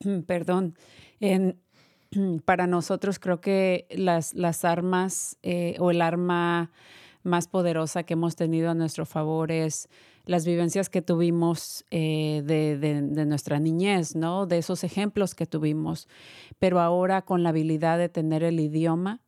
perdón, 0.26 0.74
para 2.44 2.66
nosotros 2.66 3.18
creo 3.18 3.40
que 3.40 3.86
las, 3.90 4.34
armas 4.64 5.38
eh, 5.42 5.76
o 5.78 5.90
el 5.90 6.02
arma 6.02 6.70
más 7.22 7.48
poderosa 7.48 8.04
que 8.04 8.14
hemos 8.14 8.36
tenido 8.36 8.70
a 8.70 8.74
nuestro 8.74 9.04
favor 9.04 9.50
es 9.50 9.88
las 10.24 10.44
vivencias 10.44 10.88
que 10.88 11.02
tuvimos 11.02 11.84
eh, 11.90 12.42
de, 12.44 13.26
nuestra 13.26 13.60
niñez, 13.60 14.16
¿no? 14.16 14.46
De 14.46 14.58
esos 14.58 14.84
ejemplos 14.84 15.34
que 15.34 15.46
tuvimos, 15.46 16.08
pero 16.58 16.80
ahora 16.80 17.22
con 17.22 17.42
la 17.42 17.50
habilidad 17.50 17.98
de 17.98 18.08
tener 18.08 18.42
el 18.42 18.58
idioma 18.58 19.22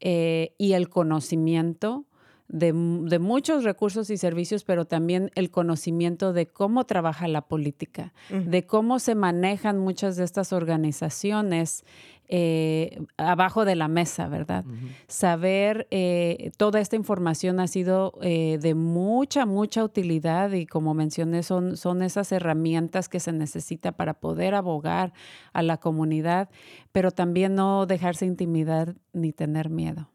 eh, 0.00 0.54
y 0.58 0.72
el 0.72 0.88
conocimiento 0.88 2.06
de, 2.52 2.72
de, 2.72 3.18
muchos 3.20 3.62
recursos 3.62 4.10
y 4.10 4.16
servicios, 4.16 4.64
pero 4.64 4.84
también 4.84 5.30
el 5.36 5.50
conocimiento 5.50 6.32
de 6.32 6.46
cómo 6.46 6.84
trabaja 6.84 7.28
la 7.28 7.42
política, 7.42 8.12
uh 8.30 8.34
-huh. 8.34 8.44
de 8.44 8.66
cómo 8.66 8.98
se 8.98 9.14
manejan 9.14 9.78
muchas 9.78 10.16
de 10.16 10.24
estas 10.24 10.52
organizaciones 10.52 11.84
eh, 12.32 13.02
abajo 13.16 13.64
de 13.64 13.74
la 13.74 13.88
mesa, 13.88 14.28
¿verdad? 14.28 14.64
Uh 14.66 14.72
-huh. 14.72 14.88
Saber 15.06 15.86
eh, 15.90 16.50
toda 16.56 16.80
esta 16.80 16.96
información 16.96 17.60
ha 17.60 17.66
sido 17.66 18.14
eh, 18.22 18.58
de 18.60 18.74
mucha, 18.74 19.46
mucha 19.46 19.82
utilidad 19.82 20.52
y 20.52 20.66
como 20.66 20.94
mencioné, 20.94 21.42
son, 21.42 21.76
son 21.76 22.02
esas 22.02 22.32
herramientas 22.32 23.08
que 23.08 23.20
se 23.20 23.32
necesita 23.32 23.92
para 23.92 24.14
poder 24.14 24.54
abogar 24.54 25.12
a 25.52 25.62
la 25.62 25.76
comunidad, 25.76 26.48
pero 26.92 27.10
también 27.10 27.54
no 27.54 27.86
dejarse 27.86 28.26
intimidar 28.26 28.94
ni 29.12 29.32
tener 29.32 29.68
miedo. 29.68 30.08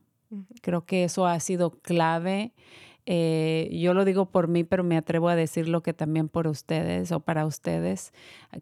Creo 0.62 0.86
que 0.86 1.04
eso 1.04 1.26
ha 1.26 1.40
sido 1.40 1.72
clave. 1.72 2.54
Eh, 3.08 3.70
yo 3.72 3.94
lo 3.94 4.04
digo 4.04 4.26
por 4.26 4.48
mí, 4.48 4.64
pero 4.64 4.84
me 4.84 4.98
atrevo 4.98 5.30
a 5.30 5.36
decirlo 5.36 5.84
que 5.84 5.94
también 5.94 6.28
por 6.28 6.48
ustedes 6.48 7.12
o 7.12 7.20
para 7.20 7.46
ustedes. 7.46 8.14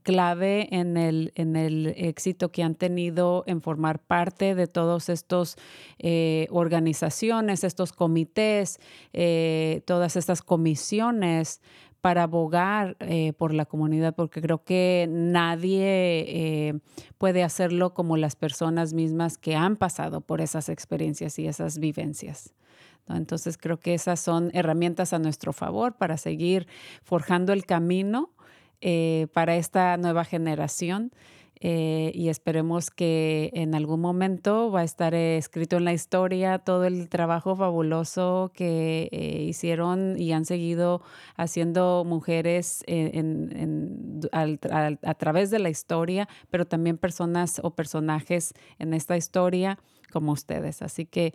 Clave 0.01 0.67
en 0.75 0.97
el, 0.97 1.31
en 1.35 1.55
el 1.55 1.93
éxito 1.95 2.51
que 2.51 2.63
han 2.63 2.75
tenido 2.75 3.45
en 3.47 3.61
formar 3.61 3.99
parte 3.99 4.53
de 4.53 4.67
todos 4.67 5.07
estos 5.07 5.55
eh, 5.97 6.47
organizaciones, 6.51 7.63
estos 7.63 7.93
comités, 7.93 8.79
eh, 9.13 9.81
todas 9.85 10.17
estas 10.17 10.41
comisiones 10.41 11.61
para 12.03 12.23
abogar 12.23 12.97
eh, 12.99 13.31
por 13.31 13.53
la 13.53 13.63
comunidad, 13.63 14.13
porque 14.13 14.41
creo 14.41 14.65
que 14.65 15.07
nadie 15.09 16.25
eh, 16.27 16.73
puede 17.17 17.43
hacerlo 17.43 17.93
como 17.93 18.17
las 18.17 18.35
personas 18.35 18.91
mismas 18.93 19.37
que 19.37 19.55
han 19.55 19.77
pasado 19.77 20.19
por 20.19 20.41
esas 20.41 20.67
experiencias 20.67 21.39
y 21.39 21.47
esas 21.47 21.79
vivencias. 21.79 22.53
Entonces 23.07 23.57
creo 23.57 23.79
que 23.79 23.93
esas 23.93 24.19
son 24.19 24.51
herramientas 24.53 25.13
a 25.13 25.19
nuestro 25.19 25.53
favor 25.53 25.93
para 25.95 26.17
seguir 26.17 26.67
forjando 27.03 27.53
el 27.53 27.65
camino 27.65 28.31
eh, 28.81 29.27
para 29.31 29.55
esta 29.55 29.95
nueva 29.95 30.25
generación. 30.25 31.13
Eh, 31.65 32.11
y 32.13 32.27
esperemos 32.27 32.91
que 32.91 33.49
en 33.53 33.73
algún 33.73 34.01
momento 34.01 34.69
va 34.69 34.81
a 34.81 34.83
estar 34.83 35.13
eh, 35.13 35.37
escrito 35.37 35.77
en 35.77 35.85
la 35.85 35.93
historia 35.93 36.59
todo 36.59 36.83
el 36.83 37.07
trabajo 37.07 37.55
fabuloso 37.55 38.51
que 38.53 39.07
eh, 39.13 39.43
hicieron 39.43 40.19
y 40.19 40.33
han 40.33 40.43
seguido 40.43 41.01
haciendo 41.37 42.03
mujeres 42.05 42.83
a 44.33 45.13
través 45.13 45.51
de 45.51 45.59
la 45.59 45.69
historia, 45.69 46.27
pero 46.49 46.65
también 46.65 46.97
personas 46.97 47.61
o 47.63 47.71
personajes 47.71 48.53
en 48.77 48.93
esta 48.93 49.15
historia 49.15 49.79
como 50.11 50.33
ustedes. 50.33 50.81
Así 50.81 51.05
que, 51.05 51.33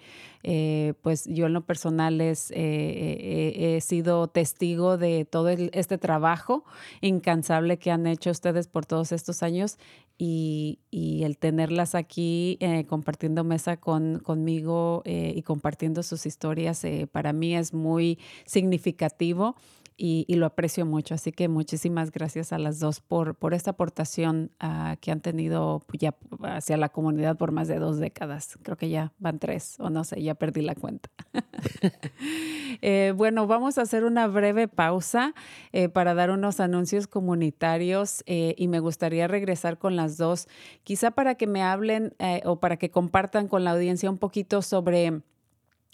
pues 1.03 1.25
yo 1.25 1.47
en 1.47 1.53
lo 1.53 1.63
personal 1.63 2.21
he 2.21 3.79
sido 3.81 4.29
testigo 4.29 4.99
de 4.99 5.25
todo 5.25 5.49
el, 5.49 5.71
este 5.73 5.99
trabajo 5.99 6.65
incansable 7.01 7.79
que 7.79 7.91
han 7.91 8.07
hecho 8.07 8.31
ustedes 8.31 8.69
por 8.69 8.87
todos 8.87 9.11
estos 9.11 9.43
años 9.43 9.79
y, 10.19 10.81
y 10.91 11.23
el 11.23 11.39
tenerlas 11.39 11.95
aquí 11.95 12.59
eh, 12.61 12.85
compartiendo 12.87 13.45
mesa 13.45 13.77
con, 13.79 14.19
conmigo 14.19 15.03
eh, 15.05 15.33
y 15.35 15.43
compartiendo 15.43 16.03
sus 16.03 16.27
historias, 16.27 16.83
eh, 16.85 17.07
para 17.11 17.33
mí 17.33 17.55
es 17.55 17.73
muy 17.73 18.19
significativo 18.45 19.55
y, 20.01 20.33
lo 20.37 20.47
aprecio 20.47 20.87
mucho. 20.87 21.15
Así 21.15 21.33
que 21.33 21.49
muchísimas 21.49 22.13
gracias 22.13 22.53
a 22.53 22.59
las 22.59 22.79
dos 22.79 23.01
por, 23.01 23.35
por 23.35 23.53
esta 23.53 23.73
aportación 23.73 24.53
uh, 24.63 24.97
que 25.01 25.11
han 25.11 25.21
tenido 25.21 25.83
ya 25.93 26.15
hacia 26.45 26.77
la 26.77 26.89
comunidad 26.89 27.37
por 27.37 27.51
más 27.51 27.67
de 27.67 27.79
dos 27.79 27.99
décadas. 27.99 28.57
Creo 28.63 28.77
que 28.77 28.89
ya 28.89 29.13
van 29.19 29.41
tres, 29.41 29.75
o 29.81 29.91
no 29.91 30.05
sé, 30.05 30.23
ya 30.23 30.37
perdí 30.37 30.63
la 30.63 30.77
cuenta. 30.77 31.11
eh, 32.81 33.13
bueno, 33.17 33.49
vamos 33.49 33.77
a 33.79 33.83
hacer 33.83 34.05
una 34.05 34.29
breve 34.29 34.69
pausa 34.69 35.35
eh, 35.73 35.89
para 35.89 36.15
dar 36.15 36.31
unos 36.31 36.61
anuncios 36.61 37.09
comunitarios 37.09 38.23
eh, 38.27 38.55
y 38.57 38.69
me 38.69 38.79
gustaría 38.79 39.27
regresar 39.27 39.79
con 39.79 39.97
las 39.97 40.17
dos, 40.17 40.47
quizá 40.85 41.11
para 41.11 41.35
que 41.35 41.49
me 41.49 41.63
hablen 41.63 42.15
o 42.45 42.61
para 42.61 42.77
que 42.77 42.91
compartan 42.91 43.49
con 43.49 43.65
la 43.65 43.73
audiencia 43.73 44.09
un 44.09 44.19
poquito 44.19 44.63
sobre 44.63 45.23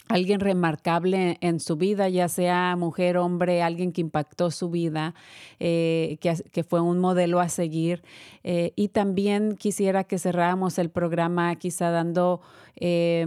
alguien 0.08 0.40
remarcable 0.40 1.38
en 1.40 1.60
su 1.60 1.76
vida, 1.76 2.08
ya 2.08 2.28
sea 2.28 2.76
mujer, 2.76 3.16
hombre, 3.16 3.62
alguien 3.62 3.92
que 3.92 4.02
impactó 4.02 4.50
su 4.50 4.70
vida, 4.70 5.14
eh, 5.60 6.18
que, 6.20 6.64
fue 6.64 6.80
un 6.80 6.98
modelo 6.98 7.40
a 7.40 7.48
seguir. 7.48 8.02
Eh, 8.42 8.72
y 8.76 8.88
también 8.88 9.56
quisiera 9.56 10.04
que 10.04 10.18
cerráramos 10.18 10.78
el 10.78 10.90
programa 10.90 11.54
quizá 11.56 11.90
dando 11.90 12.42
eh, 12.76 13.24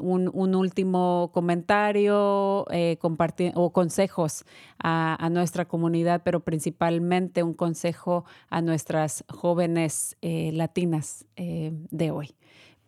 un, 0.00 0.54
último 0.54 1.30
comentario 1.32 2.66
o 3.54 3.72
consejos 3.72 4.44
a, 4.78 5.28
nuestra 5.30 5.64
comunidad, 5.64 6.22
pero 6.24 6.40
principalmente 6.40 7.42
un 7.42 7.54
consejo 7.54 8.24
a 8.50 8.62
nuestras 8.62 9.24
jóvenes 9.28 10.16
latinas 10.20 11.24
de 11.36 12.10
hoy 12.10 12.34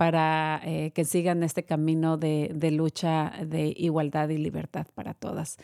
para 0.03 0.61
eh, 0.65 0.91
que 0.97 1.05
sigan 1.05 1.45
este 1.45 1.63
camino 1.63 2.17
de, 2.17 2.51
lucha 2.73 3.35
de 3.47 3.73
igualdad 3.77 4.31
y 4.31 4.37
libertad 4.37 4.85
para 4.97 5.15
todas. 5.15 5.59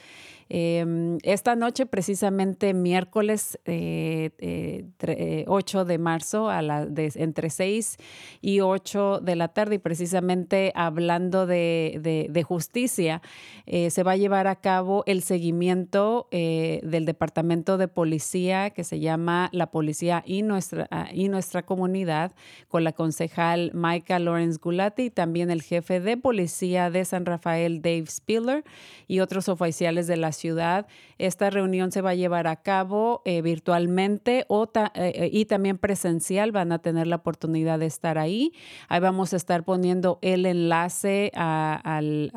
Eh, 0.50 1.18
esta 1.24 1.56
noche, 1.56 1.84
precisamente 1.86 2.72
miércoles 2.72 3.58
eh, 3.66 5.44
8 5.46 5.80
eh, 5.80 5.84
de 5.84 5.98
marzo, 5.98 6.48
a 6.48 6.62
la, 6.62 6.86
entre 6.96 7.50
6 7.50 7.96
y 8.40 8.60
8 8.60 9.20
de 9.20 9.36
la 9.36 9.48
tarde, 9.48 9.74
y 9.74 9.78
precisamente 9.78 10.72
hablando 10.74 11.46
de, 11.46 12.28
de, 12.30 12.42
justicia, 12.42 13.20
eh, 13.66 13.90
se 13.90 14.02
va 14.02 14.12
a 14.12 14.16
llevar 14.16 14.46
a 14.46 14.56
cabo 14.56 15.02
el 15.06 15.22
seguimiento 15.22 16.28
del 16.30 17.04
Departamento 17.04 17.76
de 17.76 17.88
Policía 17.88 18.70
que 18.70 18.84
se 18.84 19.00
llama 19.00 19.50
La 19.52 19.70
Policía 19.70 20.22
y 20.24 20.42
Nuestra, 20.42 20.86
ah, 20.90 21.08
y 21.12 21.28
nuestra 21.28 21.62
Comunidad, 21.64 22.32
con 22.68 22.84
la 22.84 22.92
concejal 22.92 23.70
Michael 23.74 24.27
Lawrence 24.28 24.58
Gulati 24.62 25.04
y 25.04 25.10
también 25.10 25.50
el 25.50 25.62
jefe 25.62 26.00
de 26.00 26.16
policía 26.16 26.90
de 26.90 27.04
San 27.04 27.24
Rafael, 27.24 27.80
Dave 27.80 28.06
Spiller, 28.06 28.64
y 29.06 29.20
otros 29.20 29.48
oficiales 29.48 30.06
de 30.06 30.16
la 30.16 30.32
ciudad. 30.32 30.86
Esta 31.16 31.50
reunión 31.50 31.90
se 31.90 32.02
va 32.02 32.10
a 32.10 32.14
llevar 32.14 32.46
a 32.46 32.56
cabo 32.56 33.22
eh, 33.24 33.42
virtualmente 33.42 34.44
o 34.48 34.66
ta 34.66 34.92
eh, 34.94 35.30
y 35.32 35.46
también 35.46 35.78
presencial. 35.78 36.52
Van 36.52 36.72
a 36.72 36.78
tener 36.80 37.06
la 37.06 37.16
oportunidad 37.16 37.78
de 37.78 37.86
estar 37.86 38.18
ahí. 38.18 38.52
Ahí 38.88 39.00
vamos 39.00 39.32
a 39.32 39.36
estar 39.36 39.64
poniendo 39.64 40.18
el 40.20 40.46
enlace 40.46 41.32
al, 41.34 42.30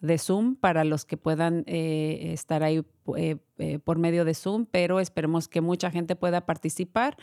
de 0.00 0.18
Zoom 0.18 0.54
para 0.54 0.84
los 0.84 1.04
que 1.04 1.16
puedan 1.16 1.64
eh, 1.66 2.30
estar 2.32 2.62
ahí 2.62 2.82
eh, 3.16 3.36
eh, 3.58 3.78
por 3.78 3.98
medio 3.98 4.24
de 4.24 4.32
Zoom, 4.32 4.64
pero 4.64 5.00
esperemos 5.00 5.46
que 5.46 5.60
mucha 5.60 5.90
gente 5.90 6.16
pueda 6.16 6.46
participar. 6.46 7.18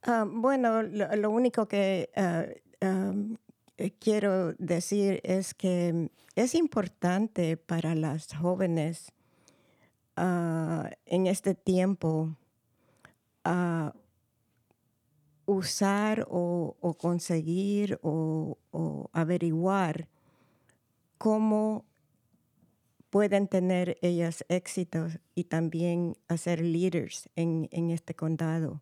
Ah, 0.04 0.26
bueno, 0.28 0.84
lo, 0.84 1.32
único 1.32 1.68
que 1.68 2.10
uh, 2.18 2.86
um, 2.86 3.38
quiero 4.00 4.54
decir 4.54 5.22
es 5.24 5.54
que 5.54 6.10
es 6.36 6.56
importante 6.56 7.56
para 7.58 7.96
las 7.96 8.36
jóvenes 8.36 9.14
uh, 10.18 10.90
en 11.06 11.28
este 11.28 11.56
tiempo 11.56 12.36
usar 15.46 16.26
o, 16.30 16.96
conseguir 17.00 18.00
o, 18.02 18.58
averiguar 19.14 20.08
cómo 21.18 21.86
pueden 23.14 23.48
tener 23.48 24.00
ellas 24.02 24.44
éxitos 24.50 25.20
y 25.36 25.44
también 25.44 26.18
hacer 26.30 26.62
líderes 26.62 27.30
en, 27.36 27.70
en, 27.72 27.92
este 27.92 28.16
condado 28.16 28.82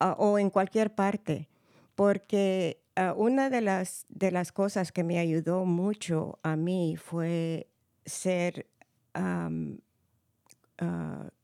uh, 0.00 0.14
o 0.18 0.36
en 0.40 0.50
cualquier 0.50 0.96
parte, 0.96 1.48
porque 1.94 2.82
uh, 2.96 3.12
una 3.16 3.48
de 3.48 3.60
las, 3.60 4.04
de 4.08 4.32
las 4.32 4.50
cosas 4.50 4.90
que 4.90 5.04
me 5.04 5.20
ayudó 5.20 5.64
mucho 5.64 6.40
a 6.42 6.56
mí 6.56 6.96
fue 6.96 7.68
ser 8.04 8.66
uh, 9.14 9.78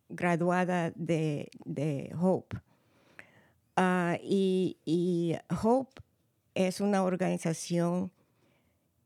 graduada 0.09 0.91
de, 0.97 1.51
de 1.64 2.12
Hope. 2.20 2.57
Y, 4.24 4.76
y 4.84 5.37
Hope 5.62 6.03
es 6.57 6.80
una 6.80 7.05
organización 7.05 8.11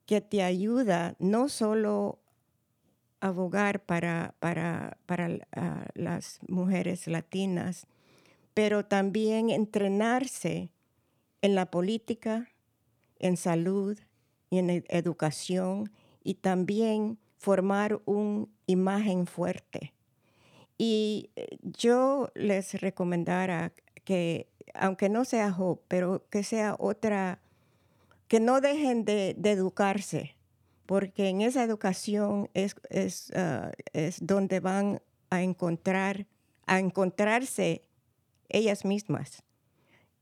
que 0.06 0.22
te 0.22 0.42
ayuda 0.42 1.14
no 1.18 1.50
solo 1.50 2.19
abogar 3.20 3.84
para, 3.84 4.34
para, 4.38 4.96
para 5.06 5.28
uh, 5.28 5.38
las 5.94 6.40
mujeres 6.48 7.06
latinas, 7.06 7.86
pero 8.54 8.84
también 8.84 9.50
entrenarse 9.50 10.70
en 11.42 11.54
la 11.54 11.70
política, 11.70 12.48
en 13.18 13.36
salud 13.36 13.98
y 14.50 14.58
en 14.58 14.70
ed 14.70 14.84
educación 14.88 15.92
y 16.22 16.34
también 16.34 17.18
formar 17.38 18.00
una 18.04 18.46
imagen 18.66 19.26
fuerte. 19.26 19.94
Y 20.76 21.30
eh, 21.36 21.58
yo 21.62 22.30
les 22.34 22.80
recomendara 22.80 23.72
que, 24.04 24.48
aunque 24.74 25.08
no 25.08 25.24
sea 25.24 25.54
Hope, 25.56 25.84
pero 25.88 26.26
que 26.30 26.42
sea 26.42 26.76
otra, 26.78 27.40
que 28.28 28.40
no 28.40 28.60
dejen 28.60 29.04
de, 29.04 29.34
de 29.36 29.50
educarse, 29.52 30.36
porque 30.90 31.28
en 31.28 31.40
esa 31.40 31.62
educación 31.62 32.50
es, 32.52 32.74
es, 32.88 33.30
uh, 33.36 33.70
es 33.92 34.18
donde 34.20 34.58
van 34.58 35.00
a 35.30 35.40
encontrar, 35.40 36.26
a 36.66 36.80
encontrarse 36.80 37.84
ellas 38.48 38.84
mismas. 38.84 39.44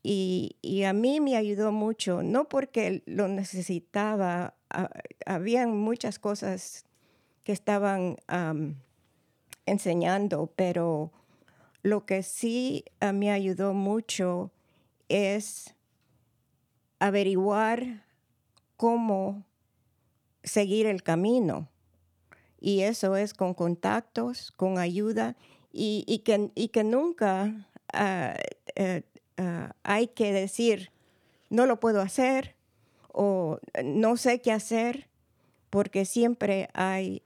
Y, 0.03 0.59
y, 0.61 0.83
a 0.83 0.93
mí 0.93 1.21
me 1.21 1.39
ayudó 1.39 1.73
mucho, 1.73 2.23
no 2.23 2.51
porque 2.51 3.03
lo 3.07 3.29
necesitaba, 3.29 4.57
uh, 4.77 4.85
habían 5.25 5.75
muchas 5.75 6.19
cosas 6.19 6.85
que 7.45 7.53
estaban 7.53 8.19
enseñando, 9.65 10.53
pero 10.55 11.13
lo 11.83 12.05
que 12.05 12.23
sí 12.23 12.85
uh, 13.01 13.15
me 13.15 13.31
ayudó 13.31 13.73
mucho 13.73 14.53
es 15.09 15.75
averiguar 16.99 18.05
cómo 18.77 19.48
seguir 20.49 20.87
el 20.87 21.03
camino. 21.03 21.69
Y 22.61 22.81
eso 22.81 23.17
es 23.17 23.35
con 23.35 23.55
contactos, 23.55 24.51
con 24.53 24.79
ayuda 24.79 25.37
y, 25.73 26.05
y, 26.07 26.21
que, 26.21 26.51
y 26.55 26.69
que, 26.69 26.83
nunca 26.83 27.69
uh, 27.95 28.83
uh, 28.83 29.43
uh, 29.43 29.69
hay 29.85 30.09
que 30.09 30.33
decir, 30.33 30.91
no 31.51 31.67
lo 31.67 31.79
puedo 31.79 32.01
hacer 32.01 32.57
o 33.13 33.61
no 33.85 34.17
sé 34.17 34.41
qué 34.41 34.51
hacer, 34.51 35.09
porque 35.71 36.05
siempre 36.05 36.69
hay, 36.75 37.23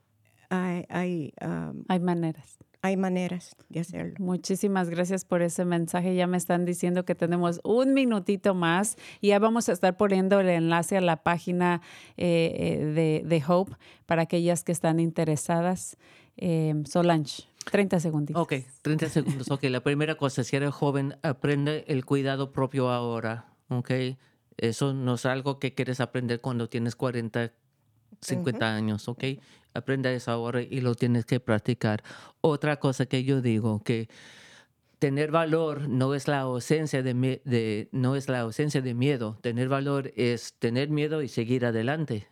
hay, 0.49 0.85
hay, 0.89 1.33
um, 1.41 1.83
hay 1.87 1.99
maneras 1.99 2.59
hay 2.83 2.97
maneras 2.97 3.55
de 3.69 3.79
hacerlo. 3.79 4.15
Muchísimas 4.19 4.89
gracias 4.89 5.23
por 5.23 5.41
ese 5.41 5.63
mensaje. 5.63 6.15
Ya 6.15 6.27
me 6.27 6.35
están 6.35 6.65
diciendo 6.65 7.05
que 7.05 7.15
tenemos 7.15 7.61
un 7.63 7.93
minutito 7.93 8.53
más 8.53 8.97
y 9.21 9.29
ya 9.29 9.39
vamos 9.39 9.69
a 9.69 9.71
estar 9.71 9.95
poniendo 9.95 10.41
el 10.41 10.49
enlace 10.49 10.97
a 10.97 11.01
la 11.01 11.23
página 11.23 11.81
eh, 12.17 12.91
de, 12.93 13.23
de, 13.25 13.43
Hope 13.47 13.71
para 14.05 14.23
aquellas 14.23 14.65
que 14.65 14.73
están 14.73 14.99
interesadas. 14.99 15.97
Eh, 16.35 16.75
Solange. 16.85 17.43
30 17.71 18.01
segundos. 18.01 18.35
Ok, 18.35 18.55
30 18.81 19.07
segundos. 19.07 19.49
Ok, 19.49 19.63
la 19.63 19.81
primera 19.81 20.15
cosa, 20.15 20.43
si 20.43 20.57
eres 20.57 20.73
joven, 20.73 21.15
aprende 21.23 21.85
el 21.87 22.03
cuidado 22.03 22.51
propio 22.51 22.89
ahora. 22.89 23.45
Ok, 23.69 23.91
eso 24.57 24.93
no 24.93 25.13
es 25.13 25.25
algo 25.25 25.57
que 25.57 25.73
quieres 25.73 26.01
aprender 26.01 26.41
cuando 26.41 26.67
tienes 26.67 26.97
40, 26.97 27.53
50 28.21 28.57
uh 28.57 28.61
-huh. 28.61 28.75
años, 28.75 29.07
¿ok? 29.07 29.23
Aprenda 29.73 30.11
eso 30.11 30.31
ahora 30.31 30.61
y 30.61 30.81
lo 30.81 30.95
tienes 30.95 31.25
que 31.25 31.39
practicar. 31.39 32.03
Otra 32.41 32.77
cosa 32.77 33.05
que 33.05 33.23
yo 33.23 33.41
digo, 33.41 33.83
que 33.83 34.07
tener 34.99 35.31
valor 35.31 35.89
no 35.89 36.15
es 36.15 36.27
la 36.27 36.39
ausencia 36.41 37.03
de, 37.03 37.41
de, 37.43 37.89
no 37.91 38.15
es 38.15 38.29
la 38.29 38.41
ausencia 38.41 38.81
de 38.81 38.93
miedo. 38.93 39.37
Tener 39.41 39.67
valor 39.67 40.13
es 40.15 40.53
tener 40.59 40.89
miedo 40.89 41.21
y 41.21 41.27
seguir 41.27 41.65
adelante. 41.65 42.27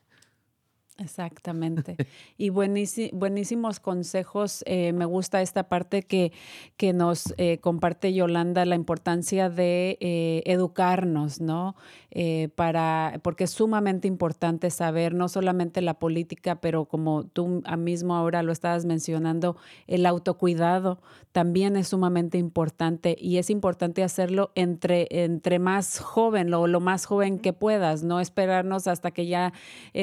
Exactamente. 1.01 1.95
Y 2.37 2.49
buenísimos 2.49 3.79
consejos. 3.79 4.63
Eh, 4.67 4.93
me 4.93 5.05
gusta 5.05 5.41
esta 5.41 5.67
parte 5.67 6.03
que, 6.03 6.31
que 6.77 6.93
nos 6.93 7.33
eh, 7.37 7.57
comparte 7.59 8.13
Yolanda, 8.13 8.65
la 8.65 8.75
importancia 8.75 9.49
de 9.49 9.97
eh, 9.99 10.43
educarnos, 10.45 11.41
¿no? 11.41 11.75
Eh, 12.11 12.49
para, 12.55 13.19
porque 13.23 13.45
es 13.45 13.51
sumamente 13.51 14.07
importante 14.07 14.69
saber 14.69 15.13
no 15.13 15.27
solamente 15.27 15.81
la 15.81 15.95
política, 15.95 16.61
pero 16.61 16.85
como 16.85 17.23
tú 17.23 17.63
mismo 17.77 18.15
ahora 18.15 18.43
lo 18.43 18.51
estabas 18.51 18.85
mencionando, 18.85 19.57
el 19.87 20.05
autocuidado 20.05 20.99
también 21.31 21.77
es 21.77 21.87
sumamente 21.87 22.37
importante 22.37 23.15
y 23.19 23.37
es 23.37 23.49
importante 23.49 24.03
hacerlo 24.03 24.51
entre, 24.55 25.07
entre 25.09 25.57
más 25.59 25.99
joven, 25.99 26.51
lo, 26.51 26.67
lo 26.67 26.81
más 26.81 27.05
joven 27.05 27.39
que 27.39 27.53
puedas, 27.53 28.03
no 28.03 28.19
esperarnos 28.19 28.87
hasta 28.87 29.11
que 29.11 29.25
ya 29.25 29.53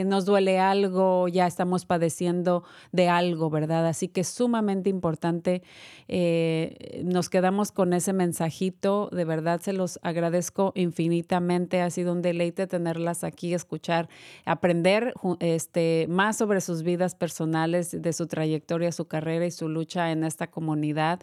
nos 0.06 0.24
duele 0.24 0.58
algo 0.58 0.87
ya 1.28 1.46
estamos 1.46 1.84
padeciendo 1.84 2.64
de 2.92 3.08
algo, 3.08 3.50
¿verdad? 3.50 3.86
Así 3.86 4.08
que 4.08 4.22
es 4.22 4.28
sumamente 4.28 4.90
importante. 4.90 5.62
Eh, 6.08 7.02
nos 7.04 7.28
quedamos 7.28 7.72
con 7.72 7.92
ese 7.92 8.12
mensajito, 8.12 9.08
de 9.12 9.24
verdad 9.24 9.60
se 9.60 9.72
los 9.72 9.98
agradezco 10.02 10.72
infinitamente. 10.74 11.80
Ha 11.80 11.90
sido 11.90 12.12
un 12.12 12.22
deleite 12.22 12.66
tenerlas 12.66 13.24
aquí, 13.24 13.54
escuchar, 13.54 14.08
aprender 14.44 15.14
este, 15.40 16.06
más 16.08 16.36
sobre 16.36 16.60
sus 16.60 16.82
vidas 16.82 17.14
personales, 17.14 17.90
de 18.00 18.12
su 18.12 18.26
trayectoria, 18.26 18.92
su 18.92 19.06
carrera 19.06 19.46
y 19.46 19.50
su 19.50 19.68
lucha 19.68 20.10
en 20.10 20.24
esta 20.24 20.50
comunidad. 20.50 21.20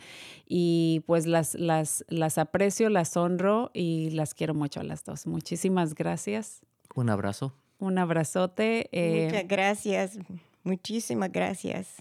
Y 0.47 1.03
pues 1.05 1.25
las, 1.25 1.55
las, 1.55 2.05
las 2.07 2.37
aprecio, 2.37 2.89
las 2.89 3.15
honro 3.17 3.71
y 3.73 4.11
las 4.11 4.33
quiero 4.33 4.53
mucho 4.53 4.79
a 4.79 4.83
las 4.83 5.03
dos. 5.03 5.27
Muchísimas 5.27 5.95
gracias. 5.95 6.61
Un 6.95 7.09
abrazo. 7.09 7.64
Un 7.79 7.97
abrazote. 7.97 8.89
Eh, 8.91 9.25
Muchas 9.25 9.47
gracias, 9.47 10.19
muchísimas 10.63 11.31
gracias. 11.31 11.95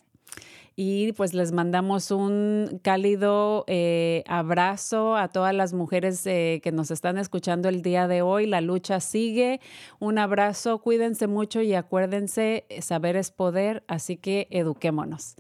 Y 0.77 1.13
pues 1.13 1.35
les 1.35 1.53
mandamos 1.53 2.11
un 2.11 2.81
cálido 2.83 3.65
eh, 3.69 4.25
abrazo 4.27 5.17
a 5.17 5.29
todas 5.29 5.55
las 5.55 5.73
mujeres 5.73 6.27
eh, 6.27 6.61
que 6.65 6.73
nos 6.73 6.91
están 6.91 7.17
escuchando 7.17 7.69
el 7.69 7.81
día 7.83 8.09
de 8.09 8.23
hoy. 8.23 8.47
La 8.47 8.61
lucha 8.61 8.99
sigue. 8.99 9.61
Un 10.01 10.19
abrazo, 10.19 10.79
cuídense 10.79 11.29
mucho 11.29 11.63
y 11.63 11.75
acuérdense, 11.75 12.65
saber 12.81 13.15
es 13.15 13.31
poder, 13.31 13.85
así 13.87 14.17
que 14.17 14.49
eduquémonos. 14.51 15.37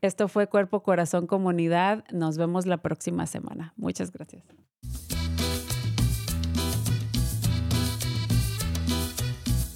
Esto 0.00 0.28
fue 0.28 0.48
Cuerpo, 0.48 0.82
Corazón, 0.82 1.26
Comunidad. 1.26 2.04
Nos 2.10 2.36
vemos 2.36 2.66
la 2.66 2.78
próxima 2.78 3.26
semana. 3.26 3.74
Muchas 3.76 4.12
gracias. 4.12 4.44